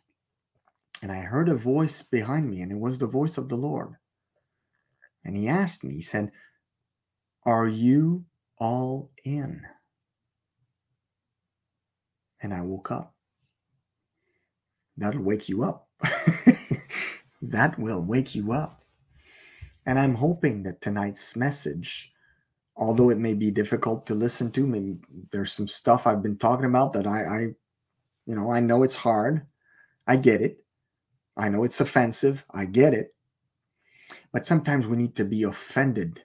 And 1.03 1.11
I 1.11 1.19
heard 1.19 1.49
a 1.49 1.55
voice 1.55 2.03
behind 2.03 2.51
me, 2.51 2.61
and 2.61 2.71
it 2.71 2.79
was 2.79 2.99
the 2.99 3.07
voice 3.07 3.37
of 3.37 3.49
the 3.49 3.57
Lord. 3.57 3.95
And 5.25 5.37
he 5.37 5.49
asked 5.49 5.85
me, 5.85 5.95
he 5.95 6.03
said, 6.03 6.31
Are 7.45 7.67
you 7.67 8.25
all 8.59 9.11
in? 9.25 9.63
And 12.41 12.55
I 12.55 12.61
woke 12.61 12.91
up. 12.91 13.15
That'll 14.97 15.23
wake 15.23 15.49
you 15.49 15.65
up. 15.65 15.84
that 17.43 17.79
will 17.79 18.05
wake 18.05 18.35
you 18.35 18.53
up. 18.53 18.83
And 19.87 19.99
I'm 19.99 20.15
hoping 20.15 20.63
that 20.65 20.81
tonight's 20.81 21.37
message 21.37 22.11
although 22.77 23.09
it 23.09 23.19
may 23.19 23.35
be 23.35 23.53
difficult 23.53 24.05
to 24.05 24.17
listen 24.17 24.51
to 24.51 24.67
maybe 24.67 24.97
there's 25.31 25.53
some 25.53 25.69
stuff 25.69 26.09
i've 26.09 26.25
been 26.25 26.37
talking 26.37 26.65
about 26.65 26.93
that 26.93 27.07
i 27.07 27.23
i 27.25 27.41
you 28.27 28.35
know 28.35 28.51
i 28.51 28.59
know 28.59 28.83
it's 28.83 28.97
hard. 28.97 29.47
I 30.07 30.17
get 30.17 30.43
it. 30.43 30.63
I 31.37 31.49
know 31.49 31.65
it's 31.65 31.81
offensive. 31.81 32.45
I 32.51 32.67
get 32.67 32.95
it. 32.95 33.15
But 34.33 34.47
sometimes 34.47 34.87
we 34.87 34.97
need 34.97 35.17
to 35.17 35.25
be 35.25 35.43
offended 35.45 36.25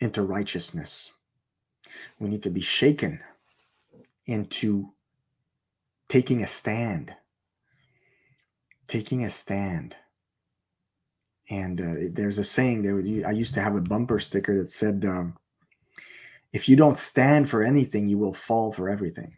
into 0.00 0.22
righteousness. 0.22 1.12
We 2.18 2.28
need 2.28 2.42
to 2.44 2.50
be 2.50 2.60
shaken 2.60 3.20
into 4.26 4.92
taking 6.08 6.42
a 6.42 6.46
stand 6.46 7.14
taking 8.88 9.24
a 9.24 9.30
stand 9.30 9.94
and 11.50 11.80
uh, 11.80 11.94
there's 12.12 12.38
a 12.38 12.44
saying 12.44 12.82
that 12.82 13.24
i 13.26 13.30
used 13.30 13.54
to 13.54 13.60
have 13.60 13.76
a 13.76 13.80
bumper 13.80 14.18
sticker 14.18 14.58
that 14.58 14.72
said 14.72 15.04
um, 15.06 15.36
if 16.52 16.68
you 16.68 16.76
don't 16.76 16.96
stand 16.96 17.48
for 17.48 17.62
anything, 17.62 18.08
you 18.08 18.18
will 18.18 18.32
fall 18.32 18.72
for 18.72 18.88
everything. 18.88 19.36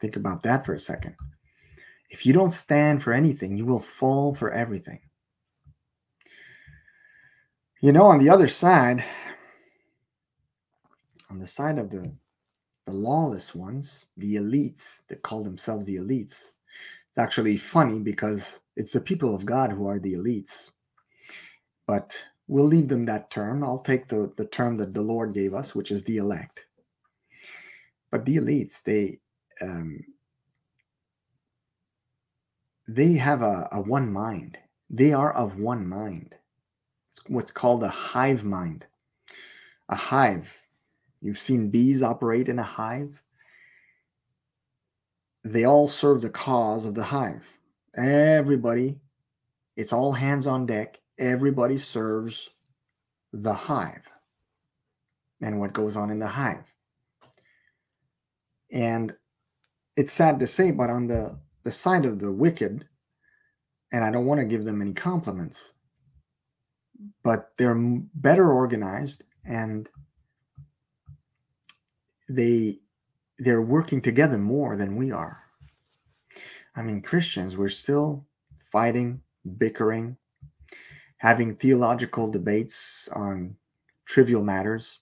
Think 0.00 0.16
about 0.16 0.42
that 0.44 0.64
for 0.64 0.74
a 0.74 0.78
second. 0.78 1.14
If 2.10 2.24
you 2.24 2.32
don't 2.32 2.52
stand 2.52 3.02
for 3.02 3.12
anything, 3.12 3.56
you 3.56 3.66
will 3.66 3.80
fall 3.80 4.34
for 4.34 4.50
everything. 4.50 5.00
You 7.80 7.92
know, 7.92 8.06
on 8.06 8.18
the 8.18 8.30
other 8.30 8.48
side, 8.48 9.04
on 11.30 11.38
the 11.38 11.46
side 11.46 11.78
of 11.78 11.90
the 11.90 12.12
the 12.86 12.94
lawless 12.94 13.54
ones, 13.54 14.06
the 14.16 14.36
elites 14.36 15.06
that 15.08 15.20
call 15.20 15.44
themselves 15.44 15.84
the 15.84 15.96
elites, 15.96 16.46
it's 17.10 17.18
actually 17.18 17.56
funny 17.56 17.98
because 17.98 18.60
it's 18.76 18.92
the 18.92 19.00
people 19.00 19.34
of 19.34 19.46
God 19.46 19.72
who 19.72 19.86
are 19.86 19.98
the 19.98 20.14
elites. 20.14 20.70
But 21.86 22.16
we'll 22.46 22.66
leave 22.66 22.88
them 22.88 23.04
that 23.06 23.30
term. 23.30 23.64
I'll 23.64 23.80
take 23.80 24.08
the, 24.08 24.32
the 24.36 24.46
term 24.46 24.76
that 24.78 24.94
the 24.94 25.02
Lord 25.02 25.34
gave 25.34 25.54
us, 25.54 25.74
which 25.74 25.90
is 25.90 26.04
the 26.04 26.18
elect. 26.18 26.60
But 28.10 28.24
the 28.24 28.36
elites, 28.36 28.82
they 28.82 29.20
um, 29.60 30.00
they 32.86 33.12
have 33.14 33.42
a, 33.42 33.68
a 33.72 33.80
one 33.80 34.10
mind. 34.10 34.56
They 34.88 35.12
are 35.12 35.32
of 35.32 35.58
one 35.58 35.86
mind. 35.86 36.34
It's 37.12 37.20
what's 37.28 37.50
called 37.50 37.82
a 37.82 37.88
hive 37.88 38.44
mind. 38.44 38.86
A 39.90 39.96
hive. 39.96 40.56
You've 41.20 41.38
seen 41.38 41.70
bees 41.70 42.02
operate 42.02 42.48
in 42.48 42.58
a 42.58 42.62
hive. 42.62 43.20
They 45.44 45.64
all 45.64 45.88
serve 45.88 46.22
the 46.22 46.30
cause 46.30 46.84
of 46.86 46.94
the 46.94 47.04
hive. 47.04 47.44
Everybody, 47.96 48.98
it's 49.76 49.92
all 49.92 50.12
hands 50.12 50.46
on 50.46 50.66
deck 50.66 50.98
everybody 51.18 51.78
serves 51.78 52.50
the 53.32 53.52
hive 53.52 54.08
and 55.42 55.58
what 55.58 55.72
goes 55.72 55.96
on 55.96 56.10
in 56.10 56.18
the 56.18 56.28
hive. 56.28 56.64
And 58.72 59.14
it's 59.96 60.12
sad 60.12 60.38
to 60.40 60.46
say, 60.46 60.70
but 60.70 60.90
on 60.90 61.06
the, 61.06 61.38
the 61.64 61.72
side 61.72 62.04
of 62.04 62.18
the 62.18 62.30
wicked, 62.30 62.86
and 63.92 64.04
I 64.04 64.10
don't 64.10 64.26
want 64.26 64.40
to 64.40 64.46
give 64.46 64.64
them 64.64 64.82
any 64.82 64.92
compliments, 64.92 65.72
but 67.22 67.52
they're 67.56 67.76
better 68.14 68.52
organized 68.52 69.24
and 69.44 69.88
they 72.28 72.78
they're 73.38 73.62
working 73.62 74.00
together 74.00 74.38
more 74.38 74.76
than 74.76 74.96
we 74.96 75.12
are. 75.12 75.42
I 76.76 76.82
mean, 76.82 77.02
Christians, 77.02 77.56
we're 77.56 77.68
still 77.68 78.26
fighting, 78.70 79.20
bickering, 79.58 80.16
having 81.18 81.54
theological 81.54 82.30
debates 82.30 83.08
on 83.12 83.56
trivial 84.06 84.42
matters. 84.42 85.00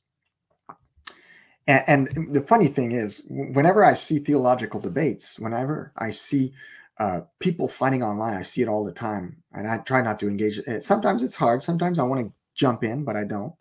And, 1.67 2.09
and, 2.09 2.35
the 2.35 2.43
funny 2.43 2.69
thing 2.69 2.93
is, 2.93 3.25
whenever 3.29 3.85
I 3.85 3.95
see 3.95 4.21
theological 4.21 4.81
debates, 4.81 5.39
whenever 5.39 5.93
I 5.97 6.13
see 6.13 6.55
uh, 6.99 7.23
people 7.41 7.69
fighting 7.69 8.03
online, 8.03 8.35
I 8.35 8.43
see 8.43 8.63
it 8.63 8.69
all 8.69 8.85
the 8.85 8.93
time, 8.93 9.43
and 9.53 9.67
I 9.67 9.79
try 9.79 10.01
not 10.01 10.21
to 10.21 10.29
engage. 10.29 10.61
Sometimes 10.81 11.23
it's 11.25 11.35
hard. 11.35 11.63
Sometimes 11.63 11.99
I 11.99 12.05
want 12.05 12.21
to 12.21 12.33
jump 12.55 12.85
in, 12.85 13.05
but 13.05 13.17
I 13.17 13.25
don't. 13.25 13.53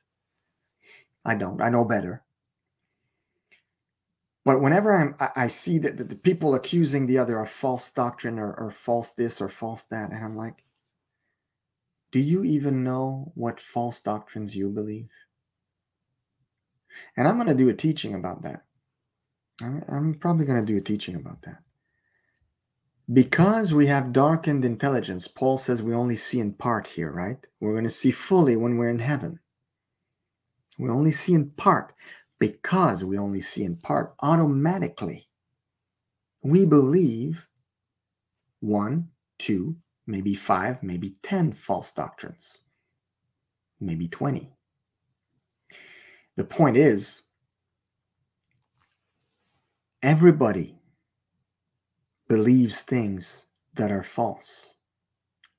I 1.25 1.35
don't. 1.35 1.61
I 1.61 1.69
know 1.69 1.83
better. 1.83 2.23
But 4.45 4.61
whenever 4.61 4.95
I'm, 4.95 5.15
I, 5.35 5.47
see 5.47 5.79
that 5.79 5.97
the, 5.97 6.15
people 6.15 6.53
accusing 6.53 7.07
the 7.07 7.17
other 7.17 7.39
of 7.39 7.49
false 7.49 7.91
doctrine 7.91 8.37
or, 8.37 8.53
or 8.53 8.71
false 8.71 9.13
this 9.13 9.41
or 9.41 9.49
false 9.49 9.85
that, 9.85 10.11
and 10.11 10.23
I'm 10.23 10.37
like, 10.37 10.63
do 12.11 12.19
you 12.19 12.43
even 12.43 12.83
know 12.83 13.31
what 13.33 13.59
false 13.59 14.01
doctrines 14.01 14.55
you 14.55 14.69
believe? 14.69 15.09
And 17.17 17.27
I'm 17.27 17.35
going 17.35 17.47
to 17.47 17.55
do 17.55 17.69
a 17.69 17.73
teaching 17.73 18.13
about 18.13 18.43
that. 18.43 18.63
I'm 19.61 20.15
probably 20.19 20.45
going 20.45 20.63
to 20.63 20.71
do 20.71 20.77
a 20.77 20.81
teaching 20.81 21.15
about 21.15 21.41
that. 21.41 21.63
Because 23.11 23.73
we 23.73 23.87
have 23.87 24.13
darkened 24.13 24.63
intelligence, 24.63 25.27
Paul 25.27 25.57
says 25.57 25.81
we 25.81 25.93
only 25.93 26.15
see 26.15 26.39
in 26.39 26.53
part 26.53 26.87
here, 26.87 27.11
right? 27.11 27.37
We're 27.59 27.73
going 27.73 27.83
to 27.83 27.89
see 27.89 28.11
fully 28.11 28.55
when 28.55 28.77
we're 28.77 28.89
in 28.89 28.99
heaven. 28.99 29.39
We 30.77 30.89
only 30.89 31.11
see 31.11 31.33
in 31.33 31.49
part. 31.51 31.93
Because 32.39 33.03
we 33.03 33.17
only 33.17 33.41
see 33.41 33.63
in 33.63 33.77
part, 33.77 34.15
automatically, 34.21 35.29
we 36.43 36.65
believe 36.65 37.45
one, 38.59 39.09
two, 39.39 39.75
maybe 40.07 40.35
five, 40.35 40.81
maybe 40.83 41.15
10 41.23 41.53
false 41.53 41.93
doctrines, 41.93 42.59
maybe 43.79 44.07
20. 44.07 44.51
The 46.35 46.43
point 46.43 46.77
is, 46.77 47.23
everybody 50.03 50.77
believes 52.27 52.81
things 52.81 53.45
that 53.75 53.91
are 53.91 54.03
false. 54.03 54.73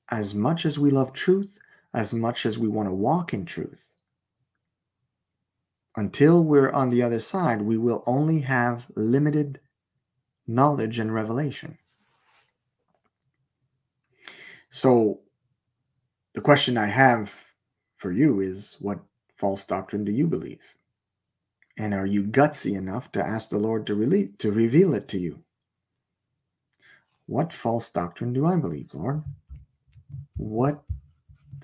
As 0.09 0.35
much 0.35 0.65
as 0.65 0.79
we 0.79 0.91
love 0.91 1.11
truth, 1.11 1.59
as 1.93 2.13
much 2.13 2.45
as 2.45 2.57
we 2.57 2.67
want 2.67 2.87
to 2.87 2.93
walk 2.93 3.33
in 3.33 3.45
truth, 3.45 3.96
until 5.97 6.43
we're 6.43 6.71
on 6.71 6.89
the 6.89 7.01
other 7.01 7.19
side, 7.19 7.61
we 7.61 7.77
will 7.77 8.03
only 8.05 8.39
have 8.41 8.85
limited 8.95 9.59
knowledge 10.45 10.99
and 10.99 11.13
revelation. 11.13 11.77
So 14.69 15.21
the 16.33 16.41
question 16.41 16.77
I 16.77 16.85
have 16.85 17.33
for 17.97 18.11
you 18.11 18.39
is 18.41 18.77
what 18.79 18.99
false 19.35 19.65
doctrine 19.65 20.05
do 20.05 20.11
you 20.11 20.27
believe? 20.27 20.61
And 21.79 21.93
are 21.93 22.05
you 22.05 22.23
gutsy 22.23 22.75
enough 22.75 23.11
to 23.13 23.25
ask 23.25 23.49
the 23.49 23.57
Lord 23.57 23.87
to, 23.87 23.95
relieve, 23.95 24.37
to 24.37 24.51
reveal 24.51 24.93
it 24.93 25.07
to 25.09 25.17
you? 25.17 25.43
What 27.25 27.53
false 27.53 27.91
doctrine 27.91 28.33
do 28.33 28.45
I 28.45 28.55
believe, 28.55 28.93
Lord? 28.93 29.23
What 30.37 30.83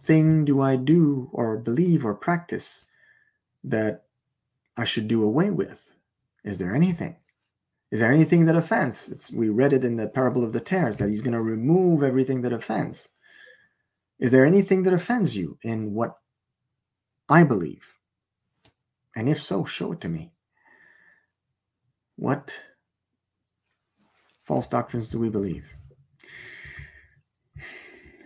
thing 0.04 0.44
do 0.44 0.60
I 0.60 0.76
do 0.76 1.30
or 1.32 1.58
believe 1.58 2.04
or 2.04 2.16
practice 2.16 2.86
that 3.64 4.03
I 4.78 4.86
should 4.86 5.08
do 5.08 5.24
away 5.24 5.50
with? 5.50 5.94
Is 6.44 6.60
there 6.60 6.76
anything? 6.76 7.16
Is 7.92 8.00
there 8.00 8.12
anything 8.12 8.46
that 8.46 8.56
offends? 8.56 9.08
It's, 9.10 9.32
we 9.32 9.50
read 9.50 9.72
it 9.72 9.84
in 9.84 9.96
the 9.96 10.08
parable 10.08 10.44
of 10.44 10.52
the 10.52 10.60
tares 10.60 10.98
that 10.98 11.10
he's 11.10 11.22
going 11.22 11.34
to 11.34 11.42
remove 11.42 12.02
everything 12.02 12.42
that 12.42 12.54
offends. 12.54 13.10
Is 14.20 14.32
there 14.32 14.46
anything 14.46 14.84
that 14.84 14.94
offends 14.94 15.36
you 15.36 15.58
in 15.62 15.94
what 15.94 16.18
I 17.30 17.44
believe? 17.44 17.86
And 19.16 19.30
if 19.30 19.42
so, 19.42 19.64
show 19.64 19.92
it 19.92 20.02
to 20.02 20.10
me. 20.10 20.32
What 22.16 22.58
false 24.44 24.68
doctrines 24.68 25.10
do 25.10 25.20
we 25.20 25.30
believe? 25.30 25.66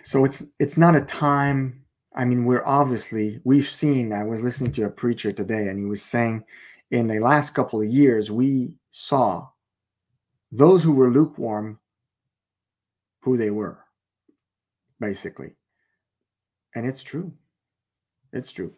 So 0.04 0.24
it's 0.24 0.43
it's 0.60 0.78
not 0.78 0.95
a 0.95 1.02
time. 1.02 1.84
I 2.18 2.26
mean, 2.26 2.45
we're 2.45 2.65
obviously 2.65 3.39
we've 3.43 3.70
seen. 3.70 4.11
I 4.11 4.24
was 4.24 4.41
listening 4.41 4.72
to 4.74 4.86
a 4.86 4.89
preacher 4.89 5.32
today, 5.32 5.68
and 5.68 5.80
he 5.80 5.86
was 5.86 6.01
saying, 6.01 6.43
in 6.89 7.05
the 7.05 7.20
last 7.20 7.51
couple 7.51 7.80
of 7.80 7.88
years, 7.88 8.32
we 8.32 8.76
saw 8.89 9.47
those 10.51 10.84
who 10.84 10.93
were 10.93 11.11
lukewarm, 11.11 11.80
who 13.20 13.38
they 13.38 13.51
were, 13.51 13.78
basically, 14.99 15.55
and 16.74 16.88
it's 16.88 17.03
true. 17.03 17.32
It's 18.34 18.51
true. 18.51 18.74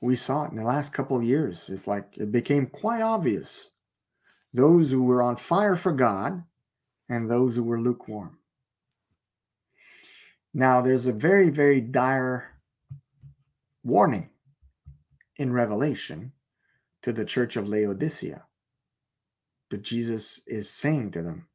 We 0.00 0.16
saw 0.16 0.46
it 0.46 0.50
in 0.50 0.56
the 0.56 0.64
last 0.64 0.92
couple 0.92 1.16
of 1.16 1.22
years. 1.22 1.68
It's 1.68 1.86
like 1.86 2.18
it 2.18 2.32
became 2.32 2.66
quite 2.66 3.02
obvious 3.02 3.70
those 4.52 4.90
who 4.90 5.04
were 5.04 5.22
on 5.22 5.36
fire 5.36 5.76
for 5.76 5.92
God 5.92 6.42
and 7.08 7.30
those 7.30 7.54
who 7.54 7.62
were 7.62 7.80
lukewarm. 7.80 8.36
Now, 10.52 10.80
there's 10.80 11.06
a 11.06 11.12
very, 11.12 11.50
very 11.50 11.80
dire 11.80 12.49
warning 13.82 14.30
in 15.36 15.52
Revelation 15.52 16.32
to 17.02 17.12
the 17.12 17.24
church 17.24 17.56
of 17.56 17.68
Laodicea 17.68 18.44
that 19.70 19.82
Jesus 19.82 20.40
is 20.46 20.68
saying 20.68 21.12
to 21.12 21.22
them. 21.22 21.48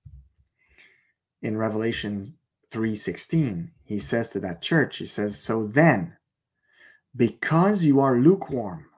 In 1.41 1.57
Revelation 1.57 2.38
3:16, 2.71 3.71
he 3.84 3.99
says 3.99 4.30
to 4.32 4.39
that 4.39 4.61
church, 4.61 4.97
he 4.97 5.05
says, 5.05 5.39
"So 5.39 5.67
then, 5.67 6.17
because 7.15 7.84
you 7.84 7.99
are 7.99 8.17
lukewarm 8.17 8.89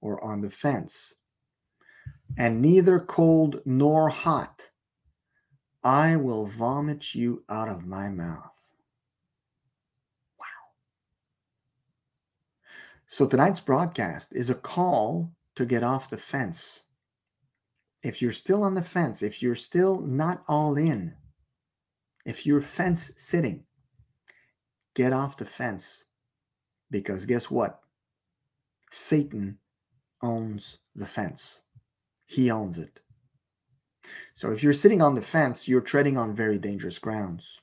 or 0.00 0.22
on 0.22 0.40
the 0.40 0.50
fence, 0.50 1.14
and 2.36 2.62
neither 2.62 3.00
cold 3.00 3.62
nor 3.64 4.08
hot, 4.10 4.70
I 5.82 6.16
will 6.16 6.46
vomit 6.46 7.14
you 7.14 7.44
out 7.48 7.68
of 7.68 7.86
my 7.86 8.08
mouth. 8.08 8.55
So 13.06 13.26
tonight's 13.26 13.60
broadcast 13.60 14.32
is 14.32 14.50
a 14.50 14.54
call 14.54 15.32
to 15.54 15.64
get 15.64 15.82
off 15.82 16.10
the 16.10 16.16
fence. 16.16 16.82
If 18.02 18.20
you're 18.20 18.32
still 18.32 18.62
on 18.62 18.74
the 18.74 18.82
fence, 18.82 19.22
if 19.22 19.42
you're 19.42 19.54
still 19.54 20.00
not 20.00 20.42
all 20.48 20.76
in, 20.76 21.14
if 22.24 22.44
you're 22.44 22.60
fence 22.60 23.12
sitting, 23.16 23.64
get 24.94 25.12
off 25.12 25.36
the 25.36 25.44
fence 25.44 26.06
because 26.90 27.26
guess 27.26 27.50
what? 27.50 27.80
Satan 28.90 29.58
owns 30.22 30.78
the 30.94 31.06
fence. 31.06 31.62
He 32.26 32.50
owns 32.50 32.78
it. 32.78 32.98
So 34.34 34.50
if 34.50 34.62
you're 34.62 34.72
sitting 34.72 35.02
on 35.02 35.14
the 35.14 35.22
fence, 35.22 35.68
you're 35.68 35.80
treading 35.80 36.18
on 36.18 36.34
very 36.34 36.58
dangerous 36.58 36.98
grounds. 36.98 37.60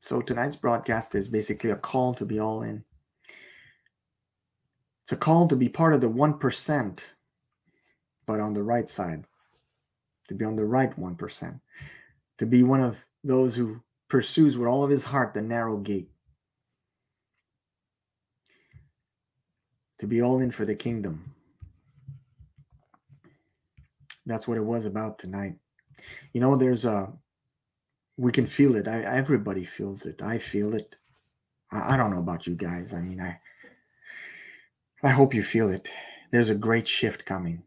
So 0.00 0.20
tonight's 0.20 0.56
broadcast 0.56 1.14
is 1.14 1.28
basically 1.28 1.70
a 1.70 1.76
call 1.76 2.12
to 2.14 2.26
be 2.26 2.38
all 2.38 2.62
in. 2.62 2.84
It's 5.04 5.12
a 5.12 5.16
call 5.16 5.48
to 5.48 5.56
be 5.56 5.68
part 5.68 5.94
of 5.94 6.00
the 6.00 6.08
1%, 6.08 7.00
but 8.26 8.40
on 8.40 8.54
the 8.54 8.62
right 8.62 8.88
side, 8.88 9.24
to 10.28 10.34
be 10.34 10.44
on 10.44 10.56
the 10.56 10.64
right 10.64 10.98
1%, 10.98 11.60
to 12.38 12.46
be 12.46 12.62
one 12.62 12.80
of 12.80 12.96
those 13.24 13.56
who 13.56 13.80
pursues 14.08 14.56
with 14.56 14.68
all 14.68 14.84
of 14.84 14.90
his 14.90 15.04
heart 15.04 15.34
the 15.34 15.42
narrow 15.42 15.76
gate, 15.76 16.10
to 19.98 20.06
be 20.06 20.22
all 20.22 20.40
in 20.40 20.50
for 20.50 20.64
the 20.64 20.74
kingdom, 20.74 21.32
that's 24.26 24.46
what 24.46 24.58
it 24.58 24.64
was 24.64 24.86
about 24.86 25.18
tonight. 25.18 25.54
You 26.32 26.40
know, 26.40 26.56
there's 26.56 26.84
a, 26.84 27.12
we 28.16 28.30
can 28.30 28.46
feel 28.46 28.76
it. 28.76 28.86
I, 28.86 29.02
everybody 29.02 29.64
feels 29.64 30.06
it. 30.06 30.22
I 30.22 30.38
feel 30.38 30.74
it. 30.74 30.94
I, 31.72 31.94
I 31.94 31.96
don't 31.96 32.10
know 32.10 32.18
about 32.18 32.46
you 32.46 32.54
guys. 32.54 32.92
I 32.92 33.00
mean, 33.00 33.20
I, 33.20 33.38
I 35.02 35.08
hope 35.08 35.34
you 35.34 35.42
feel 35.42 35.70
it. 35.70 35.88
There's 36.30 36.50
a 36.50 36.54
great 36.54 36.86
shift 36.86 37.24
coming. 37.24 37.62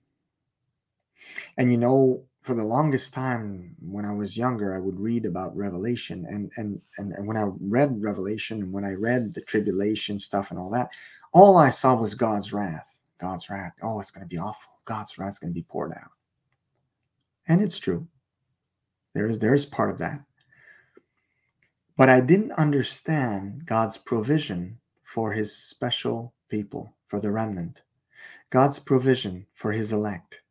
And 1.57 1.69
you 1.69 1.77
know, 1.77 2.23
for 2.41 2.53
the 2.53 2.63
longest 2.63 3.13
time 3.13 3.75
when 3.81 4.05
I 4.05 4.13
was 4.13 4.37
younger, 4.37 4.75
I 4.75 4.79
would 4.79 4.99
read 4.99 5.25
about 5.25 5.55
Revelation, 5.57 6.25
and 6.29 6.51
and 6.57 6.79
and, 6.97 7.11
and 7.13 7.27
when 7.27 7.37
I 7.37 7.45
read 7.59 8.03
Revelation, 8.03 8.61
and 8.61 8.71
when 8.71 8.85
I 8.85 8.91
read 8.91 9.33
the 9.33 9.41
tribulation 9.41 10.19
stuff 10.19 10.51
and 10.51 10.59
all 10.59 10.69
that, 10.69 10.89
all 11.33 11.57
I 11.57 11.71
saw 11.71 11.95
was 11.95 12.13
God's 12.13 12.53
wrath. 12.53 13.01
God's 13.19 13.49
wrath. 13.49 13.73
Oh, 13.81 13.99
it's 13.99 14.11
going 14.11 14.23
to 14.23 14.29
be 14.29 14.37
awful. 14.37 14.71
God's 14.85 15.17
wrath 15.17 15.33
is 15.33 15.39
going 15.39 15.51
to 15.51 15.59
be 15.59 15.65
poured 15.67 15.93
out. 15.93 16.11
And 17.47 17.61
it's 17.61 17.79
true. 17.79 18.07
There's 19.13 19.39
there's 19.39 19.65
part 19.65 19.89
of 19.89 19.97
that. 19.97 20.21
But 21.97 22.09
I 22.09 22.21
didn't 22.21 22.51
understand 22.53 23.65
God's 23.65 23.97
provision 23.97 24.77
for 25.03 25.31
his 25.31 25.55
special 25.55 26.33
people, 26.49 26.94
for 27.07 27.19
the 27.19 27.31
remnant. 27.31 27.81
God's 28.49 28.79
provision 28.79 29.45
for 29.53 29.71
his 29.71 29.91
elect 29.91 30.41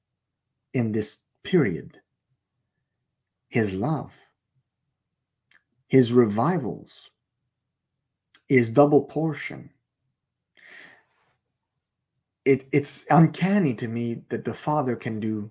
in 0.73 0.93
this 0.93 1.23
period. 1.43 2.01
His 3.49 3.73
love, 3.73 4.13
his 5.87 6.13
revivals, 6.13 7.11
his 8.49 8.71
double 8.71 9.03
portion. 9.03 9.71
It, 12.45 12.67
it's 12.73 13.07
uncanny 13.11 13.75
to 13.75 13.89
me 13.89 14.25
that 14.29 14.45
the 14.45 14.55
Father 14.55 14.97
can 14.97 15.21
do 15.21 15.51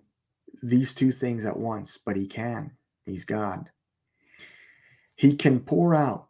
these 0.62 0.93
two 0.93 1.12
things 1.12 1.45
at 1.45 1.58
once, 1.58 1.97
but 1.97 2.16
he 2.16 2.28
can. 2.28 2.72
He's 3.06 3.26
God. 3.26 3.70
He 5.16 5.36
can 5.36 5.60
pour 5.60 5.95
out 5.95 6.28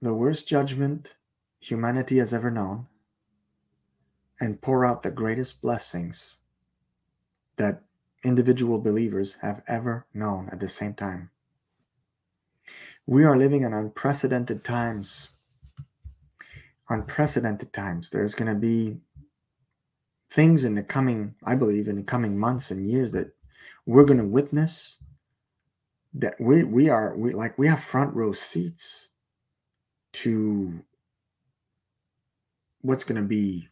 the 0.00 0.14
worst 0.14 0.48
judgment 0.48 1.14
humanity 1.60 2.16
has 2.16 2.32
ever 2.32 2.50
known 2.50 2.86
and 4.40 4.60
pour 4.60 4.84
out 4.84 5.02
the 5.02 5.10
greatest 5.10 5.60
blessings 5.60 6.38
that 7.56 7.82
individual 8.24 8.78
believers 8.78 9.36
have 9.42 9.62
ever 9.68 10.06
known 10.14 10.48
at 10.50 10.60
the 10.60 10.68
same 10.68 10.94
time. 10.94 11.30
We 13.06 13.24
are 13.24 13.36
living 13.36 13.62
in 13.62 13.72
unprecedented 13.72 14.64
times. 14.64 15.30
Unprecedented 16.88 17.72
times. 17.72 18.10
There's 18.10 18.34
going 18.34 18.52
to 18.52 18.58
be 18.58 18.98
things 20.30 20.64
in 20.64 20.74
the 20.74 20.82
coming, 20.82 21.34
I 21.44 21.54
believe, 21.54 21.88
in 21.88 21.96
the 21.96 22.02
coming 22.02 22.38
months 22.38 22.70
and 22.70 22.86
years 22.86 23.12
that 23.12 23.32
we're 23.86 24.04
going 24.04 24.20
to 24.20 24.24
witness 24.24 25.02
that 26.14 26.34
we 26.40 26.64
we 26.64 26.88
are 26.88 27.16
we 27.16 27.32
like 27.32 27.56
we 27.56 27.68
have 27.68 27.80
front 27.80 28.14
row 28.14 28.32
seats 28.32 29.10
to 30.12 30.82
what's 32.80 33.04
going 33.04 33.20
to 33.20 33.26
be 33.26 33.68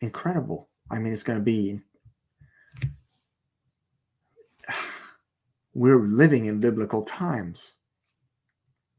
incredible. 0.00 0.68
I 0.90 0.98
mean, 0.98 1.12
it's 1.12 1.22
going 1.22 1.38
to 1.38 1.44
be 1.44 1.80
we're 5.74 6.00
living 6.00 6.46
in 6.46 6.60
biblical 6.60 7.02
times, 7.02 7.76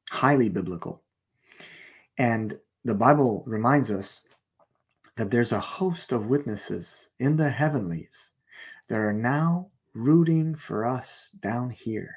highly 0.10 0.50
biblical. 0.50 1.04
And 2.18 2.60
the 2.86 2.96
Bible 2.96 3.44
reminds 3.46 3.92
us 3.92 4.22
that 5.18 5.32
there's 5.32 5.52
a 5.52 5.60
host 5.60 6.12
of 6.12 6.28
witnesses 6.28 7.10
in 7.20 7.36
the 7.38 7.50
heavenlies 7.50 8.32
that 8.88 9.00
are 9.00 9.14
now 9.14 9.68
rooting 9.94 10.56
for 10.56 10.86
us 10.86 11.32
down 11.42 11.70
here 11.70 12.16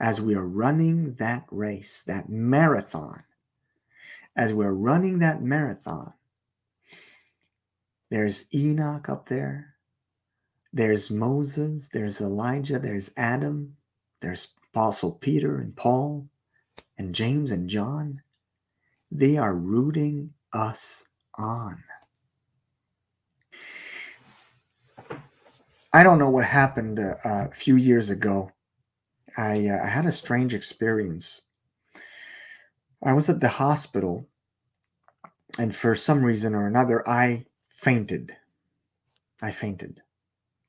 as 0.00 0.20
we 0.20 0.34
are 0.34 0.46
running 0.46 1.14
that 1.14 1.46
race, 1.50 2.02
that 2.02 2.28
marathon. 2.28 3.22
As 4.36 4.52
we're 4.52 4.74
running 4.74 5.18
that 5.20 5.42
marathon, 5.42 6.12
there's 8.16 8.46
Enoch 8.54 9.10
up 9.10 9.28
there, 9.28 9.74
there's 10.72 11.10
Moses, 11.10 11.90
there's 11.90 12.22
Elijah, 12.22 12.78
there's 12.78 13.12
Adam, 13.18 13.76
there's 14.22 14.54
Apostle 14.72 15.12
Peter 15.12 15.58
and 15.58 15.76
Paul 15.76 16.26
and 16.96 17.14
James 17.14 17.50
and 17.50 17.68
John. 17.68 18.22
They 19.10 19.36
are 19.36 19.54
rooting 19.54 20.32
us 20.54 21.04
on. 21.34 21.84
I 25.92 26.02
don't 26.02 26.18
know 26.18 26.30
what 26.30 26.46
happened 26.46 26.98
uh, 26.98 27.16
a 27.22 27.50
few 27.50 27.76
years 27.76 28.08
ago. 28.08 28.50
I, 29.36 29.68
uh, 29.68 29.84
I 29.84 29.88
had 29.88 30.06
a 30.06 30.12
strange 30.12 30.54
experience. 30.54 31.42
I 33.04 33.12
was 33.12 33.28
at 33.28 33.40
the 33.40 33.48
hospital, 33.50 34.26
and 35.58 35.76
for 35.76 35.94
some 35.94 36.24
reason 36.24 36.54
or 36.54 36.66
another, 36.66 37.06
I 37.06 37.44
fainted. 37.76 38.34
I 39.40 39.52
fainted, 39.52 40.02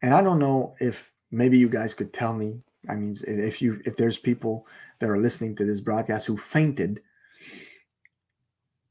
and 0.01 0.13
I 0.13 0.21
don't 0.21 0.39
know 0.39 0.75
if 0.79 1.11
maybe 1.31 1.57
you 1.57 1.69
guys 1.69 1.93
could 1.93 2.13
tell 2.13 2.33
me. 2.33 2.61
I 2.87 2.95
mean, 2.95 3.17
if 3.25 3.61
you 3.61 3.81
if 3.85 3.95
there's 3.95 4.17
people 4.17 4.67
that 4.99 5.09
are 5.09 5.17
listening 5.17 5.55
to 5.55 5.65
this 5.65 5.79
broadcast 5.79 6.27
who 6.27 6.37
fainted, 6.37 7.01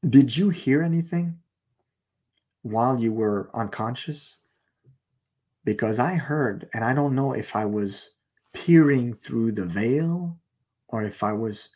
did 0.09 0.35
you 0.35 0.49
hear 0.49 0.83
anything 0.83 1.37
while 2.63 2.99
you 2.99 3.13
were 3.13 3.49
unconscious? 3.53 4.37
because 5.67 5.99
I 5.99 6.13
heard, 6.13 6.69
and 6.73 6.81
I 6.81 6.93
don't 6.93 7.13
know 7.13 7.33
if 7.33 7.53
I 7.53 7.65
was 7.65 8.11
peering 8.53 9.13
through 9.13 9.51
the 9.51 9.65
veil 9.65 10.39
or 10.87 11.03
if 11.03 11.23
I 11.23 11.33
was 11.33 11.71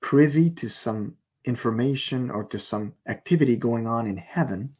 privy 0.00 0.48
to 0.50 0.68
some 0.68 1.16
information 1.44 2.30
or 2.30 2.44
to 2.44 2.58
some 2.60 2.94
activity 3.08 3.56
going 3.56 3.88
on 3.88 4.06
in 4.06 4.16
heaven, 4.16 4.72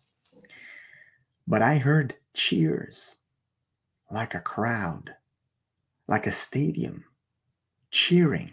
but 1.46 1.62
I 1.62 1.78
heard 1.78 2.14
cheers 2.34 3.16
like 4.10 4.34
a 4.34 4.40
crowd, 4.40 5.14
like 6.08 6.26
a 6.26 6.32
stadium 6.32 7.04
cheering. 7.90 8.52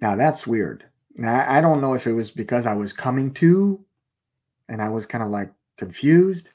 Now 0.00 0.16
that's 0.16 0.46
weird. 0.46 0.84
Now 1.14 1.44
I 1.48 1.60
don't 1.60 1.80
know 1.80 1.94
if 1.94 2.06
it 2.06 2.12
was 2.12 2.30
because 2.30 2.66
I 2.66 2.74
was 2.74 2.92
coming 2.92 3.32
to 3.34 3.84
and 4.68 4.80
I 4.80 4.88
was 4.88 5.06
kind 5.06 5.24
of 5.24 5.30
like 5.30 5.52
confused, 5.76 6.50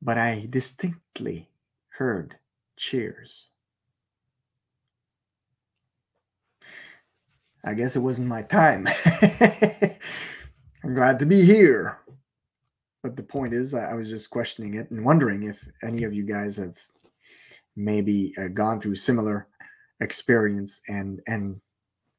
but 0.00 0.18
I 0.18 0.46
distinctly 0.50 1.48
heard 1.88 2.36
cheers. 2.76 3.48
I 7.64 7.74
guess 7.74 7.94
it 7.94 8.00
wasn't 8.00 8.26
my 8.26 8.42
time. 8.42 8.88
I'm 10.84 10.94
glad 10.94 11.20
to 11.20 11.26
be 11.26 11.44
here. 11.44 12.01
But 13.02 13.16
the 13.16 13.22
point 13.22 13.52
is, 13.52 13.74
I 13.74 13.94
was 13.94 14.08
just 14.08 14.30
questioning 14.30 14.74
it 14.74 14.90
and 14.90 15.04
wondering 15.04 15.42
if 15.42 15.66
any 15.82 16.04
of 16.04 16.14
you 16.14 16.22
guys 16.24 16.56
have 16.56 16.76
maybe 17.74 18.34
uh, 18.38 18.48
gone 18.48 18.80
through 18.80 18.94
similar 18.94 19.48
experience 20.00 20.80
and 20.88 21.20
and 21.26 21.60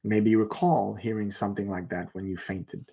maybe 0.03 0.36
recall 0.36 0.95
hearing 0.95 1.31
something 1.31 1.69
like 1.69 1.89
that 1.89 2.09
when 2.13 2.27
you 2.27 2.36
fainted. 2.36 2.86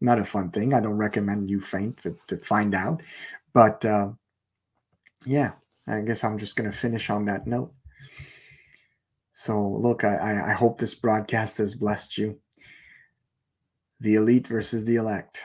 Not 0.00 0.18
a 0.18 0.24
fun 0.24 0.50
thing. 0.50 0.74
I 0.74 0.80
don't 0.80 0.94
recommend 0.96 1.50
you 1.50 1.60
faint 1.60 2.00
to, 2.02 2.16
to 2.28 2.36
find 2.38 2.74
out, 2.74 3.02
but 3.52 3.84
uh, 3.84 4.10
yeah, 5.26 5.52
I 5.88 6.00
guess 6.00 6.22
I'm 6.22 6.38
just 6.38 6.56
going 6.56 6.70
to 6.70 6.76
finish 6.76 7.10
on 7.10 7.24
that 7.24 7.46
note. 7.46 7.72
So, 9.34 9.68
look, 9.68 10.04
I, 10.04 10.50
I 10.50 10.52
hope 10.52 10.78
this 10.78 10.94
broadcast 10.94 11.58
has 11.58 11.74
blessed 11.74 12.16
you. 12.16 12.38
The 14.00 14.14
elite 14.14 14.46
versus 14.46 14.84
the 14.84 14.96
elect. 14.96 15.40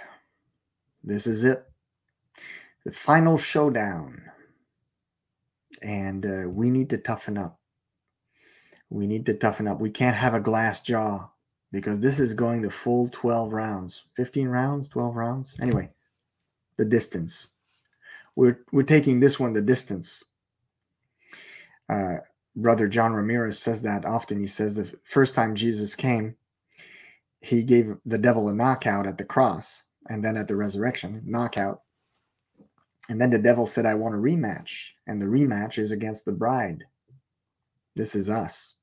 This 1.03 1.25
is 1.25 1.43
it. 1.43 1.65
The 2.85 2.91
final 2.91 3.37
showdown. 3.37 4.21
And 5.81 6.25
uh, 6.25 6.49
we 6.49 6.69
need 6.69 6.89
to 6.89 6.97
toughen 6.97 7.37
up. 7.37 7.59
We 8.89 9.05
need 9.07 9.25
to 9.27 9.33
toughen 9.33 9.67
up. 9.67 9.79
We 9.79 9.91
can't 9.91 10.15
have 10.15 10.33
a 10.33 10.39
glass 10.39 10.81
jaw 10.81 11.29
because 11.71 11.99
this 11.99 12.19
is 12.19 12.33
going 12.33 12.61
the 12.61 12.71
full 12.71 13.09
12 13.09 13.53
rounds. 13.53 14.03
15 14.15 14.47
rounds, 14.47 14.87
12 14.87 15.15
rounds. 15.15 15.55
Anyway, 15.61 15.89
the 16.77 16.85
distance. 16.85 17.49
We're, 18.35 18.59
we're 18.71 18.83
taking 18.83 19.19
this 19.19 19.39
one 19.39 19.53
the 19.53 19.61
distance. 19.61 20.23
Uh, 21.87 22.17
brother 22.55 22.87
John 22.87 23.13
Ramirez 23.13 23.59
says 23.59 23.81
that 23.83 24.05
often. 24.05 24.39
He 24.39 24.47
says 24.47 24.75
the 24.75 24.91
first 25.05 25.35
time 25.35 25.55
Jesus 25.55 25.95
came, 25.95 26.35
he 27.41 27.63
gave 27.63 27.95
the 28.05 28.17
devil 28.17 28.49
a 28.49 28.53
knockout 28.53 29.07
at 29.07 29.17
the 29.17 29.23
cross 29.23 29.83
and 30.09 30.23
then 30.23 30.37
at 30.37 30.47
the 30.47 30.55
resurrection, 30.55 31.21
knockout. 31.25 31.81
And 33.09 33.19
then 33.19 33.29
the 33.31 33.39
devil 33.39 33.67
said, 33.67 33.85
I 33.85 33.95
want 33.95 34.15
a 34.15 34.19
rematch. 34.19 34.89
And 35.07 35.21
the 35.21 35.25
rematch 35.25 35.77
is 35.77 35.91
against 35.91 36.25
the 36.25 36.31
bride. 36.31 36.83
This 37.95 38.15
is 38.15 38.29
us. 38.29 38.75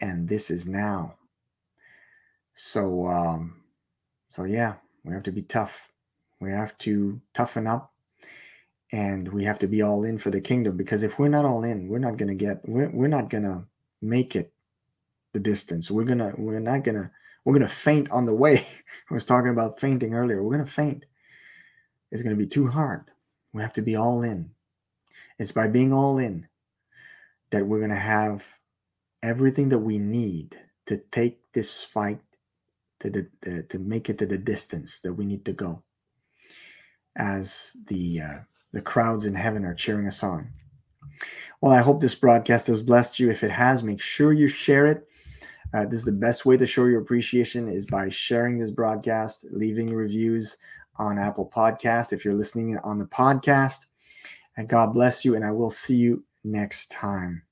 And 0.00 0.28
this 0.28 0.50
is 0.50 0.66
now. 0.66 1.16
So, 2.54 3.06
um, 3.08 3.62
so 4.28 4.44
yeah, 4.44 4.74
we 5.04 5.12
have 5.12 5.24
to 5.24 5.32
be 5.32 5.42
tough. 5.42 5.90
We 6.40 6.50
have 6.50 6.76
to 6.78 7.20
toughen 7.34 7.66
up 7.66 7.92
and 8.92 9.32
we 9.32 9.42
have 9.44 9.58
to 9.58 9.66
be 9.66 9.82
all 9.82 10.04
in 10.04 10.18
for 10.18 10.30
the 10.30 10.40
kingdom 10.40 10.76
because 10.76 11.02
if 11.02 11.18
we're 11.18 11.28
not 11.28 11.44
all 11.44 11.64
in 11.64 11.88
we're 11.88 11.98
not 11.98 12.16
going 12.16 12.28
to 12.28 12.34
get 12.34 12.60
we're, 12.68 12.90
we're 12.90 13.08
not 13.08 13.30
going 13.30 13.42
to 13.42 13.64
make 14.02 14.36
it 14.36 14.52
the 15.32 15.40
distance 15.40 15.90
we're 15.90 16.04
going 16.04 16.18
to 16.18 16.32
we're 16.36 16.60
not 16.60 16.84
going 16.84 16.94
to 16.94 17.10
we're 17.44 17.54
going 17.54 17.66
to 17.66 17.74
faint 17.74 18.10
on 18.10 18.26
the 18.26 18.34
way 18.34 18.66
i 19.10 19.14
was 19.14 19.24
talking 19.24 19.50
about 19.50 19.80
fainting 19.80 20.14
earlier 20.14 20.42
we're 20.42 20.54
going 20.54 20.64
to 20.64 20.70
faint 20.70 21.04
it's 22.10 22.22
going 22.22 22.36
to 22.36 22.42
be 22.42 22.48
too 22.48 22.68
hard 22.68 23.10
we 23.52 23.62
have 23.62 23.72
to 23.72 23.82
be 23.82 23.96
all 23.96 24.22
in 24.22 24.50
it's 25.38 25.52
by 25.52 25.68
being 25.68 25.92
all 25.92 26.18
in 26.18 26.46
that 27.50 27.66
we're 27.66 27.78
going 27.78 27.90
to 27.90 27.96
have 27.96 28.44
everything 29.22 29.68
that 29.68 29.78
we 29.78 29.98
need 29.98 30.58
to 30.86 30.98
take 31.10 31.40
this 31.52 31.82
fight 31.82 32.20
to 33.00 33.10
the, 33.10 33.28
the, 33.40 33.62
to 33.64 33.78
make 33.78 34.08
it 34.08 34.18
to 34.18 34.26
the 34.26 34.38
distance 34.38 35.00
that 35.00 35.12
we 35.12 35.24
need 35.24 35.44
to 35.44 35.52
go 35.52 35.82
as 37.16 37.76
the 37.86 38.20
uh, 38.20 38.38
the 38.72 38.80
crowds 38.80 39.26
in 39.26 39.34
heaven 39.34 39.64
are 39.64 39.74
cheering 39.74 40.06
us 40.06 40.22
on. 40.22 40.48
Well, 41.60 41.72
I 41.72 41.82
hope 41.82 42.00
this 42.00 42.14
broadcast 42.14 42.68
has 42.68 42.82
blessed 42.82 43.20
you. 43.20 43.30
If 43.30 43.44
it 43.44 43.50
has, 43.50 43.82
make 43.82 44.00
sure 44.00 44.32
you 44.32 44.48
share 44.48 44.86
it. 44.86 45.06
Uh, 45.74 45.84
this 45.84 46.00
is 46.00 46.04
the 46.04 46.12
best 46.12 46.46
way 46.46 46.56
to 46.56 46.66
show 46.66 46.86
your 46.86 47.00
appreciation 47.00 47.68
is 47.68 47.84
by 47.84 48.08
sharing 48.08 48.58
this 48.58 48.70
broadcast, 48.70 49.44
leaving 49.50 49.92
reviews 49.92 50.56
on 50.96 51.18
Apple 51.18 51.50
Podcast 51.54 52.12
if 52.12 52.24
you're 52.24 52.34
listening 52.34 52.78
on 52.78 52.98
the 52.98 53.04
podcast. 53.04 53.86
And 54.56 54.68
God 54.68 54.92
bless 54.92 55.24
you, 55.24 55.34
and 55.34 55.44
I 55.44 55.50
will 55.50 55.70
see 55.70 55.96
you 55.96 56.24
next 56.44 56.90
time. 56.90 57.42